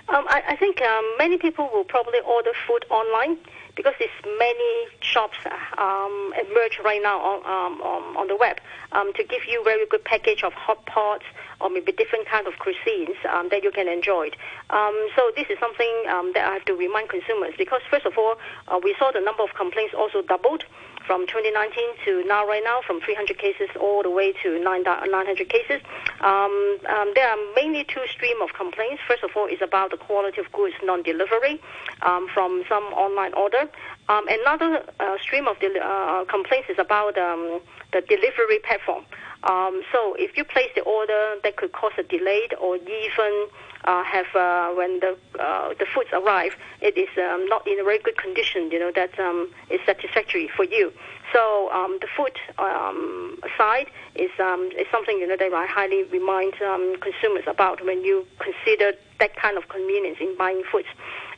Um, 0.10 0.26
I, 0.28 0.42
I 0.50 0.56
think 0.56 0.82
um, 0.82 1.06
many 1.20 1.38
people 1.38 1.70
will 1.72 1.84
probably 1.84 2.20
order 2.22 2.52
food 2.66 2.84
online 2.90 3.38
because 3.76 3.94
there's 4.00 4.10
many 4.40 4.88
shops 5.02 5.38
um, 5.78 6.34
emerge 6.36 6.80
right 6.84 7.00
now 7.02 7.20
on, 7.20 7.40
um, 7.46 7.82
on, 7.82 8.18
on 8.18 8.28
the 8.28 8.36
web 8.36 8.58
um, 8.92 9.14
to 9.14 9.24
give 9.24 9.46
you 9.48 9.64
very 9.64 9.86
good 9.86 10.04
package 10.04 10.44
of 10.44 10.52
hot 10.54 10.84
pots 10.86 11.24
or 11.62 11.70
maybe 11.70 11.92
different 11.92 12.28
kind 12.28 12.48
of 12.48 12.54
cuisines 12.56 13.16
um, 13.32 13.50
that 13.50 13.64
you 13.64 13.72
can 13.72 13.88
enjoy. 13.88 14.30
Um, 14.72 15.08
so 15.16 15.32
this 15.36 15.48
is 15.50 15.60
something 15.60 15.94
that 16.34 16.46
I 16.50 16.54
have 16.54 16.66
to 16.66 16.74
remind 16.74 17.10
consumers 17.10 17.54
because 17.58 17.82
first 17.90 18.06
of 18.06 18.18
all, 18.18 18.36
uh, 18.68 18.80
we 18.84 18.96
saw 18.98 19.12
the 19.12 19.22
number 19.22 19.44
of 19.44 19.54
complaints 19.54 19.94
also 19.98 20.24
doubled 20.24 20.66
from 21.10 21.26
2019 21.26 22.06
to 22.06 22.24
now 22.28 22.46
right 22.46 22.62
now 22.64 22.82
from 22.86 23.02
300 23.02 23.36
cases 23.40 23.68
all 23.82 24.04
the 24.04 24.12
way 24.12 24.32
to 24.44 24.62
9, 24.62 24.84
900 24.84 25.50
cases. 25.50 25.82
Um, 26.22 26.78
um, 26.86 27.10
there 27.16 27.28
are 27.28 27.38
mainly 27.56 27.84
two 27.84 28.06
stream 28.14 28.38
of 28.44 28.54
complaints. 28.54 29.02
First 29.08 29.24
of 29.24 29.32
all 29.36 29.48
is 29.48 29.58
about 29.60 29.90
the 29.90 29.98
quality 29.98 30.40
of 30.40 30.52
goods 30.52 30.76
non-delivery 30.84 31.60
um, 32.04 32.30
from 32.32 32.62
some 32.70 32.84
online 32.94 33.34
order. 33.34 33.66
Um, 34.08 34.28
another 34.30 34.86
uh, 35.00 35.18
stream 35.20 35.48
of 35.48 35.60
del- 35.60 35.82
uh, 35.82 36.26
complaints 36.26 36.70
is 36.70 36.78
about 36.78 37.18
um, 37.18 37.60
the 37.92 38.02
delivery 38.02 38.60
platform. 38.64 39.04
Um, 39.44 39.82
so 39.92 40.16
if 40.16 40.36
you 40.36 40.44
place 40.44 40.70
the 40.76 40.82
order, 40.82 41.36
that 41.44 41.56
could 41.56 41.72
cause 41.72 41.94
a 41.98 42.04
delay 42.04 42.48
or 42.60 42.76
even 42.76 43.48
uh, 43.86 44.04
have 44.04 44.28
uh, 44.36 44.74
when 44.74 45.00
the 45.00 45.18
uh, 45.40 45.74
the 45.80 45.86
foods 45.86 46.10
arrive, 46.12 46.56
it 46.82 46.98
is 46.98 47.08
um, 47.18 47.46
not 47.48 47.66
in 47.66 47.80
a 47.80 47.84
very 47.84 48.00
good 48.00 48.18
condition. 48.18 48.70
You 48.72 48.80
know 48.80 48.92
that 48.94 49.18
um, 49.18 49.50
is 49.70 49.80
satisfactory 49.86 50.50
for 50.56 50.66
you. 50.66 50.92
So 51.32 51.72
um, 51.72 52.00
the 52.02 52.08
food 52.18 52.36
um, 52.58 53.40
side 53.58 53.88
is 54.16 54.32
um, 54.40 54.70
is 54.78 54.88
something 54.92 55.18
you 55.20 55.28
know 55.28 55.38
that 55.38 55.54
I 55.54 55.66
highly 55.66 56.04
remind 56.04 56.62
um, 56.62 56.96
consumers 57.00 57.46
about 57.48 57.84
when 57.86 58.04
you 58.04 58.26
consider 58.40 58.94
that 59.20 59.36
kind 59.38 59.58
of 59.58 59.70
convenience 59.70 60.18
in 60.20 60.36
buying 60.38 60.64
foods. 60.70 60.88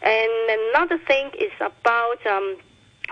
And 0.01 0.31
another 0.71 0.97
thing 0.97 1.29
is 1.37 1.51
about 1.59 2.25
um, 2.25 2.57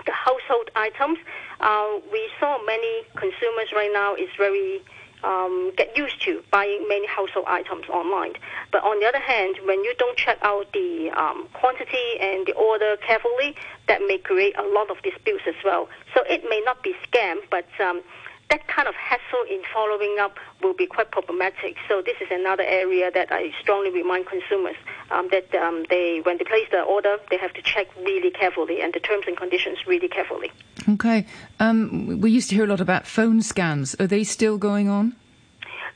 the 0.06 0.12
household 0.12 0.70
items. 0.74 1.18
Uh, 1.60 2.00
we 2.10 2.28
saw 2.38 2.58
many 2.64 3.02
consumers 3.16 3.72
right 3.74 3.90
now 3.92 4.14
is 4.14 4.28
very 4.36 4.82
um, 5.22 5.72
get 5.76 5.96
used 5.96 6.22
to 6.22 6.42
buying 6.50 6.86
many 6.88 7.06
household 7.06 7.44
items 7.48 7.86
online. 7.88 8.34
But 8.72 8.82
on 8.84 9.00
the 9.00 9.06
other 9.06 9.18
hand, 9.20 9.56
when 9.64 9.84
you 9.84 9.94
don't 9.98 10.16
check 10.16 10.38
out 10.42 10.72
the 10.72 11.10
um, 11.10 11.48
quantity 11.52 12.18
and 12.20 12.46
the 12.46 12.54
order 12.54 12.96
carefully, 13.06 13.54
that 13.88 14.00
may 14.06 14.18
create 14.18 14.56
a 14.58 14.62
lot 14.62 14.90
of 14.90 15.02
disputes 15.02 15.42
as 15.46 15.54
well. 15.64 15.88
So 16.14 16.22
it 16.28 16.44
may 16.48 16.62
not 16.64 16.82
be 16.82 16.94
scam, 17.06 17.36
but 17.50 17.66
um, 17.80 18.02
that 18.50 18.66
kind 18.66 18.88
of 18.88 18.94
hassle 18.94 19.44
in 19.48 19.62
following 19.72 20.16
up 20.20 20.36
will 20.62 20.74
be 20.74 20.86
quite 20.86 21.10
problematic. 21.10 21.76
So 21.88 22.02
this 22.02 22.16
is 22.20 22.28
another 22.30 22.64
area 22.64 23.10
that 23.12 23.30
I 23.30 23.52
strongly 23.60 23.90
remind 23.90 24.26
consumers 24.26 24.76
um, 25.10 25.28
that 25.30 25.54
um, 25.54 25.86
they, 25.88 26.20
when 26.24 26.36
they 26.38 26.44
place 26.44 26.66
the 26.70 26.82
order, 26.82 27.16
they 27.30 27.38
have 27.38 27.54
to 27.54 27.62
check 27.62 27.86
really 28.04 28.30
carefully 28.30 28.82
and 28.82 28.92
the 28.92 29.00
terms 29.00 29.24
and 29.26 29.36
conditions 29.36 29.78
really 29.86 30.08
carefully. 30.08 30.50
Okay. 30.88 31.26
Um, 31.60 32.20
we 32.20 32.30
used 32.30 32.50
to 32.50 32.56
hear 32.56 32.64
a 32.64 32.68
lot 32.68 32.80
about 32.80 33.06
phone 33.06 33.40
scams. 33.40 33.98
Are 34.00 34.08
they 34.08 34.24
still 34.24 34.58
going 34.58 34.88
on? 34.88 35.14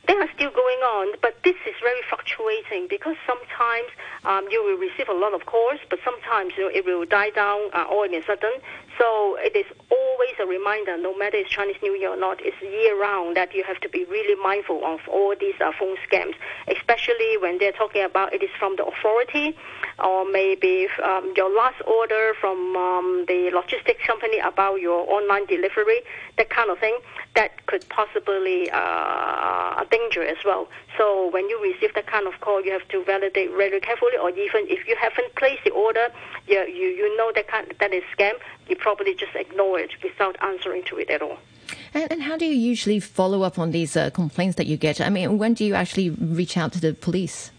They 0.07 0.14
are 0.14 0.28
still 0.34 0.50
going 0.50 0.78
on, 0.80 1.16
but 1.22 1.42
this 1.44 1.57
is 1.66 1.74
very 1.80 2.00
fluctuating 2.11 2.88
because 2.90 3.16
sometimes 3.26 3.88
um, 4.24 4.46
you 4.50 4.62
will 4.62 4.76
receive 4.76 5.09
a 5.09 5.14
lot 5.14 5.32
of 5.32 5.46
calls, 5.46 5.80
but 5.88 5.98
sometimes 6.05 6.52
you 6.59 6.64
know, 6.64 6.70
it 6.72 6.84
will 6.84 7.07
die 7.07 7.30
down 7.30 7.70
uh, 7.72 7.86
all 7.88 8.05
in 8.05 8.14
a 8.14 8.22
sudden. 8.22 8.52
So 8.98 9.36
it 9.40 9.57
is 9.57 9.64
always 10.14 10.34
a 10.40 10.46
reminder, 10.46 10.96
no 10.96 11.16
matter 11.16 11.36
it's 11.36 11.50
Chinese 11.50 11.76
New 11.82 11.94
Year 11.94 12.10
or 12.10 12.16
not, 12.16 12.38
it's 12.40 12.56
year 12.62 12.98
round 13.00 13.36
that 13.36 13.54
you 13.54 13.64
have 13.64 13.80
to 13.80 13.88
be 13.88 14.04
really 14.04 14.40
mindful 14.40 14.84
of 14.84 15.00
all 15.08 15.34
these 15.38 15.54
uh, 15.60 15.72
phone 15.78 15.96
scams, 16.08 16.34
especially 16.68 17.36
when 17.40 17.58
they're 17.58 17.72
talking 17.72 18.02
about 18.02 18.32
it 18.32 18.42
is 18.42 18.50
from 18.58 18.76
the 18.76 18.84
authority 18.84 19.56
or 19.98 20.24
maybe 20.30 20.86
um, 21.02 21.32
your 21.36 21.50
last 21.54 21.80
order 21.86 22.34
from 22.40 22.76
um, 22.76 23.24
the 23.26 23.50
logistics 23.52 24.04
company 24.06 24.38
about 24.38 24.80
your 24.80 25.08
online 25.10 25.46
delivery, 25.46 26.00
that 26.36 26.50
kind 26.50 26.70
of 26.70 26.78
thing, 26.78 26.96
that 27.34 27.66
could 27.66 27.84
possibly 27.88 28.70
uh, 28.72 29.84
danger 29.90 30.22
as 30.22 30.38
well. 30.44 30.68
So 30.97 31.28
when 31.30 31.49
you 31.49 31.61
receive 31.61 31.92
that 31.95 32.07
kind 32.07 32.26
of 32.26 32.40
call, 32.40 32.64
you 32.64 32.72
have 32.72 32.86
to 32.88 33.05
validate 33.05 33.51
very 33.51 33.80
carefully, 33.80 34.16
or 34.20 34.30
even 34.30 34.66
if 34.68 34.86
you 34.86 34.97
haven't 34.97 35.34
placed 35.34 35.64
the 35.64 35.70
order, 35.70 36.09
you 36.47 36.61
you, 36.66 36.88
you 36.88 37.16
know 37.16 37.32
that 37.34 37.49
kind, 37.49 37.72
that 37.80 37.92
is 37.92 38.05
scam, 38.16 38.34
you 38.68 38.76
probably 38.76 39.14
just 39.14 39.34
ignore 39.34 39.78
it 39.78 39.90
without 40.03 40.36
answering 40.42 40.84
to 40.84 40.99
it 40.99 41.11
at 41.11 41.22
all. 41.22 41.38
And, 41.92 42.11
and 42.12 42.22
how 42.22 42.36
do 42.36 42.45
you 42.45 42.55
usually 42.55 43.01
follow 43.01 43.42
up 43.42 43.59
on 43.59 43.72
these 43.72 43.97
uh, 43.97 44.11
complaints 44.11 44.57
that 44.57 44.66
you 44.66 44.76
get? 44.76 45.01
I 45.01 45.11
mean, 45.11 45.38
when 45.38 45.55
do 45.55 45.64
you 45.64 45.74
actually 45.74 46.11
reach 46.11 46.57
out 46.57 46.72
to 46.72 46.80
the 46.80 46.95
police? 46.95 47.51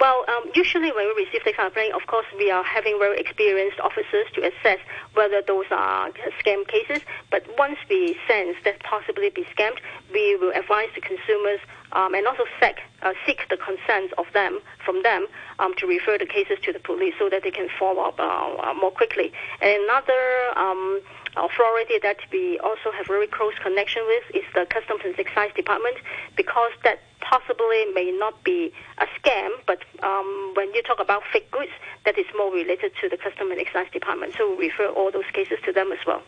Well, 0.00 0.24
um, 0.28 0.50
usually 0.54 0.92
when 0.92 1.08
we 1.08 1.24
receive 1.24 1.42
the 1.44 1.52
complaint, 1.52 1.92
of 1.94 2.06
course, 2.06 2.26
we 2.38 2.52
are 2.52 2.62
having 2.62 2.98
very 3.00 3.18
experienced 3.18 3.80
officers 3.80 4.26
to 4.34 4.42
assess 4.46 4.78
whether 5.14 5.42
those 5.42 5.66
are 5.72 6.10
scam 6.40 6.66
cases. 6.68 7.02
But 7.30 7.44
once 7.58 7.78
we 7.90 8.16
sense 8.28 8.56
that 8.64 8.80
possibly 8.84 9.30
be 9.30 9.44
scammed, 9.56 9.78
we 10.12 10.36
will 10.36 10.52
advise 10.52 10.90
the 10.94 11.00
consumers 11.00 11.58
um, 11.92 12.14
and 12.14 12.26
also 12.26 12.44
seek, 12.60 12.76
uh, 13.02 13.12
seek 13.26 13.48
the 13.50 13.56
consent 13.56 14.12
of 14.18 14.26
them 14.34 14.60
from 14.84 15.02
them 15.02 15.26
um, 15.58 15.74
to 15.76 15.86
refer 15.86 16.18
the 16.18 16.26
cases 16.26 16.58
to 16.64 16.72
the 16.72 16.78
police 16.78 17.14
so 17.18 17.28
that 17.28 17.42
they 17.42 17.50
can 17.50 17.68
follow 17.78 18.02
up 18.02 18.18
uh, 18.18 18.22
uh, 18.22 18.74
more 18.74 18.90
quickly. 18.90 19.32
And 19.60 19.82
another 19.84 20.22
um, 20.56 21.00
authority 21.36 21.98
that 22.02 22.18
we 22.32 22.58
also 22.58 22.90
have 22.96 23.06
very 23.06 23.26
close 23.26 23.54
connection 23.62 24.02
with 24.06 24.24
is 24.34 24.44
the 24.54 24.66
Customs 24.66 25.00
and 25.04 25.18
Excise 25.18 25.52
Department 25.54 25.96
because 26.36 26.72
that 26.84 27.00
possibly 27.20 27.84
may 27.94 28.12
not 28.12 28.42
be 28.44 28.72
a 28.98 29.06
scam, 29.18 29.50
but 29.66 29.84
um, 30.02 30.52
when 30.54 30.72
you 30.74 30.82
talk 30.82 31.00
about 31.00 31.22
fake 31.32 31.50
goods, 31.50 31.72
that 32.04 32.18
is 32.18 32.26
more 32.36 32.52
related 32.52 32.92
to 33.00 33.08
the 33.08 33.16
Customs 33.16 33.50
and 33.50 33.60
Excise 33.60 33.90
Department. 33.92 34.34
So 34.36 34.54
we 34.56 34.68
refer 34.68 34.88
all 34.88 35.10
those 35.10 35.28
cases 35.32 35.58
to 35.64 35.72
them 35.72 35.92
as 35.92 35.98
well. 36.06 36.22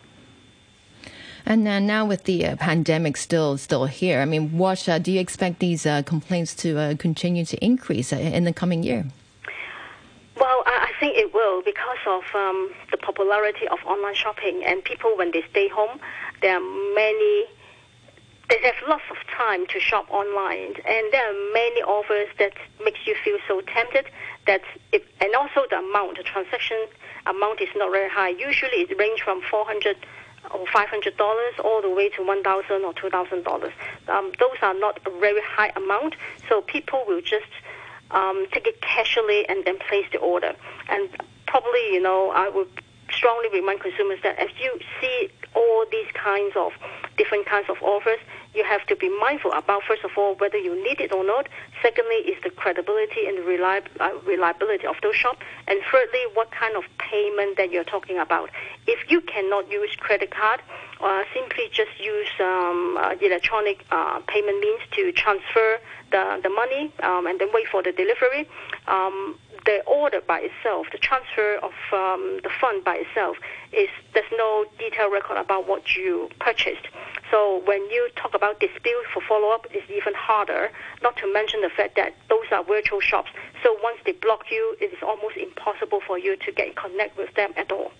And 1.45 1.67
uh, 1.67 1.79
now 1.79 2.05
with 2.05 2.23
the 2.25 2.45
uh, 2.45 2.55
pandemic 2.55 3.17
still 3.17 3.57
still 3.57 3.85
here, 3.85 4.21
I 4.21 4.25
mean, 4.25 4.57
what 4.57 4.87
uh, 4.87 4.99
do 4.99 5.11
you 5.11 5.19
expect 5.19 5.59
these 5.59 5.85
uh, 5.85 6.03
complaints 6.03 6.53
to 6.55 6.77
uh, 6.77 6.95
continue 6.95 7.45
to 7.45 7.57
increase 7.63 8.13
uh, 8.13 8.17
in 8.17 8.43
the 8.43 8.53
coming 8.53 8.83
year? 8.83 9.05
Well, 10.39 10.63
I 10.65 10.91
think 10.99 11.17
it 11.17 11.33
will 11.33 11.61
because 11.61 12.01
of 12.07 12.23
um, 12.33 12.71
the 12.89 12.97
popularity 12.97 13.67
of 13.67 13.79
online 13.85 14.15
shopping 14.15 14.63
and 14.65 14.83
people 14.83 15.15
when 15.15 15.31
they 15.31 15.43
stay 15.51 15.67
home, 15.67 15.99
there 16.41 16.57
are 16.57 16.95
many 16.95 17.45
they 18.49 18.59
have 18.67 18.75
lots 18.87 19.03
of 19.09 19.15
time 19.37 19.65
to 19.67 19.79
shop 19.79 20.05
online, 20.11 20.73
and 20.85 21.03
there 21.13 21.23
are 21.23 21.53
many 21.53 21.81
offers 21.83 22.27
that 22.37 22.51
makes 22.83 22.99
you 23.05 23.15
feel 23.23 23.37
so 23.47 23.61
tempted. 23.61 24.05
That 24.45 24.61
if, 24.91 25.03
and 25.21 25.33
also 25.35 25.65
the 25.69 25.79
amount, 25.79 26.17
the 26.17 26.23
transaction 26.23 26.77
amount 27.25 27.61
is 27.61 27.69
not 27.75 27.91
very 27.91 28.09
high. 28.09 28.29
Usually, 28.29 28.83
it 28.83 28.97
ranges 28.97 29.21
from 29.23 29.41
400 29.49 29.95
or 30.53 30.65
five 30.67 30.89
hundred 30.89 31.17
dollars 31.17 31.53
all 31.63 31.81
the 31.81 31.89
way 31.89 32.09
to 32.09 32.25
one 32.25 32.43
thousand 32.43 32.83
or 32.83 32.93
two 32.93 33.09
thousand 33.09 33.43
dollars. 33.43 33.73
Um, 34.07 34.31
those 34.39 34.57
are 34.61 34.73
not 34.73 34.99
a 35.05 35.09
very 35.19 35.41
high 35.41 35.71
amount, 35.75 36.15
so 36.49 36.61
people 36.61 37.03
will 37.07 37.21
just 37.21 37.51
um, 38.11 38.45
take 38.51 38.67
it 38.67 38.81
casually 38.81 39.47
and 39.47 39.63
then 39.65 39.77
place 39.79 40.05
the 40.11 40.19
order. 40.19 40.53
And 40.89 41.09
probably, 41.47 41.93
you 41.93 42.01
know, 42.01 42.31
I 42.31 42.49
would 42.49 42.69
strongly 43.15 43.49
remind 43.51 43.81
consumers 43.81 44.19
that 44.23 44.37
as 44.39 44.49
you 44.59 44.79
see 44.99 45.29
all 45.55 45.85
these 45.91 46.07
kinds 46.13 46.55
of 46.55 46.71
different 47.17 47.45
kinds 47.45 47.69
of 47.69 47.77
offers, 47.81 48.19
you 48.53 48.63
have 48.63 48.85
to 48.87 48.95
be 48.95 49.09
mindful 49.19 49.51
about, 49.53 49.83
first 49.87 50.03
of 50.03 50.11
all, 50.17 50.35
whether 50.35 50.57
you 50.57 50.75
need 50.83 50.99
it 50.99 51.13
or 51.13 51.23
not. 51.23 51.47
Secondly, 51.81 52.15
is 52.27 52.41
the 52.43 52.49
credibility 52.49 53.25
and 53.27 53.39
uh, 53.39 54.11
reliability 54.25 54.85
of 54.85 54.95
those 55.01 55.15
shops. 55.15 55.39
And 55.67 55.79
thirdly, 55.89 56.19
what 56.33 56.51
kind 56.51 56.75
of 56.75 56.83
payment 56.97 57.57
that 57.57 57.71
you're 57.71 57.85
talking 57.85 58.17
about. 58.17 58.49
If 58.87 59.09
you 59.09 59.21
cannot 59.21 59.71
use 59.71 59.95
credit 59.97 60.31
card, 60.31 60.61
uh, 61.01 61.23
simply 61.33 61.69
just 61.71 61.91
use 61.99 62.27
um, 62.39 62.97
uh, 62.97 63.15
electronic 63.21 63.85
uh, 63.91 64.19
payment 64.27 64.59
means 64.59 64.81
to 64.91 65.11
transfer 65.13 65.79
the, 66.11 66.39
the 66.43 66.49
money 66.49 66.93
um, 67.03 67.25
and 67.25 67.39
then 67.39 67.49
wait 67.53 67.67
for 67.71 67.81
the 67.81 67.91
delivery. 67.91 68.47
Um, 68.87 69.37
the 69.65 69.83
order 69.85 70.21
by 70.21 70.39
itself, 70.39 70.87
the 70.91 70.97
transfer 70.97 71.55
of 71.57 71.71
um, 71.93 72.39
the 72.43 72.49
fund 72.59 72.83
by 72.83 72.95
itself, 72.95 73.37
is 73.71 73.89
there's 74.13 74.31
no 74.33 74.65
detailed 74.79 75.13
record 75.13 75.37
about 75.37 75.67
what 75.67 75.95
you 75.95 76.29
purchased. 76.39 76.87
So 77.29 77.61
when 77.65 77.81
you 77.89 78.09
talk 78.15 78.33
about 78.33 78.59
dispute 78.59 79.05
for 79.13 79.21
follow-up, 79.21 79.67
it's 79.71 79.89
even 79.89 80.13
harder. 80.13 80.71
Not 81.01 81.15
to 81.17 81.31
mention 81.31 81.61
the 81.61 81.69
fact 81.69 81.95
that 81.95 82.15
those 82.29 82.45
are 82.51 82.63
virtual 82.63 82.99
shops. 82.99 83.29
So 83.63 83.77
once 83.81 83.99
they 84.05 84.13
block 84.13 84.51
you, 84.51 84.75
it 84.81 84.91
is 84.91 84.99
almost 85.01 85.37
impossible 85.37 86.01
for 86.05 86.17
you 86.17 86.35
to 86.35 86.51
get 86.51 86.67
in 86.67 86.73
connect 86.73 87.17
with 87.17 87.33
them 87.35 87.53
at 87.55 87.71
all. 87.71 87.91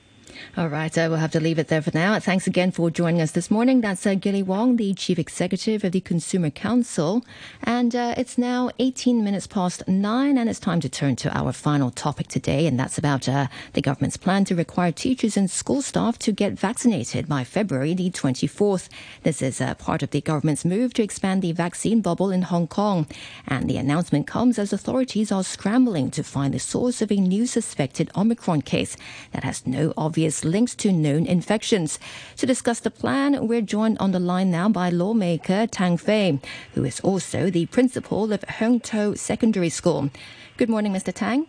All 0.58 0.68
right, 0.68 0.96
uh, 0.98 1.08
we'll 1.10 1.20
have 1.20 1.32
to 1.32 1.40
leave 1.40 1.60
it 1.60 1.70
there 1.70 1.82
for 1.82 1.92
now. 1.94 2.20
Thanks 2.20 2.46
again 2.46 2.72
for 2.72 2.90
joining 2.90 3.22
us 3.22 3.32
this 3.32 3.50
morning. 3.50 3.82
That's 3.82 4.06
uh, 4.06 4.16
Gilly 4.16 4.44
Wong, 4.44 4.76
the 4.76 4.94
Chief 4.94 5.18
Executive 5.18 5.84
of 5.84 5.94
the 5.94 6.02
Consumer 6.02 6.50
Council. 6.50 7.26
And 7.64 7.96
uh, 7.96 8.16
it's 8.18 8.38
now 8.38 8.70
18 8.80 9.24
minutes 9.24 9.48
past 9.48 9.88
nine, 9.88 10.38
and 10.38 10.50
it's 10.50 10.60
time 10.60 10.82
to 10.82 10.90
turn 10.90 11.16
to 11.18 11.38
our 11.38 11.54
final 11.54 11.90
topic 11.90 12.28
today, 12.28 12.68
and 12.68 12.80
that's 12.80 12.98
about 12.98 13.30
uh, 13.30 13.48
the 13.74 13.82
government's 13.82 14.18
plan 14.18 14.44
to 14.46 14.56
require 14.56 14.92
teachers 14.92 15.38
and 15.38 15.50
school 15.50 15.82
staff 15.82 16.20
to 16.20 16.32
get 16.32 16.54
vaccinated 16.54 17.28
by 17.28 17.44
February 17.44 17.94
the 17.94 18.10
24th. 18.10 18.90
This 19.24 19.42
is 19.42 19.62
uh, 19.62 19.76
part 19.76 20.04
of 20.04 20.12
the 20.12 20.22
government's 20.22 20.66
move 20.66 20.94
to 20.96 21.04
expand 21.04 21.42
the 21.42 21.52
vaccine 21.52 22.02
bubble 22.02 22.32
in 22.32 22.44
Hong 22.44 22.68
Kong. 22.68 23.08
And 23.48 23.70
the 23.70 23.78
announcement 23.78 24.28
comes 24.28 24.60
as 24.60 24.74
authorities 24.74 25.32
are 25.32 25.44
scrambling 25.44 26.12
to 26.12 26.24
find 26.24 26.54
the 26.54 26.60
source 26.60 27.02
of 27.02 27.12
a 27.12 27.16
new 27.16 27.46
suspected 27.46 28.12
Omicron 28.16 28.64
case 28.64 28.98
that 29.32 29.44
has 29.44 29.66
no 29.66 29.94
obvious 29.98 30.31
obvious 30.32 30.46
links 30.46 30.76
to 30.76 30.94
known 30.94 31.26
infections. 31.26 32.00
To 32.38 32.46
discuss 32.46 32.80
the 32.80 32.90
plan, 32.90 33.48
we're 33.48 33.62
joined 33.62 33.98
on 34.00 34.12
the 34.12 34.20
line 34.20 34.50
now 34.50 34.70
by 34.70 34.90
lawmaker 34.90 35.68
Tang 35.68 35.98
Fei, 35.98 36.40
who 36.74 36.86
is 36.86 37.02
also 37.02 37.50
the 37.50 37.66
principal 37.66 38.32
of 38.32 38.40
Heung 38.48 38.82
To 38.84 39.18
Secondary 39.18 39.68
School. 39.70 40.10
Good 40.56 40.70
morning, 40.70 40.94
Mr. 40.94 41.14
Tang. 41.14 41.48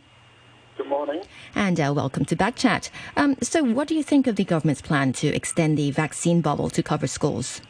Good 0.76 0.89
morning. 0.89 1.22
And 1.55 1.78
uh, 1.78 1.93
welcome 1.95 2.24
to 2.24 2.35
Backchat. 2.35 2.91
Um, 3.16 3.37
so, 3.41 3.62
what 3.62 3.87
do 3.87 3.95
you 3.95 4.03
think 4.03 4.26
of 4.26 4.35
the 4.35 4.45
government's 4.45 4.83
plan 4.83 5.12
to 5.22 5.28
extend 5.28 5.78
the 5.78 5.93
vaccine 5.93 6.41
bubble 6.41 6.68
to 6.70 6.83
cover 6.83 7.07
schools? 7.07 7.61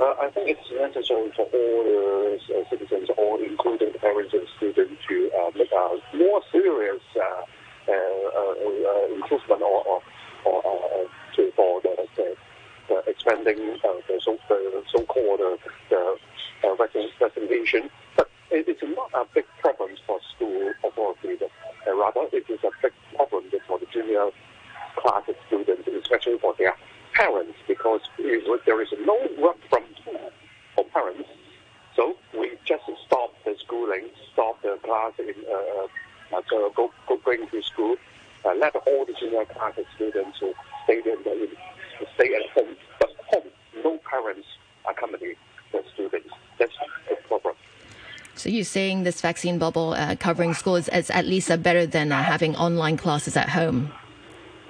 Uh, 0.00 0.14
I 0.18 0.30
think 0.30 0.48
it's 0.48 0.70
necessary 0.72 1.30
for 1.36 1.44
all 1.52 2.38
uh, 2.38 2.70
citizens, 2.70 3.10
all 3.18 3.38
including 3.42 3.92
parents 4.00 4.32
and 4.32 4.46
students, 4.56 4.94
to 5.08 5.30
uh, 5.38 5.50
make 5.54 5.72
a 5.72 6.16
more 6.16 6.40
serious 6.50 7.02
uh, 7.20 7.42
uh, 7.88 7.92
uh, 7.92 9.14
improvement 9.14 9.62
or 9.62 10.02
for 10.48 10.62
uh, 10.64 11.36
to 11.36 11.52
for 11.52 11.80
the, 11.82 12.06
the, 12.16 12.36
the 12.88 13.10
expanding 13.10 13.58
uh, 13.84 13.92
the 14.08 14.20
so 14.24 14.38
the 14.48 14.82
so-called 14.88 15.40
uh, 15.40 15.56
the 15.90 16.16
uh, 16.64 16.74
vaccination. 16.74 17.90
But 18.16 18.30
it 18.50 18.68
is 18.68 18.76
not 18.96 19.10
a 19.14 19.24
big 19.34 19.44
problem 19.60 19.90
for 20.06 20.18
school 20.34 20.72
authorities. 20.84 21.40
Uh, 21.42 21.96
rather, 21.96 22.26
it 22.32 22.48
is 22.48 22.60
a 22.64 22.70
big 22.82 22.92
problem 23.14 23.44
for 23.66 23.78
the 23.78 23.86
junior 23.86 24.30
class 24.96 25.24
students, 25.46 25.88
especially 26.02 26.38
for 26.38 26.54
their 26.58 26.74
parents, 27.12 27.58
because 27.66 28.00
there 28.16 28.80
is 28.82 28.88
no 29.04 29.16
work 29.38 29.56
from 29.68 29.84
home 30.04 30.30
for 30.74 30.84
parents. 30.84 31.28
So 31.94 32.16
we 32.38 32.52
just 32.64 32.84
stop 33.06 33.34
the 33.44 33.56
schooling, 33.64 34.06
stop 34.32 34.62
the 34.62 34.78
class 34.82 35.12
in 35.18 35.34
uh, 35.50 36.36
uh, 36.36 36.42
go, 36.48 36.70
go, 36.76 36.90
go 37.08 37.16
going 37.24 37.48
to 37.48 37.62
school, 37.62 37.96
uh, 38.44 38.54
let 38.54 38.74
all 38.76 39.04
the 39.04 39.14
junior 39.14 39.44
class 39.46 39.74
students 39.96 40.38
to 40.38 40.52
stay 40.84 40.98
in 40.98 41.22
the, 41.24 41.48
stay 42.14 42.34
at 42.34 42.50
home, 42.50 42.76
but 43.00 43.10
home, 43.32 43.48
no 43.82 43.98
parents 44.10 44.46
accompany 44.88 45.34
the 45.72 45.82
students. 45.94 46.30
That's 46.58 46.72
the 47.08 47.16
problem. 47.28 47.54
So 48.34 48.48
you're 48.48 48.64
saying 48.64 48.97
this 49.08 49.22
vaccine 49.22 49.58
bubble 49.58 49.94
uh, 49.94 50.14
covering 50.16 50.52
schools 50.52 50.86
is 50.88 51.08
at 51.08 51.24
least 51.24 51.48
better 51.62 51.86
than 51.86 52.12
uh, 52.12 52.22
having 52.22 52.54
online 52.56 52.98
classes 52.98 53.38
at 53.38 53.48
home? 53.48 53.90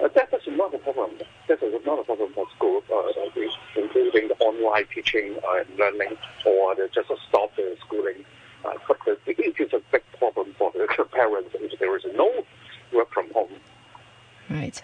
Uh, 0.01 0.07
that 0.15 0.33
is 0.33 0.47
not 0.47 0.73
a 0.73 0.77
problem. 0.77 1.11
That 1.49 1.61
is 1.61 1.85
not 1.85 1.99
a 1.99 2.03
problem 2.05 2.31
for 2.31 2.47
school, 2.55 2.81
uh, 2.89 3.01
including 3.75 4.29
the 4.29 4.37
online 4.39 4.85
teaching 4.95 5.35
and 5.55 5.67
learning 5.77 6.17
or 6.45 6.73
the, 6.75 6.87
just 6.93 7.11
stop 7.27 7.53
the 7.57 7.75
schooling. 7.85 8.23
Uh, 8.63 8.75
but 8.87 8.97
it 9.25 9.59
is 9.59 9.73
a 9.73 9.81
big 9.91 10.03
problem 10.17 10.55
for 10.57 10.71
the 10.71 10.87
parents 11.11 11.53
if 11.55 11.77
there 11.79 11.97
is 11.97 12.05
no 12.15 12.31
work 12.93 13.11
from 13.11 13.29
home. 13.33 13.51
Right. 14.49 14.81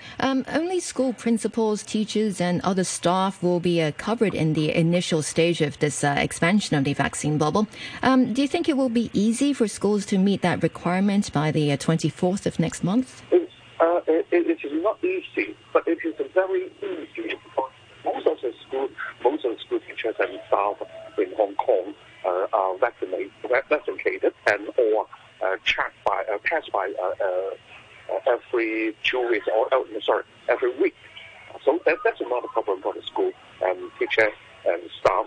Only 0.76 0.82
school 0.84 1.14
principals, 1.14 1.84
teachers, 1.84 2.42
and 2.42 2.60
other 2.60 2.84
staff 2.84 3.42
will 3.42 3.62
be 3.62 3.82
uh, 3.82 3.94
covered 3.98 4.34
in 4.36 4.52
the 4.52 4.76
initial 4.76 5.22
stage 5.22 5.62
of 5.62 5.80
this 5.80 6.04
uh, 6.04 6.16
expansion 6.18 6.76
of 6.76 6.84
the 6.84 6.92
vaccine 6.92 7.38
bubble. 7.38 7.70
Um, 8.04 8.34
do 8.34 8.42
you 8.42 8.48
think 8.50 8.68
it 8.68 8.76
will 8.76 8.90
be 8.90 9.10
easy 9.14 9.54
for 9.54 9.70
schools 9.70 10.06
to 10.08 10.18
meet 10.18 10.42
that 10.42 10.62
requirement 10.62 11.32
by 11.32 11.52
the 11.52 11.72
uh, 11.72 11.78
24th 11.78 12.46
of 12.46 12.60
next 12.60 12.84
month? 12.84 13.22
It's, 13.32 13.54
uh, 13.80 14.02
it, 14.06 14.28
it 14.34 14.60
is 14.66 14.84
not 14.84 15.02
easy, 15.02 15.56
but 15.72 15.88
it 15.88 16.00
is 16.04 16.16
very 16.34 16.70
easy 16.84 17.40
because 17.46 17.72
most 18.04 18.28
of 18.28 18.42
the 18.42 18.54
school, 18.68 18.90
most 19.24 19.46
of 19.46 19.56
the 19.56 19.62
school 19.64 19.80
teachers 19.80 20.16
and 20.20 20.38
staff 20.48 20.76
in 21.18 21.32
Hong 21.38 21.56
Kong 21.56 21.96
uh, 22.26 22.48
are 22.52 22.78
vaccinated, 22.80 23.32
vaccinated 23.70 24.34
and 24.46 24.68
or 24.78 25.08
uh, 25.42 25.56
checked 25.64 26.04
by, 26.06 26.22
passed 26.44 26.70
by 26.74 26.92
uh, 27.02 27.56
every 28.28 28.94
two 29.04 29.26
weeks 29.30 29.48
or 29.56 29.70
oh, 29.72 29.88
sorry 30.04 30.24
every 30.50 30.76
week. 30.78 30.96
So 31.64 31.80
that, 31.86 31.98
that's 32.04 32.22
not 32.22 32.44
a 32.44 32.48
problem 32.50 32.82
for 32.82 32.94
the 32.94 33.02
school 33.02 33.32
and 33.62 33.80
teacher 34.00 34.30
and 34.66 34.82
staff. 35.00 35.26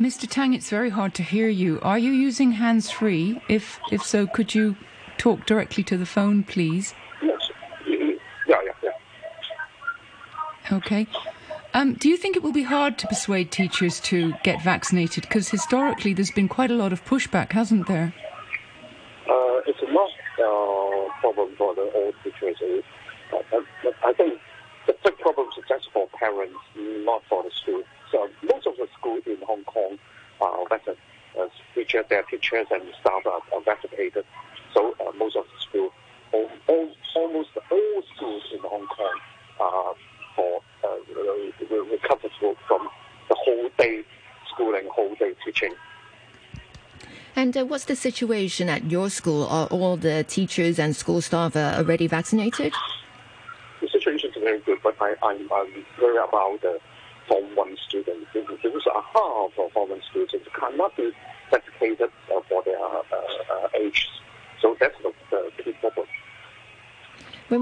Mr. 0.00 0.21
Tang, 0.32 0.54
it's 0.54 0.70
very 0.70 0.88
hard 0.88 1.12
to 1.16 1.22
hear 1.22 1.50
you. 1.50 1.78
Are 1.82 1.98
you 1.98 2.10
using 2.10 2.52
hands 2.52 2.90
free? 2.90 3.38
If 3.50 3.78
if 3.90 4.02
so, 4.02 4.26
could 4.26 4.54
you 4.54 4.76
talk 5.18 5.44
directly 5.44 5.84
to 5.84 5.98
the 5.98 6.06
phone, 6.06 6.42
please? 6.42 6.94
Yes. 7.20 7.50
Yeah, 7.86 8.56
yeah, 8.64 8.72
yeah. 8.82 8.90
Okay. 10.78 11.06
Um, 11.74 11.92
do 11.92 12.08
you 12.08 12.16
think 12.16 12.34
it 12.34 12.42
will 12.42 12.54
be 12.54 12.62
hard 12.62 12.96
to 13.00 13.06
persuade 13.06 13.50
teachers 13.50 14.00
to 14.08 14.32
get 14.42 14.62
vaccinated? 14.62 15.24
Because 15.24 15.50
historically, 15.50 16.14
there's 16.14 16.30
been 16.30 16.48
quite 16.48 16.70
a 16.70 16.76
lot 16.76 16.94
of 16.94 17.04
pushback, 17.04 17.52
hasn't 17.52 17.86
there? 17.86 18.14
Uh, 19.28 19.60
it's 19.66 19.82
not 19.82 20.10
uh, 20.38 21.12
problem 21.20 21.54
for 21.58 21.74
the 21.74 21.92
old 21.94 22.14
teachers. 22.24 22.56
Uh, 22.62 22.80
but, 23.30 23.44
but 23.84 23.94
I 24.02 24.14
think 24.14 24.40
the 24.86 24.96
big 25.04 25.18
problem 25.18 25.48
is 25.58 25.64
just 25.68 25.92
for 25.92 26.08
parents, 26.18 26.56
not 26.74 27.22
for 27.28 27.42
the 27.42 27.50
school. 27.50 27.82
So 28.10 28.30
most 28.42 28.66
of 28.66 28.78
the 28.78 28.88
schools 28.98 29.24
in 29.26 29.36
Hong 29.46 29.64
Kong 29.64 29.98
are 30.40 30.68
vaccinated. 30.68 31.02
Uh, 31.38 31.48
their 32.08 32.22
teachers 32.24 32.66
and 32.70 32.82
staff 33.00 33.26
are, 33.26 33.42
are 33.52 33.62
vaccinated. 33.64 34.24
So 34.74 34.94
uh, 35.00 35.12
most 35.16 35.36
of 35.36 35.44
the 35.44 35.60
schools, 35.60 35.92
all, 36.32 36.50
all, 36.68 36.90
almost 37.16 37.50
all 37.70 38.02
schools 38.16 38.42
in 38.52 38.60
Hong 38.60 38.86
Kong 38.86 39.20
are 39.60 39.94
for 40.36 40.60
uh, 40.84 41.82
recovered 41.90 42.30
from 42.66 42.88
the 43.28 43.36
whole 43.38 43.68
day 43.78 44.04
schooling, 44.52 44.88
whole 44.90 45.14
day 45.16 45.34
teaching. 45.44 45.74
And 47.34 47.56
uh, 47.56 47.64
what's 47.64 47.86
the 47.86 47.96
situation 47.96 48.68
at 48.68 48.90
your 48.90 49.08
school? 49.08 49.46
Are 49.46 49.66
all 49.68 49.96
the 49.96 50.24
teachers 50.24 50.78
and 50.78 50.94
school 50.94 51.22
staff 51.22 51.56
uh, 51.56 51.76
already 51.78 52.06
vaccinated? 52.06 52.74
The 53.80 53.88
situation 53.88 54.30
is 54.30 54.36
very 54.42 54.60
good, 54.60 54.78
but 54.82 54.96
I, 55.00 55.14
I'm, 55.22 55.50
I'm 55.52 55.84
worried 56.00 56.28
about 56.28 56.60
the 56.60 56.78
Form 57.28 57.56
1 57.56 57.76
students. 57.88 58.26
Those 58.34 58.86
are 58.94 59.02
half 59.02 59.58
of 59.58 59.72
Form 59.72 59.90
1 59.90 60.02
students 60.10 60.46
cannot 60.58 60.94
be 60.96 61.10
vaccinated 61.50 62.10
uh, 62.34 62.40
for 62.48 62.62
their 62.64 62.78
uh, 62.78 63.02
uh, 63.10 63.68
age. 63.80 64.08
So 64.60 64.76
that's 64.78 64.94
the, 65.02 65.12
the 65.30 65.50
key 65.62 65.72
problem. 65.80 66.06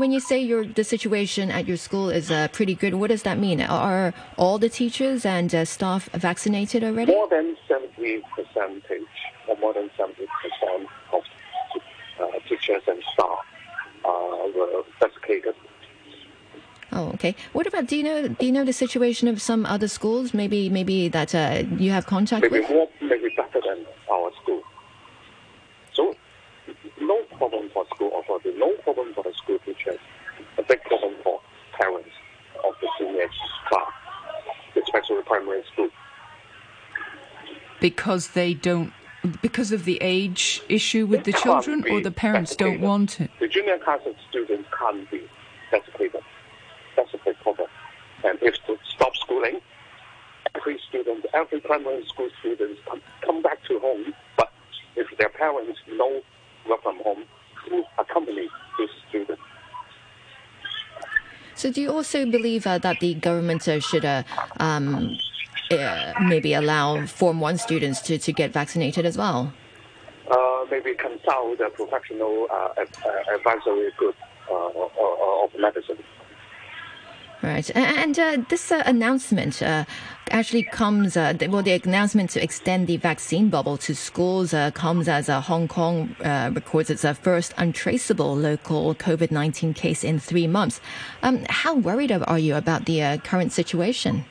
When, 0.00 0.12
you 0.12 0.20
say 0.20 0.40
your 0.40 0.64
the 0.64 0.82
situation 0.82 1.50
at 1.50 1.68
your 1.68 1.76
school 1.76 2.08
is 2.08 2.30
uh, 2.30 2.48
pretty 2.52 2.74
good, 2.74 2.94
what 2.94 3.08
does 3.08 3.22
that 3.24 3.38
mean? 3.38 3.60
Are 3.60 4.14
all 4.38 4.56
the 4.56 4.70
teachers 4.70 5.26
and 5.26 5.54
uh, 5.54 5.66
staff 5.66 6.08
vaccinated 6.14 6.82
already? 6.82 7.12
More 7.12 7.28
than 7.28 7.54
70 7.68 8.22
percentage, 8.34 9.02
or 9.46 9.56
more 9.58 9.74
than 9.74 9.90
70 9.98 10.26
percent 10.40 10.88
of 11.12 11.22
uh, 12.18 12.38
teachers 12.48 12.82
and 12.88 13.02
staff 13.12 13.40
uh, 14.06 14.48
were 14.56 14.82
vaccinated. 15.00 15.54
Oh, 16.92 17.10
okay. 17.14 17.36
What 17.52 17.66
about 17.66 17.86
do 17.86 17.94
you 17.96 18.02
know 18.02 18.28
do 18.28 18.46
you 18.46 18.52
know 18.52 18.64
the 18.64 18.72
situation 18.72 19.28
of 19.28 19.42
some 19.42 19.66
other 19.66 19.86
schools? 19.88 20.32
Maybe 20.32 20.70
maybe 20.70 21.08
that 21.08 21.34
uh, 21.34 21.64
you 21.76 21.90
have 21.90 22.06
contact 22.06 22.42
Maybe 22.42 22.60
with. 22.60 22.70
more, 22.70 22.88
maybe 23.02 23.28
better 23.36 23.60
than 23.68 23.84
our 24.10 24.32
school. 24.42 24.62
So, 25.92 26.16
no 27.00 27.22
problem 27.36 27.70
for 27.72 27.84
school 27.94 28.12
authority, 28.18 28.52
no 28.56 28.72
problem 28.82 29.14
for 29.14 29.22
the 29.24 29.32
school 29.34 29.58
teachers, 29.64 29.98
a 30.58 30.62
big 30.62 30.82
problem 30.82 31.14
for 31.22 31.40
parents 31.72 32.10
of 32.64 32.74
the 32.80 32.88
senior 32.98 33.28
class, 33.68 33.92
especially 34.76 35.22
primary 35.22 35.62
school. 35.72 35.88
Because 37.80 38.28
they 38.28 38.54
don't, 38.54 38.92
because 39.42 39.72
of 39.72 39.84
the 39.84 39.98
age 40.00 40.62
issue 40.68 41.06
with 41.06 41.24
the 41.24 41.30
It 41.30 41.36
can't 41.36 41.64
children, 41.64 41.84
or 41.90 42.00
the 42.00 42.10
parents 42.10 42.56
don't 42.56 42.80
want 42.80 43.20
it. 43.20 43.30
The 43.40 43.48
junior 43.48 43.78
class 43.78 44.00
of 44.06 44.14
students 44.28 44.68
can't 44.78 45.10
be 45.10 45.22
vaccinated. 45.70 46.22
That's 46.96 47.12
a 47.14 47.18
big 47.24 47.36
problem. 47.40 47.68
And 48.24 48.38
if 48.42 48.54
to 48.66 48.78
stop 48.94 49.14
schooling, 49.16 49.60
every 50.54 50.78
student, 50.88 51.24
every 51.32 51.60
primary 51.60 52.04
school 52.06 52.28
students 52.40 52.80
come, 52.88 53.00
come 53.22 53.42
back 53.42 53.62
to 53.64 53.78
home, 53.78 54.12
but 54.36 54.52
if 54.96 55.06
their 55.18 55.30
parents 55.30 55.78
know 55.90 56.20
work 56.68 56.82
from 56.82 56.98
home, 56.98 57.24
who 57.68 57.84
accompany 57.98 58.48
this 58.78 58.90
student? 59.08 59.38
So 61.54 61.70
do 61.70 61.80
you 61.82 61.92
also 61.92 62.24
believe 62.24 62.66
uh, 62.66 62.78
that 62.78 63.00
the 63.00 63.14
government 63.14 63.68
uh, 63.68 63.80
should 63.80 64.04
uh, 64.04 64.22
um, 64.58 65.14
uh, 65.70 65.99
maybe 66.20 66.54
allow 66.54 67.06
Form 67.06 67.40
One 67.40 67.58
students 67.58 68.00
to, 68.02 68.18
to 68.18 68.32
get 68.32 68.52
vaccinated 68.52 69.04
as 69.06 69.16
well? 69.16 69.52
Uh, 70.30 70.64
maybe 70.70 70.94
consult 70.94 71.60
a 71.60 71.70
professional 71.70 72.46
uh, 72.50 72.68
uh, 72.78 73.34
advisory 73.34 73.90
group 73.96 74.16
uh, 74.50 75.44
of 75.44 75.50
medicine. 75.58 75.98
Right, 77.42 77.74
and 77.74 78.18
uh, 78.18 78.36
this 78.50 78.70
uh, 78.70 78.82
announcement 78.84 79.62
uh, 79.62 79.86
actually 80.30 80.62
comes. 80.62 81.16
Uh, 81.16 81.32
well, 81.48 81.62
the 81.62 81.72
announcement 81.72 82.28
to 82.30 82.42
extend 82.42 82.86
the 82.86 82.98
vaccine 82.98 83.48
bubble 83.48 83.78
to 83.78 83.94
schools 83.94 84.52
uh, 84.52 84.70
comes 84.72 85.08
as 85.08 85.30
uh, 85.30 85.40
Hong 85.40 85.66
Kong 85.66 86.14
uh, 86.22 86.50
records 86.54 86.90
its 86.90 87.02
uh, 87.02 87.14
first 87.14 87.54
untraceable 87.56 88.36
local 88.36 88.94
COVID 88.94 89.30
nineteen 89.30 89.72
case 89.72 90.04
in 90.04 90.18
three 90.18 90.46
months. 90.46 90.82
Um, 91.22 91.46
how 91.48 91.76
worried 91.76 92.12
are 92.12 92.38
you 92.38 92.56
about 92.56 92.84
the 92.84 93.02
uh, 93.02 93.16
current 93.16 93.52
situation? 93.52 94.26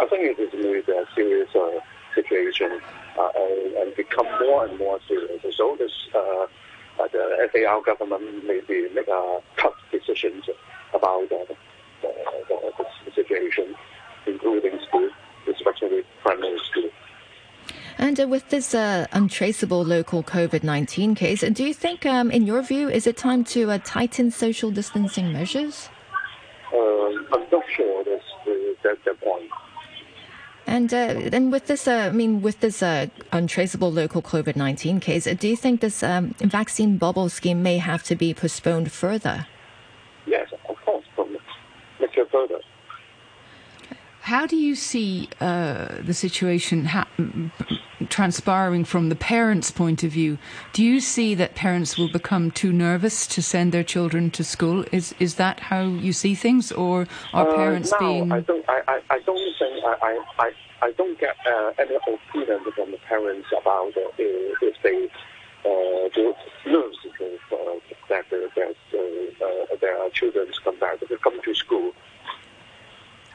I 0.00 0.06
think 0.06 0.22
it 0.24 0.40
is 0.40 0.52
really 0.54 0.80
a 0.80 1.04
serious 1.14 1.54
uh, 1.54 1.78
situation 2.14 2.80
uh, 3.18 3.28
and, 3.36 3.74
and 3.74 3.96
become 3.96 4.26
more 4.40 4.64
and 4.64 4.78
more 4.78 4.98
serious. 5.06 5.42
So 5.56 5.76
this, 5.78 5.92
uh, 6.14 6.18
uh, 6.18 7.08
the 7.12 7.50
SAR 7.52 7.82
government 7.82 8.46
maybe 8.46 8.88
make 8.94 9.08
uh, 9.08 9.40
tough 9.58 9.74
decisions 9.92 10.44
about 10.94 11.24
uh, 11.24 11.44
the, 12.00 12.12
the, 12.48 12.72
the 13.06 13.12
situation, 13.14 13.74
including 14.26 14.80
school, 14.88 15.10
especially 15.46 16.02
primary 16.22 16.58
school. 16.70 16.90
And 17.98 18.18
uh, 18.18 18.26
with 18.26 18.48
this 18.48 18.74
uh, 18.74 19.06
untraceable 19.12 19.84
local 19.84 20.22
COVID 20.22 20.62
19 20.62 21.14
case, 21.14 21.40
do 21.40 21.62
you 21.62 21.74
think, 21.74 22.06
um, 22.06 22.30
in 22.30 22.46
your 22.46 22.62
view, 22.62 22.88
is 22.88 23.06
it 23.06 23.18
time 23.18 23.44
to 23.44 23.70
uh, 23.70 23.78
tighten 23.84 24.30
social 24.30 24.70
distancing 24.70 25.30
measures? 25.30 25.90
Uh, 26.72 26.78
I'm 26.78 27.46
not 27.52 27.64
sure 27.76 28.02
that's 28.04 28.24
that's 28.82 29.04
the 29.04 29.14
point. 29.22 29.50
And 30.70 30.94
uh, 30.94 31.30
and 31.32 31.50
with 31.50 31.66
this, 31.66 31.88
uh, 31.88 32.10
I 32.10 32.10
mean, 32.12 32.42
with 32.42 32.60
this 32.60 32.80
uh, 32.80 33.08
untraceable 33.32 33.90
local 33.90 34.22
COVID 34.22 34.54
nineteen 34.54 35.00
case, 35.00 35.26
uh, 35.26 35.34
do 35.34 35.48
you 35.48 35.56
think 35.56 35.80
this 35.80 36.04
um, 36.04 36.32
vaccine 36.38 36.96
bubble 36.96 37.28
scheme 37.28 37.60
may 37.60 37.78
have 37.78 38.04
to 38.04 38.14
be 38.14 38.32
postponed 38.32 38.92
further? 38.92 39.48
Yes, 40.26 40.46
of 40.68 40.76
course, 40.84 41.04
it 41.98 42.28
further. 42.30 42.60
How 44.22 44.46
do 44.46 44.56
you 44.56 44.74
see 44.74 45.28
uh, 45.40 45.96
the 46.02 46.12
situation 46.12 46.84
ha- 46.84 47.08
transpiring 48.08 48.84
from 48.84 49.08
the 49.08 49.16
parents' 49.16 49.70
point 49.70 50.02
of 50.04 50.12
view? 50.12 50.36
Do 50.74 50.84
you 50.84 51.00
see 51.00 51.34
that 51.36 51.54
parents 51.54 51.96
will 51.96 52.10
become 52.10 52.50
too 52.50 52.72
nervous 52.72 53.26
to 53.28 53.40
send 53.42 53.72
their 53.72 53.82
children 53.82 54.30
to 54.32 54.44
school? 54.44 54.84
Is 54.92 55.14
is 55.18 55.36
that 55.36 55.60
how 55.60 55.82
you 55.82 56.12
see 56.12 56.34
things, 56.34 56.70
or 56.70 57.06
are 57.32 57.48
Uh, 57.48 57.56
parents 57.56 57.92
now, 57.92 57.98
being? 57.98 58.32
I 58.32 58.40
don't. 58.40 58.64
I, 58.68 58.82
I, 58.88 59.00
I 59.10 59.18
don't 59.20 59.54
think. 59.58 59.84
I. 59.84 60.18
I. 60.38 60.52
I, 60.82 60.92
don't 60.92 61.18
get 61.20 61.36
uh, 61.46 61.72
any 61.78 61.94
opinion 61.96 62.60
from 62.74 62.90
the 62.90 62.96
parents 63.06 63.48
about 63.60 63.94
uh, 63.98 64.08
if 64.18 64.76
they 64.82 65.10
uh, 65.64 66.08
do 66.14 66.32
uh, 66.32 67.80
that 68.08 68.24
uh, 68.32 68.48
that 68.56 68.76
uh, 68.94 69.44
uh, 69.44 69.76
their 69.80 70.10
children 70.10 70.46
come 70.64 70.78
back 70.78 71.00
to 71.00 71.18
come 71.18 71.40
to 71.42 71.54
school. 71.54 71.92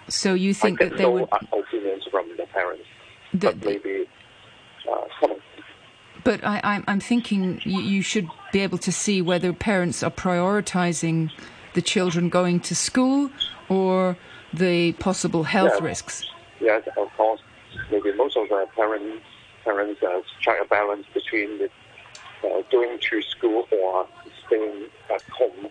So 0.07 0.33
you 0.33 0.53
think 0.53 0.79
that 0.79 0.97
they 0.97 1.05
would? 1.05 1.27
opinions 1.51 2.03
from 2.11 2.29
the 2.37 2.45
parents, 2.47 2.83
That, 3.33 3.59
but 3.59 3.65
maybe 3.65 4.05
uh, 4.89 5.01
some. 5.19 5.35
But 6.23 6.43
I, 6.43 6.59
I'm, 6.63 6.83
I'm 6.87 6.99
thinking 6.99 7.61
you, 7.63 7.81
you 7.81 8.01
should 8.01 8.27
be 8.51 8.59
able 8.61 8.77
to 8.79 8.91
see 8.91 9.21
whether 9.21 9.53
parents 9.53 10.01
are 10.03 10.11
prioritizing 10.11 11.31
the 11.73 11.81
children 11.81 12.29
going 12.29 12.59
to 12.61 12.75
school 12.75 13.29
or 13.69 14.17
the 14.53 14.93
possible 14.93 15.43
health 15.43 15.79
Yeah. 15.79 15.85
risks. 15.85 16.23
Yes, 16.59 16.83
of 16.97 17.09
course. 17.17 17.41
Maybe 17.91 18.13
most 18.13 18.37
of 18.37 18.47
the 18.49 18.67
parents 18.75 19.23
parents 19.65 20.01
uh, 20.03 20.21
try 20.41 20.57
a 20.63 20.65
balance 20.65 21.05
between 21.13 21.57
the, 21.57 21.69
uh, 22.45 22.61
going 22.71 22.99
to 23.09 23.21
school 23.23 23.67
or 23.71 24.07
staying 24.45 24.85
at 25.13 25.21
home. 25.37 25.69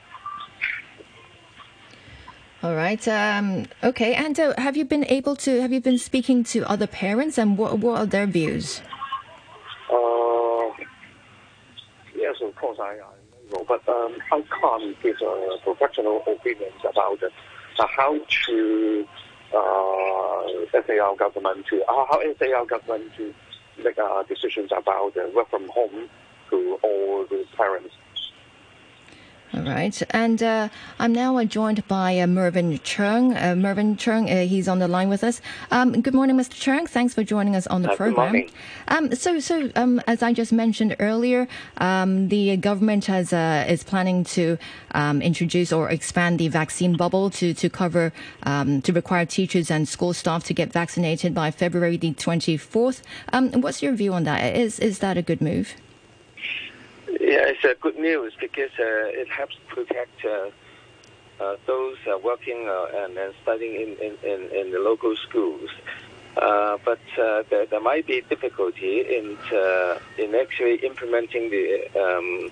All 2.65 2.75
right. 2.75 3.07
Um, 3.09 3.67
okay. 3.83 4.15
And 4.15 4.41
uh, 4.41 4.55
have 4.57 4.75
you 4.75 4.87
been 4.87 5.05
able 5.11 5.37
to? 5.37 5.61
Have 5.61 5.71
you 5.71 5.83
been 5.83 5.99
speaking 5.99 6.43
to 6.45 6.65
other 6.65 6.87
parents, 6.87 7.37
and 7.37 7.59
what 7.59 7.79
what 7.79 7.99
are 8.01 8.07
their 8.07 8.27
views? 8.27 8.81
Uh, 9.93 10.73
yes, 12.17 12.37
of 12.41 12.57
course, 12.57 12.79
I, 12.81 12.97
know, 13.53 13.67
but 13.69 13.87
um, 13.87 14.17
I 14.33 14.43
can't 14.61 15.03
give 15.03 15.17
uh, 15.21 15.59
professional 15.63 16.23
opinions 16.27 16.81
about 16.89 17.23
uh, 17.23 17.87
how 17.87 18.19
to 18.47 19.07
uh, 19.53 20.83
SAR 20.87 21.17
government 21.17 21.67
to 21.67 21.83
uh, 21.85 22.07
how 22.09 22.23
SAR 22.39 22.65
government 22.65 23.13
to 23.19 23.35
make 23.85 23.99
uh, 23.99 24.23
decisions 24.23 24.71
about 24.75 25.15
uh, 25.19 25.29
work 25.35 25.51
from 25.51 25.69
home 25.69 26.09
to 26.49 26.79
all 26.83 27.27
the 27.29 27.45
parents. 27.59 27.95
All 29.55 29.63
right. 29.63 30.03
And 30.11 30.43
uh, 30.43 30.69
I'm 30.99 31.13
now 31.13 31.43
joined 31.45 31.87
by 31.87 32.19
uh, 32.19 32.27
Mervyn 32.27 32.77
Cheung. 32.81 33.41
Uh, 33.41 33.55
Mervyn 33.55 33.97
Cheung, 33.97 34.29
uh, 34.29 34.49
he's 34.49 34.67
on 34.67 34.81
the 34.81 34.89
line 34.89 35.09
with 35.09 35.23
us. 35.23 35.41
Um, 35.71 36.01
good 36.03 36.15
morning, 36.15 36.37
Mr. 36.37 36.55
Cheung. 36.55 36.89
Thanks 36.89 37.15
for 37.15 37.23
joining 37.23 37.55
us 37.55 37.69
on 37.69 37.83
the 37.83 37.93
Uh, 37.93 37.97
program. 37.97 38.47
Um, 38.89 39.15
so, 39.15 39.39
so 39.39 39.71
um, 39.77 40.01
as 40.09 40.25
I 40.25 40.33
just 40.33 40.53
mentioned 40.53 40.97
earlier, 40.99 41.47
um, 41.77 42.29
the 42.29 42.57
government 42.57 43.05
has 43.05 43.33
uh, 43.33 43.65
is 43.69 43.85
planning 43.85 44.25
to 44.25 44.59
um, 44.93 45.23
introduce 45.23 45.73
or 45.73 45.89
expand 45.89 46.41
the 46.41 46.49
vaccine 46.49 46.97
bubble 46.97 47.31
to 47.31 47.55
to 47.55 47.71
cover 47.71 48.13
um, 48.43 48.83
to 48.83 48.93
require 48.93 49.25
teachers 49.25 49.71
and 49.71 49.87
school 49.89 50.13
staff 50.15 50.43
to 50.45 50.55
get 50.55 50.73
vaccinated 50.73 51.33
by 51.33 51.53
February 51.53 51.97
the 51.97 52.13
24th. 52.15 53.03
Um, 53.33 53.53
what's 53.61 53.83
your 53.83 53.93
view 53.93 54.13
on 54.15 54.25
that? 54.25 54.57
Is 54.57 54.81
is 54.81 54.99
that 54.99 55.17
a 55.17 55.23
good 55.23 55.41
move? 55.41 55.75
Yeah, 57.21 57.47
it's 57.47 57.65
uh, 57.65 57.75
good 57.81 57.97
news 57.97 58.33
because 58.41 58.71
uh, 58.79 59.21
it 59.21 59.29
helps 59.29 59.57
protect 59.69 60.25
uh, 60.25 60.51
uh, 61.41 61.57
those 61.65 61.97
uh, 62.11 62.19
working 62.19 62.67
uh, 62.69 62.87
and, 63.05 63.17
and 63.17 63.33
studying 63.43 63.97
in, 64.01 64.17
in, 64.25 64.51
in, 64.51 64.71
the 64.73 64.81
local 64.81 65.15
schools. 65.17 65.71
But 66.35 66.99
there, 67.17 67.67
there 67.67 67.81
might 67.81 68.07
be 68.07 68.21
difficulty 68.23 69.01
in 69.01 69.39
in 70.19 70.35
actually 70.35 70.77
implementing 70.85 71.51
the 71.51 71.87
um, 72.05 72.51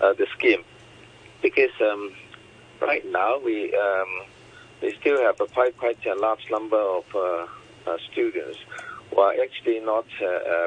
the 0.00 0.26
scheme 0.36 0.62
because 1.40 1.74
um, 1.80 2.12
right 2.80 3.04
now 3.10 3.38
we 3.38 3.74
um, 3.74 4.26
we 4.82 4.94
still 5.00 5.20
have 5.22 5.40
a 5.40 5.46
quite 5.46 5.78
quite 5.78 6.04
a 6.04 6.14
large 6.14 6.50
number 6.50 6.76
of 6.78 7.04
students 8.12 8.58
who 9.10 9.20
are 9.20 9.34
actually 9.42 9.80
not 9.80 10.06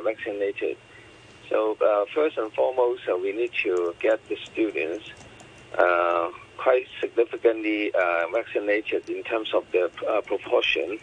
vaccinated. 0.04 0.78
So 1.50 1.78
uh, 1.82 2.06
first 2.14 2.38
and 2.38 2.52
foremost, 2.54 3.04
uh, 3.10 3.16
we 3.16 3.32
need 3.32 3.52
to 3.64 3.96
get 4.00 4.28
the 4.28 4.38
students 4.52 5.06
uh, 5.78 6.30
quite 6.58 6.88
significantly 7.00 7.92
uh, 7.94 8.26
vaccinated 8.34 9.10
in 9.10 9.24
terms 9.24 9.54
of 9.54 9.66
the 9.72 9.90
uh, 10.08 10.22
proportion, 10.22 11.00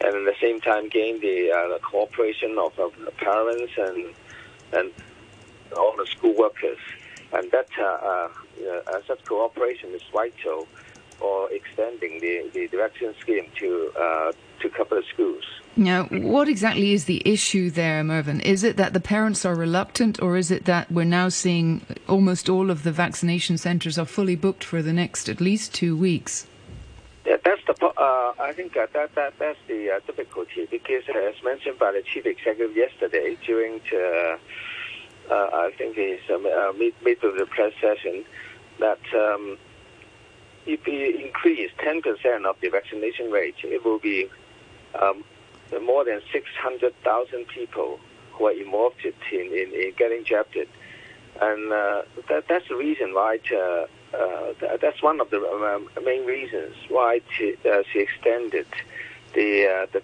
and 0.00 0.16
at 0.16 0.24
the 0.24 0.34
same 0.40 0.60
time 0.60 0.88
gain 0.88 1.20
the, 1.20 1.50
uh, 1.50 1.68
the 1.68 1.80
cooperation 1.82 2.56
of, 2.58 2.78
of 2.78 2.92
the 3.04 3.10
parents 3.12 3.72
and 3.76 4.14
and 4.72 4.90
all 5.76 5.94
the 5.96 6.06
school 6.06 6.34
workers. 6.36 6.78
and 7.32 7.50
that 7.50 7.68
such 9.06 9.24
cooperation 9.24 9.90
is 9.90 10.02
vital 10.12 10.66
for 11.18 11.50
extending 11.52 12.20
the, 12.20 12.48
the, 12.54 12.66
the 12.68 12.76
vaccine 12.76 13.14
scheme 13.20 13.46
to 13.56 13.92
uh, 14.64 14.68
to 14.68 14.76
cover 14.76 15.02
schools. 15.12 15.44
Now, 15.76 16.04
what 16.04 16.48
exactly 16.48 16.92
is 16.92 17.06
the 17.06 17.22
issue 17.24 17.70
there, 17.70 18.04
Mervyn? 18.04 18.40
Is 18.40 18.62
it 18.62 18.76
that 18.76 18.92
the 18.92 19.00
parents 19.00 19.44
are 19.44 19.54
reluctant, 19.54 20.22
or 20.22 20.36
is 20.36 20.50
it 20.50 20.66
that 20.66 20.90
we're 20.90 21.04
now 21.04 21.28
seeing 21.28 21.84
almost 22.08 22.48
all 22.48 22.70
of 22.70 22.84
the 22.84 22.92
vaccination 22.92 23.58
centres 23.58 23.98
are 23.98 24.04
fully 24.04 24.36
booked 24.36 24.62
for 24.62 24.82
the 24.82 24.92
next 24.92 25.28
at 25.28 25.40
least 25.40 25.74
two 25.74 25.96
weeks? 25.96 26.46
Yeah, 27.26 27.38
that's 27.44 27.60
the. 27.66 27.74
Uh, 27.86 28.34
I 28.38 28.52
think 28.52 28.74
that, 28.74 28.92
that, 28.92 29.14
that 29.16 29.34
that's 29.38 29.58
the 29.66 29.90
uh, 29.90 30.00
difficulty 30.06 30.68
because, 30.70 31.02
uh, 31.08 31.18
as 31.18 31.42
mentioned 31.42 31.78
by 31.78 31.90
the 31.90 32.02
chief 32.02 32.26
executive 32.26 32.76
yesterday 32.76 33.36
during, 33.44 33.80
the, 33.90 34.38
uh, 35.30 35.34
I 35.34 35.72
think 35.76 35.96
his 35.96 36.20
uh, 36.30 36.72
mid, 36.78 36.94
mid 37.02 37.24
of 37.24 37.36
the 37.36 37.46
press 37.46 37.72
session, 37.80 38.24
that 38.78 39.00
um, 39.14 39.58
if 40.66 40.84
we 40.86 41.24
increase 41.24 41.70
10% 41.78 42.44
of 42.44 42.56
the 42.60 42.68
vaccination 42.68 43.30
rate, 43.30 43.56
it 43.64 43.84
will 43.84 43.98
be 43.98 44.28
um, 45.00 45.24
more 45.82 46.04
than 46.04 46.20
600,000 46.32 47.48
people 47.48 47.98
who 48.32 48.46
are 48.46 48.52
involved 48.52 49.04
in, 49.04 49.12
in, 49.32 49.72
in 49.72 49.92
getting 49.96 50.24
jabbed. 50.24 50.56
And 51.40 51.72
uh, 51.72 52.02
that, 52.28 52.46
that's 52.48 52.68
the 52.68 52.76
reason 52.76 53.14
why, 53.14 53.38
to, 53.48 53.88
uh, 54.12 54.76
that's 54.80 55.02
one 55.02 55.20
of 55.20 55.30
the 55.30 55.38
um, 55.38 55.88
main 56.04 56.24
reasons 56.26 56.74
why 56.88 57.20
to, 57.38 57.56
uh, 57.68 57.82
she 57.92 58.00
extended 58.00 58.66
the 59.34 59.66
uh, 59.66 59.86
the, 59.92 60.00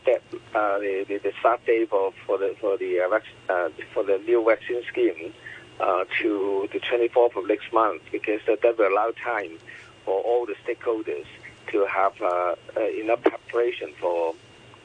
uh, 0.59 0.79
the, 0.81 1.21
the 1.23 1.33
start 1.39 1.65
date 1.65 1.89
for, 1.89 2.13
the 2.37 2.57
for 2.61 2.77
the 2.77 3.01
uh, 3.01 3.21
uh, 3.49 3.69
for 3.95 4.03
the 4.03 4.19
new 4.19 4.45
vaccine 4.45 4.83
scheme 4.89 5.33
uh, 5.79 6.05
to 6.21 6.69
the 6.73 6.81
24th 6.81 7.37
of 7.37 7.47
next 7.47 7.73
month 7.73 8.03
because 8.11 8.41
that, 8.47 8.61
that 8.63 8.77
will 8.77 8.93
allow 8.93 9.13
time 9.23 9.57
for 10.05 10.21
all 10.23 10.47
the 10.47 10.55
stakeholders 10.67 11.27
to 11.69 11.87
have 11.87 12.21
uh, 12.21 12.55
uh, 12.77 12.81
enough 13.01 13.23
preparation 13.23 13.93
for 14.01 14.35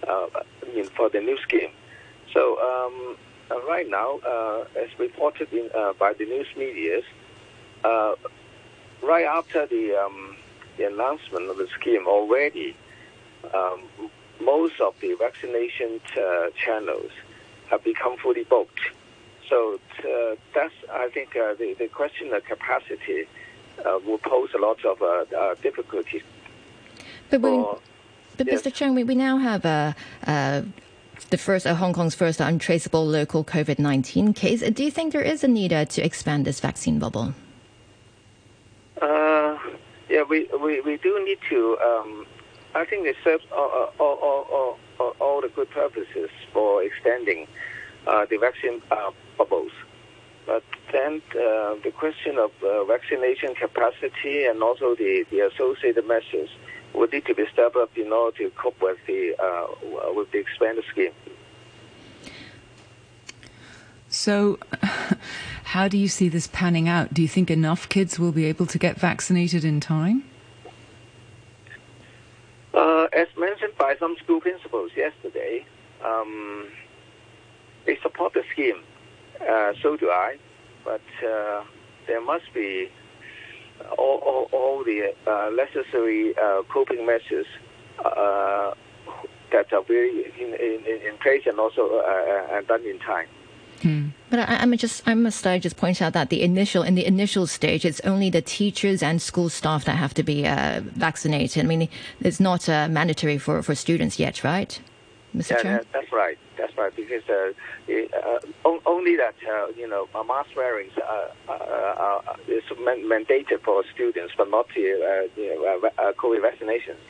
uh, 0.08 0.28
I 0.36 0.76
mean, 0.76 0.86
for 0.86 1.10
the 1.10 1.20
new 1.20 1.38
scheme. 1.39 1.72
So 2.34 2.60
um, 2.60 3.18
uh, 3.51 3.62
right 3.68 3.89
now, 3.89 4.20
uh, 4.20 4.66
as 4.76 4.89
reported 4.99 5.51
in, 5.53 5.70
uh, 5.76 5.93
by 5.93 6.14
the 6.14 6.26
news 6.26 6.47
media, 6.58 7.01
uh, 7.84 8.16
right 9.03 9.26
after 9.26 9.66
the, 9.66 9.95
um, 9.95 10.36
the 10.78 10.88
announcement 10.88 11.49
of 11.49 11.58
the 11.58 11.68
scheme, 11.80 12.08
already 12.08 12.76
um, 13.53 13.82
most 14.41 14.82
of 14.82 14.95
the 14.99 15.16
vaccination 15.16 16.01
uh, 16.18 16.49
channels 16.58 17.12
have 17.70 17.84
become 17.84 18.18
fully 18.18 18.43
booked. 18.43 18.80
So 19.49 19.80
uh, 19.99 20.36
that's, 20.53 20.74
I 20.91 21.10
think, 21.10 21.34
the, 21.34 21.76
the 21.78 21.88
question 21.88 22.34
of 22.34 22.43
capacity 22.45 23.28
will 24.06 24.18
pose 24.18 24.49
a 24.56 24.58
lot 24.58 24.84
of 24.84 25.62
difficulties. 25.62 26.24
But 27.30 27.41
when, 27.41 27.66
but 28.38 28.47
yes. 28.47 28.61
Mr. 28.61 28.71
Cheung, 28.71 28.95
we, 28.95 29.03
we 29.03 29.15
now 29.15 29.38
have 29.38 29.65
uh, 29.65 29.93
uh, 30.27 30.61
the 31.29 31.38
first 31.38 31.65
Hong 31.65 31.93
Kong's 31.93 32.15
first 32.15 32.39
untraceable 32.39 33.05
local 33.05 33.43
COVID 33.43 33.79
nineteen 33.79 34.33
case. 34.33 34.61
Do 34.61 34.83
you 34.83 34.91
think 34.91 35.13
there 35.13 35.21
is 35.21 35.43
a 35.43 35.47
need 35.47 35.73
uh, 35.73 35.86
to 35.86 36.01
expand 36.03 36.45
this 36.45 36.59
vaccine 36.59 36.99
bubble? 36.99 37.33
Uh, 39.01 39.57
yeah, 40.09 40.23
we, 40.23 40.47
we, 40.61 40.81
we 40.81 40.97
do 40.97 41.23
need 41.25 41.39
to. 41.49 41.77
Um, 41.79 42.25
I 42.75 42.86
think 42.86 43.07
it 43.07 43.15
serves 43.23 43.43
all, 43.51 43.91
all, 43.99 44.15
all, 44.21 44.77
all, 44.99 45.15
all 45.19 45.41
the 45.41 45.49
good 45.49 45.69
purposes 45.69 46.29
for 46.51 46.83
extending 46.83 47.47
uh, 48.05 48.25
the 48.25 48.38
vaccine 48.38 48.81
uh, 48.91 49.11
bubbles. 49.38 49.71
But 50.45 50.63
then 50.91 51.21
the 51.33 51.91
question 51.95 52.37
of 52.37 52.51
vaccination 52.87 53.55
capacity 53.55 54.45
and 54.45 54.61
also 54.61 54.95
the, 54.95 55.25
the 55.31 55.39
associated 55.39 56.07
measures 56.07 56.49
would 56.95 57.11
need 57.11 57.25
to 57.25 57.35
be 57.35 57.45
stepped 57.51 57.75
up 57.75 57.97
in 57.97 58.11
order 58.11 58.37
to 58.37 58.49
cope 58.51 58.81
with 58.81 58.97
the 59.05 59.35
uh, 59.41 60.13
with 60.13 60.31
the 60.31 60.39
expanded 60.39 60.85
scheme. 60.91 61.11
So, 64.09 64.59
how 65.65 65.87
do 65.87 65.97
you 65.97 66.07
see 66.07 66.29
this 66.29 66.47
panning 66.47 66.87
out? 66.87 67.13
Do 67.13 67.21
you 67.21 67.27
think 67.27 67.51
enough 67.51 67.89
kids 67.89 68.17
will 68.17 68.31
be 68.31 68.45
able 68.45 68.65
to 68.67 68.77
get 68.77 68.97
vaccinated 68.97 69.65
in 69.65 69.79
time? 69.79 70.23
Uh, 72.73 73.07
as 73.13 73.27
mentioned 73.37 73.73
by 73.77 73.95
some 73.99 74.15
school 74.23 74.39
principals 74.39 74.91
yesterday, 74.95 75.65
um, 76.03 76.67
they 77.85 77.97
support 78.01 78.33
the 78.33 78.43
scheme. 78.51 78.81
Uh, 79.41 79.73
so 79.81 79.97
do 79.97 80.09
I. 80.09 80.38
But 80.83 81.01
uh, 81.25 81.63
there 82.07 82.21
must 82.21 82.53
be 82.53 82.89
all, 83.97 84.19
all, 84.19 84.49
all 84.51 84.83
the 84.83 85.13
uh, 85.27 85.49
necessary 85.55 86.38
uh, 86.38 86.63
coping 86.69 87.05
measures 87.05 87.47
uh, 88.03 88.73
that 89.51 89.71
are 89.73 89.83
very 89.83 90.31
in, 90.39 90.53
in, 90.53 91.01
in 91.07 91.17
place 91.21 91.43
and 91.45 91.59
also 91.59 92.01
done 92.67 92.86
in 92.86 92.99
time. 92.99 93.27
Hmm. 93.81 94.07
But 94.29 94.39
I, 94.39 94.63
am 94.63 94.75
just 94.77 95.03
I 95.05 95.13
must 95.13 95.43
just 95.43 95.75
point 95.75 96.01
out 96.01 96.13
that 96.13 96.29
the 96.29 96.41
initial 96.41 96.81
in 96.83 96.95
the 96.95 97.05
initial 97.05 97.45
stage, 97.45 97.83
it's 97.83 97.99
only 98.01 98.29
the 98.29 98.41
teachers 98.41 99.03
and 99.03 99.21
school 99.21 99.49
staff 99.49 99.86
that 99.86 99.97
have 99.97 100.13
to 100.15 100.23
be 100.23 100.43
vaccinated. 100.43 101.63
I 101.63 101.67
mean, 101.67 101.89
it's 102.21 102.39
not 102.39 102.67
mandatory 102.67 103.38
for, 103.38 103.61
for 103.61 103.75
students 103.75 104.17
yet, 104.17 104.43
right, 104.43 104.79
Mr. 105.36 105.51
Yeah, 105.51 105.61
Chair? 105.61 105.83
that's 105.91 106.11
right. 106.11 106.38
That's 106.57 106.77
right. 106.77 106.95
Because 106.95 107.23
uh, 107.29 107.51
uh 107.91 108.79
only 108.86 109.15
that 109.17 109.36
uh, 109.47 109.67
you 109.75 109.88
know 109.88 110.07
mask 110.27 110.49
wearing 110.55 110.89
uh, 110.97 111.27
uh, 111.49 111.51
uh 111.51 112.36
is 112.47 112.63
mandated 112.79 113.61
for 113.63 113.83
students, 113.93 114.33
but 114.38 114.49
not 114.49 114.67
the 114.75 115.29
you 115.36 115.55
know, 115.55 115.89
COVID 116.17 116.41
vaccinations. 116.41 117.01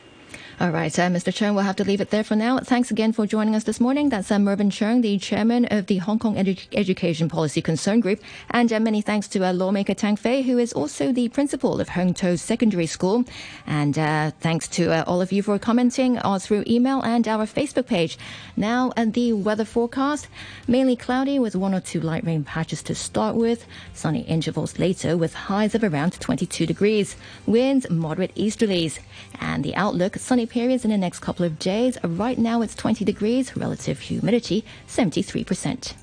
All 0.58 0.70
right, 0.70 0.98
uh, 0.98 1.08
Mr. 1.08 1.30
Cheung, 1.34 1.54
we'll 1.54 1.64
have 1.64 1.76
to 1.76 1.84
leave 1.84 2.00
it 2.00 2.08
there 2.08 2.24
for 2.24 2.34
now. 2.34 2.58
Thanks 2.60 2.90
again 2.90 3.12
for 3.12 3.26
joining 3.26 3.54
us 3.54 3.64
this 3.64 3.78
morning. 3.78 4.08
That's 4.08 4.30
uh, 4.30 4.38
Mervyn 4.38 4.70
Cheung, 4.70 5.02
the 5.02 5.18
chairman 5.18 5.66
of 5.66 5.84
the 5.84 5.98
Hong 5.98 6.18
Kong 6.18 6.34
Edu- 6.34 6.66
Education 6.72 7.28
Policy 7.28 7.60
Concern 7.60 8.00
Group. 8.00 8.22
And 8.48 8.72
uh, 8.72 8.80
many 8.80 9.02
thanks 9.02 9.28
to 9.28 9.44
uh, 9.44 9.52
lawmaker 9.52 9.92
Tang 9.92 10.16
Fei, 10.16 10.40
who 10.40 10.56
is 10.56 10.72
also 10.72 11.12
the 11.12 11.28
principal 11.28 11.78
of 11.78 11.90
Heung 11.90 12.16
To 12.16 12.38
Secondary 12.38 12.86
School. 12.86 13.26
And 13.66 13.98
uh, 13.98 14.30
thanks 14.40 14.66
to 14.68 14.90
uh, 14.94 15.04
all 15.06 15.20
of 15.20 15.30
you 15.30 15.42
for 15.42 15.58
commenting 15.58 16.16
uh, 16.16 16.38
through 16.38 16.64
email 16.66 17.02
and 17.02 17.28
our 17.28 17.44
Facebook 17.44 17.86
page. 17.86 18.16
Now, 18.56 18.94
the 18.96 19.34
weather 19.34 19.66
forecast 19.66 20.26
mainly 20.66 20.96
cloudy 20.96 21.38
with 21.38 21.54
one 21.54 21.74
or 21.74 21.80
two 21.80 22.00
light 22.00 22.24
rain 22.24 22.44
patches 22.44 22.82
to 22.84 22.94
start 22.94 23.36
with, 23.36 23.66
sunny 23.92 24.22
intervals 24.22 24.78
later 24.78 25.18
with 25.18 25.34
highs 25.34 25.74
of 25.74 25.84
around 25.84 26.18
22 26.18 26.64
degrees, 26.64 27.14
winds 27.44 27.90
moderate 27.90 28.34
easterlies. 28.36 29.00
And 29.38 29.62
the 29.62 29.76
outlook 29.76 30.16
sunny 30.16 30.45
periods 30.46 30.84
in 30.84 30.90
the 30.90 30.98
next 30.98 31.20
couple 31.20 31.44
of 31.44 31.58
days. 31.58 31.98
Right 32.02 32.38
now 32.38 32.62
it's 32.62 32.74
20 32.74 33.04
degrees, 33.04 33.56
relative 33.56 34.00
humidity 34.00 34.64
73%. 34.88 35.94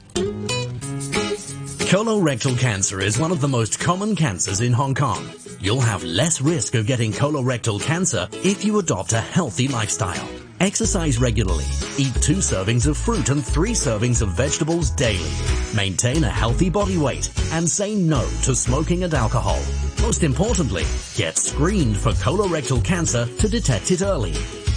Colorectal 1.94 2.58
cancer 2.58 3.00
is 3.02 3.20
one 3.20 3.32
of 3.32 3.40
the 3.40 3.48
most 3.48 3.80
common 3.80 4.16
cancers 4.16 4.62
in 4.62 4.74
Hong 4.74 4.96
Kong. 4.96 5.24
You'll 5.60 5.80
have 5.80 6.04
less 6.04 6.42
risk 6.42 6.76
of 6.76 6.88
getting 6.88 7.12
colorectal 7.12 7.80
cancer 7.82 8.28
if 8.32 8.66
you 8.66 8.80
adopt 8.80 9.14
a 9.14 9.22
healthy 9.22 9.68
lifestyle. 9.68 10.28
Exercise 10.60 11.20
regularly, 11.20 11.66
eat 11.98 12.14
two 12.16 12.38
servings 12.38 12.88
of 12.88 12.98
fruit 12.98 13.30
and 13.30 13.46
three 13.46 13.74
servings 13.74 14.22
of 14.22 14.30
vegetables 14.30 14.92
daily. 14.92 15.32
Maintain 15.76 16.24
a 16.24 16.30
healthy 16.30 16.70
body 16.70 16.98
weight 16.98 17.30
and 17.52 17.70
say 17.70 17.94
no 17.96 18.22
to 18.44 18.56
smoking 18.56 19.04
and 19.04 19.14
alcohol. 19.14 19.60
Most 20.04 20.24
importantly, 20.24 20.86
get 21.16 21.38
screened 21.38 21.96
for 21.96 22.12
colorectal 22.12 22.84
cancer 22.84 23.26
to 23.26 23.48
detect 23.48 23.90
it 23.90 24.02
early. 24.02 24.34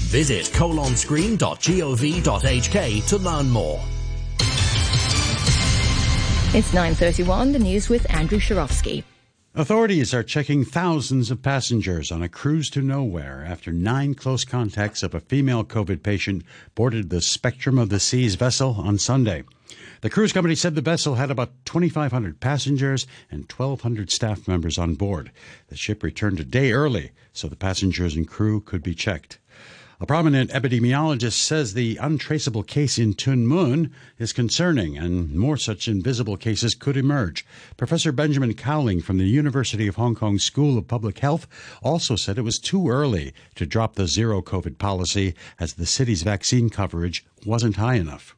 Visit 0.06 0.44
colonscreen.gov.hk 0.54 3.08
to 3.08 3.18
learn 3.18 3.50
more. 3.50 3.80
It's 6.54 6.70
9.31, 6.70 7.52
the 7.52 7.58
news 7.58 7.88
with 7.88 8.08
Andrew 8.14 8.38
Shirovsky. 8.38 9.02
Authorities 9.56 10.14
are 10.14 10.22
checking 10.22 10.64
thousands 10.64 11.32
of 11.32 11.42
passengers 11.42 12.12
on 12.12 12.22
a 12.22 12.28
cruise 12.28 12.70
to 12.70 12.80
nowhere 12.80 13.44
after 13.44 13.72
nine 13.72 14.14
close 14.14 14.44
contacts 14.44 15.02
of 15.02 15.12
a 15.12 15.18
female 15.18 15.64
COVID 15.64 16.04
patient 16.04 16.44
boarded 16.76 17.10
the 17.10 17.20
Spectrum 17.20 17.80
of 17.80 17.88
the 17.88 17.98
Seas 17.98 18.36
vessel 18.36 18.76
on 18.78 18.96
Sunday. 18.96 19.42
The 20.02 20.10
cruise 20.10 20.32
company 20.32 20.54
said 20.54 20.74
the 20.74 20.82
vessel 20.82 21.14
had 21.14 21.30
about 21.30 21.52
2,500 21.64 22.38
passengers 22.38 23.06
and 23.30 23.50
1,200 23.50 24.10
staff 24.10 24.46
members 24.46 24.76
on 24.76 24.94
board. 24.94 25.32
The 25.68 25.76
ship 25.76 26.02
returned 26.02 26.38
a 26.38 26.44
day 26.44 26.72
early 26.72 27.12
so 27.32 27.48
the 27.48 27.56
passengers 27.56 28.14
and 28.14 28.28
crew 28.28 28.60
could 28.60 28.82
be 28.82 28.94
checked. 28.94 29.38
A 29.98 30.04
prominent 30.04 30.50
epidemiologist 30.50 31.38
says 31.40 31.72
the 31.72 31.96
untraceable 31.96 32.62
case 32.62 32.98
in 32.98 33.14
Tuen 33.14 33.46
Mun 33.46 33.90
is 34.18 34.34
concerning 34.34 34.98
and 34.98 35.34
more 35.34 35.56
such 35.56 35.88
invisible 35.88 36.36
cases 36.36 36.74
could 36.74 36.98
emerge. 36.98 37.46
Professor 37.78 38.12
Benjamin 38.12 38.52
Cowling 38.52 39.00
from 39.00 39.16
the 39.16 39.24
University 39.24 39.86
of 39.86 39.96
Hong 39.96 40.14
Kong 40.14 40.38
School 40.38 40.76
of 40.76 40.86
Public 40.86 41.20
Health 41.20 41.46
also 41.82 42.14
said 42.14 42.36
it 42.36 42.42
was 42.42 42.58
too 42.58 42.90
early 42.90 43.32
to 43.54 43.64
drop 43.64 43.94
the 43.94 44.06
zero 44.06 44.42
COVID 44.42 44.76
policy 44.76 45.34
as 45.58 45.74
the 45.74 45.86
city's 45.86 46.22
vaccine 46.22 46.68
coverage 46.68 47.24
wasn't 47.46 47.76
high 47.76 47.94
enough. 47.94 48.36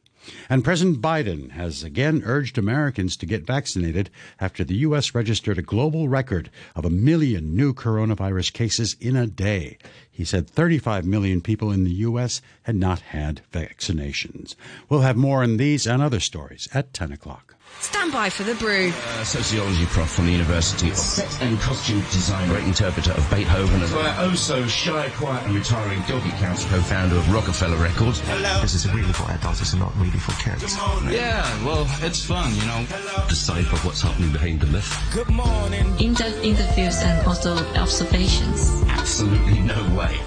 And 0.48 0.64
President 0.64 1.00
Biden 1.00 1.50
has 1.52 1.82
again 1.82 2.22
urged 2.24 2.58
Americans 2.58 3.16
to 3.16 3.26
get 3.26 3.46
vaccinated 3.46 4.10
after 4.40 4.64
the 4.64 4.76
U.S. 4.76 5.14
registered 5.14 5.58
a 5.58 5.62
global 5.62 6.08
record 6.08 6.50
of 6.74 6.84
a 6.84 6.90
million 6.90 7.54
new 7.54 7.74
coronavirus 7.74 8.52
cases 8.52 8.96
in 9.00 9.16
a 9.16 9.26
day. 9.26 9.78
He 10.10 10.24
said 10.24 10.48
35 10.48 11.04
million 11.04 11.40
people 11.40 11.70
in 11.70 11.84
the 11.84 11.94
U.S. 11.94 12.40
had 12.62 12.76
not 12.76 13.00
had 13.00 13.42
vaccinations. 13.52 14.54
We'll 14.88 15.00
have 15.02 15.16
more 15.16 15.42
on 15.42 15.56
these 15.56 15.86
and 15.86 16.02
other 16.02 16.20
stories 16.20 16.68
at 16.74 16.92
10 16.92 17.12
o'clock. 17.12 17.54
Stand 17.80 18.12
by 18.12 18.28
for 18.28 18.42
the 18.42 18.54
brew. 18.56 18.90
Uh, 18.90 19.24
sociology 19.24 19.86
prof 19.86 20.10
from 20.10 20.26
the 20.26 20.32
University 20.32 20.90
of 20.90 20.96
Set 20.96 21.42
and 21.42 21.58
Costume 21.60 22.00
Design, 22.10 22.48
great 22.48 22.64
interpreter 22.64 23.12
of 23.12 23.30
Beethoven, 23.30 23.80
and 23.82 23.92
my 23.92 24.14
oh 24.18 24.34
so 24.34 24.66
shy, 24.66 25.08
quiet, 25.10 25.44
and 25.46 25.54
retiring 25.54 26.02
doggy 26.08 26.30
counts, 26.32 26.64
co-founder 26.64 27.16
of 27.16 27.32
Rockefeller 27.32 27.76
Records. 27.76 28.20
Hello. 28.20 28.60
This 28.60 28.74
is 28.74 28.90
really 28.92 29.12
for 29.12 29.30
adults, 29.30 29.60
it's 29.60 29.74
not 29.74 29.94
really 29.96 30.18
for 30.18 30.32
kids. 30.42 30.76
Yeah, 31.08 31.64
well, 31.64 31.86
it's 32.00 32.24
fun, 32.24 32.52
you 32.56 32.66
know. 32.66 32.84
Decipher 33.28 33.76
what's 33.86 34.02
happening 34.02 34.32
behind 34.32 34.60
the 34.60 34.66
myth. 34.66 34.92
Good 35.14 35.30
morning. 35.30 35.98
In-depth 36.00 36.42
interviews 36.42 37.00
and 37.02 37.26
also 37.26 37.56
observations. 37.76 38.82
Absolutely 38.88 39.60
no 39.60 39.80
way. 39.96 40.18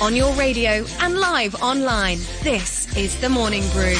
On 0.00 0.14
your 0.14 0.32
radio 0.34 0.84
and 1.00 1.18
live 1.18 1.54
online, 1.62 2.18
this 2.42 2.94
is 2.96 3.18
The 3.20 3.28
Morning 3.28 3.64
Brew. 3.70 3.96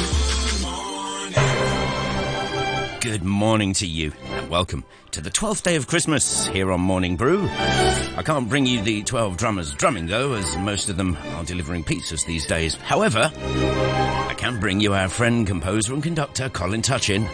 Good 3.11 3.25
morning 3.25 3.73
to 3.73 3.87
you, 3.87 4.13
and 4.33 4.51
welcome 4.51 4.85
to 5.13 5.23
the 5.23 5.31
12th 5.31 5.63
day 5.63 5.77
of 5.77 5.87
Christmas 5.87 6.47
here 6.49 6.71
on 6.71 6.83
Morning 6.83 7.17
Brew. 7.17 7.49
I 7.49 8.23
can't 8.23 8.51
bring 8.51 8.67
you 8.67 8.83
the 8.83 9.03
12 9.03 9.39
drummers 9.39 9.73
drumming 9.73 10.09
though, 10.09 10.35
as 10.35 10.59
most 10.59 10.91
of 10.91 10.99
them 10.99 11.17
are 11.29 11.43
delivering 11.43 11.85
pizzas 11.85 12.27
these 12.27 12.47
days. 12.47 12.75
However, 12.75 13.33
I 13.35 14.35
can 14.37 14.61
bring 14.61 14.81
you 14.81 14.93
our 14.93 15.09
friend, 15.09 15.47
composer 15.47 15.95
and 15.95 16.03
conductor 16.03 16.51
Colin 16.51 16.83
Touchin. 16.83 17.25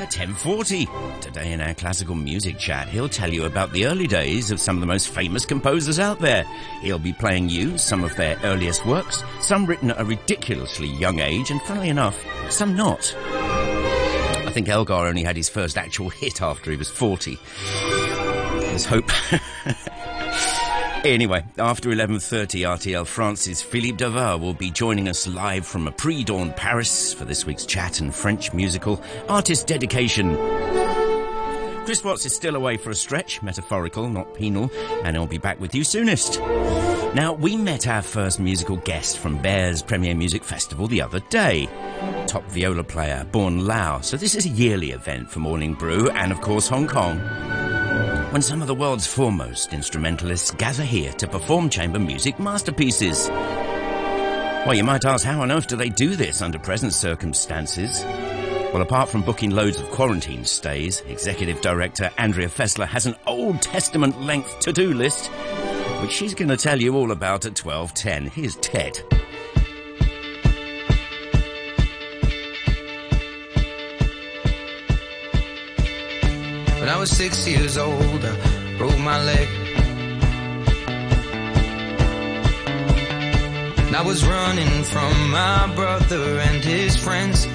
At 0.00 0.12
10.40, 0.12 1.20
today 1.22 1.52
in 1.52 1.62
our 1.62 1.72
classical 1.72 2.14
music 2.14 2.58
chat, 2.58 2.90
he'll 2.90 3.08
tell 3.08 3.32
you 3.32 3.46
about 3.46 3.72
the 3.72 3.86
early 3.86 4.06
days 4.06 4.50
of 4.50 4.60
some 4.60 4.76
of 4.76 4.80
the 4.80 4.86
most 4.86 5.08
famous 5.08 5.46
composers 5.46 5.98
out 5.98 6.18
there. 6.18 6.44
He'll 6.82 6.98
be 6.98 7.14
playing 7.14 7.48
you 7.48 7.78
some 7.78 8.04
of 8.04 8.14
their 8.16 8.38
earliest 8.44 8.84
works, 8.84 9.24
some 9.40 9.64
written 9.64 9.92
at 9.92 9.98
a 9.98 10.04
ridiculously 10.04 10.88
young 10.88 11.20
age, 11.20 11.50
and 11.50 11.62
funnily 11.62 11.88
enough, 11.88 12.22
some 12.50 12.76
not. 12.76 13.16
I 14.54 14.58
think 14.62 14.68
Elgar 14.68 15.08
only 15.08 15.24
had 15.24 15.36
his 15.36 15.48
first 15.48 15.76
actual 15.76 16.10
hit 16.10 16.40
after 16.40 16.70
he 16.70 16.76
was 16.76 16.88
40. 16.88 17.40
Let's 17.82 18.84
hope. 18.84 19.10
anyway, 21.04 21.44
after 21.58 21.88
11.30 21.88 22.60
RTL 22.60 23.04
France's 23.04 23.60
Philippe 23.60 23.96
Davar 23.96 24.38
will 24.38 24.54
be 24.54 24.70
joining 24.70 25.08
us 25.08 25.26
live 25.26 25.66
from 25.66 25.88
a 25.88 25.90
pre-dawn 25.90 26.52
Paris 26.52 27.12
for 27.12 27.24
this 27.24 27.44
week's 27.44 27.66
chat 27.66 27.98
and 27.98 28.14
French 28.14 28.54
musical 28.54 29.02
Artist 29.28 29.66
Dedication. 29.66 30.36
Chris 31.84 32.04
Watts 32.04 32.24
is 32.24 32.32
still 32.32 32.54
away 32.54 32.76
for 32.76 32.90
a 32.90 32.94
stretch, 32.94 33.42
metaphorical, 33.42 34.08
not 34.08 34.34
penal, 34.34 34.70
and 35.02 35.16
he'll 35.16 35.26
be 35.26 35.36
back 35.36 35.58
with 35.58 35.74
you 35.74 35.82
soonest. 35.82 36.40
Now, 37.14 37.32
we 37.32 37.56
met 37.56 37.86
our 37.86 38.02
first 38.02 38.40
musical 38.40 38.76
guest 38.78 39.18
from 39.18 39.40
Bears 39.40 39.82
Premier 39.82 40.16
Music 40.16 40.42
Festival 40.42 40.88
the 40.88 41.00
other 41.00 41.20
day. 41.30 41.68
Top 42.26 42.42
viola 42.46 42.82
player, 42.82 43.24
Born 43.30 43.68
Lau. 43.68 44.00
So 44.00 44.16
this 44.16 44.34
is 44.34 44.46
a 44.46 44.48
yearly 44.48 44.90
event 44.90 45.30
for 45.30 45.38
Morning 45.38 45.74
Brew 45.74 46.10
and, 46.10 46.32
of 46.32 46.40
course, 46.40 46.66
Hong 46.66 46.88
Kong. 46.88 47.20
When 48.32 48.42
some 48.42 48.60
of 48.62 48.66
the 48.66 48.74
world's 48.74 49.06
foremost 49.06 49.72
instrumentalists 49.72 50.50
gather 50.50 50.82
here 50.82 51.12
to 51.12 51.28
perform 51.28 51.70
chamber 51.70 52.00
music 52.00 52.40
masterpieces. 52.40 53.28
Well, 53.30 54.74
you 54.74 54.82
might 54.82 55.04
ask, 55.04 55.24
how 55.24 55.40
on 55.40 55.52
earth 55.52 55.68
do 55.68 55.76
they 55.76 55.90
do 55.90 56.16
this 56.16 56.42
under 56.42 56.58
present 56.58 56.94
circumstances? 56.94 58.02
Well, 58.72 58.82
apart 58.82 59.08
from 59.08 59.22
booking 59.22 59.50
loads 59.50 59.78
of 59.78 59.88
quarantine 59.92 60.44
stays, 60.44 61.00
Executive 61.02 61.60
Director 61.60 62.10
Andrea 62.18 62.48
Fessler 62.48 62.88
has 62.88 63.06
an 63.06 63.14
Old 63.24 63.62
Testament 63.62 64.20
length 64.20 64.58
to-do 64.58 64.92
list, 64.94 65.30
which 66.04 66.12
she's 66.12 66.34
going 66.34 66.50
to 66.50 66.56
tell 66.58 66.78
you 66.78 66.94
all 66.94 67.12
about 67.12 67.46
at 67.46 67.54
12.10. 67.54 68.28
Here's 68.28 68.58
Ed. 68.74 69.00
When 76.78 76.90
I 76.90 76.98
was 76.98 77.10
six 77.10 77.48
years 77.48 77.78
old, 77.78 78.22
I 78.22 78.76
broke 78.76 78.98
my 78.98 79.24
leg. 79.24 79.48
And 83.86 83.96
I 83.96 84.02
was 84.04 84.26
running 84.26 84.84
from 84.84 85.30
my 85.30 85.72
brother 85.74 86.38
and 86.38 86.62
his 86.62 86.98
friends. 86.98 87.46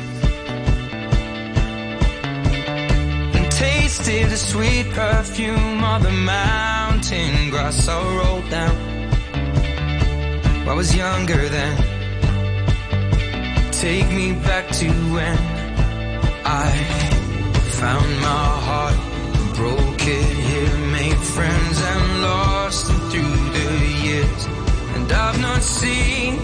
Tasted 3.59 4.29
the 4.29 4.37
sweet 4.37 4.89
perfume 4.91 5.83
of 5.83 6.01
the 6.01 6.11
mountain 6.11 7.49
grass 7.49 7.87
I 7.89 7.99
rolled 8.17 8.49
down. 8.49 8.77
I 10.71 10.73
was 10.73 10.95
younger 10.95 11.43
then. 11.49 11.75
Take 13.71 14.09
me 14.19 14.31
back 14.47 14.65
to 14.79 14.87
when 15.15 15.37
I 16.45 16.67
found 17.81 18.09
my 18.29 18.47
heart 18.67 18.99
broke 19.55 20.03
it 20.07 20.29
here, 20.47 20.77
made 20.99 21.21
friends 21.35 21.77
and 21.91 22.21
lost 22.21 22.87
them 22.87 22.99
through 23.11 23.37
the 23.57 23.69
years. 24.05 24.41
And 24.95 25.11
I've 25.11 25.39
not 25.41 25.61
seen 25.61 26.39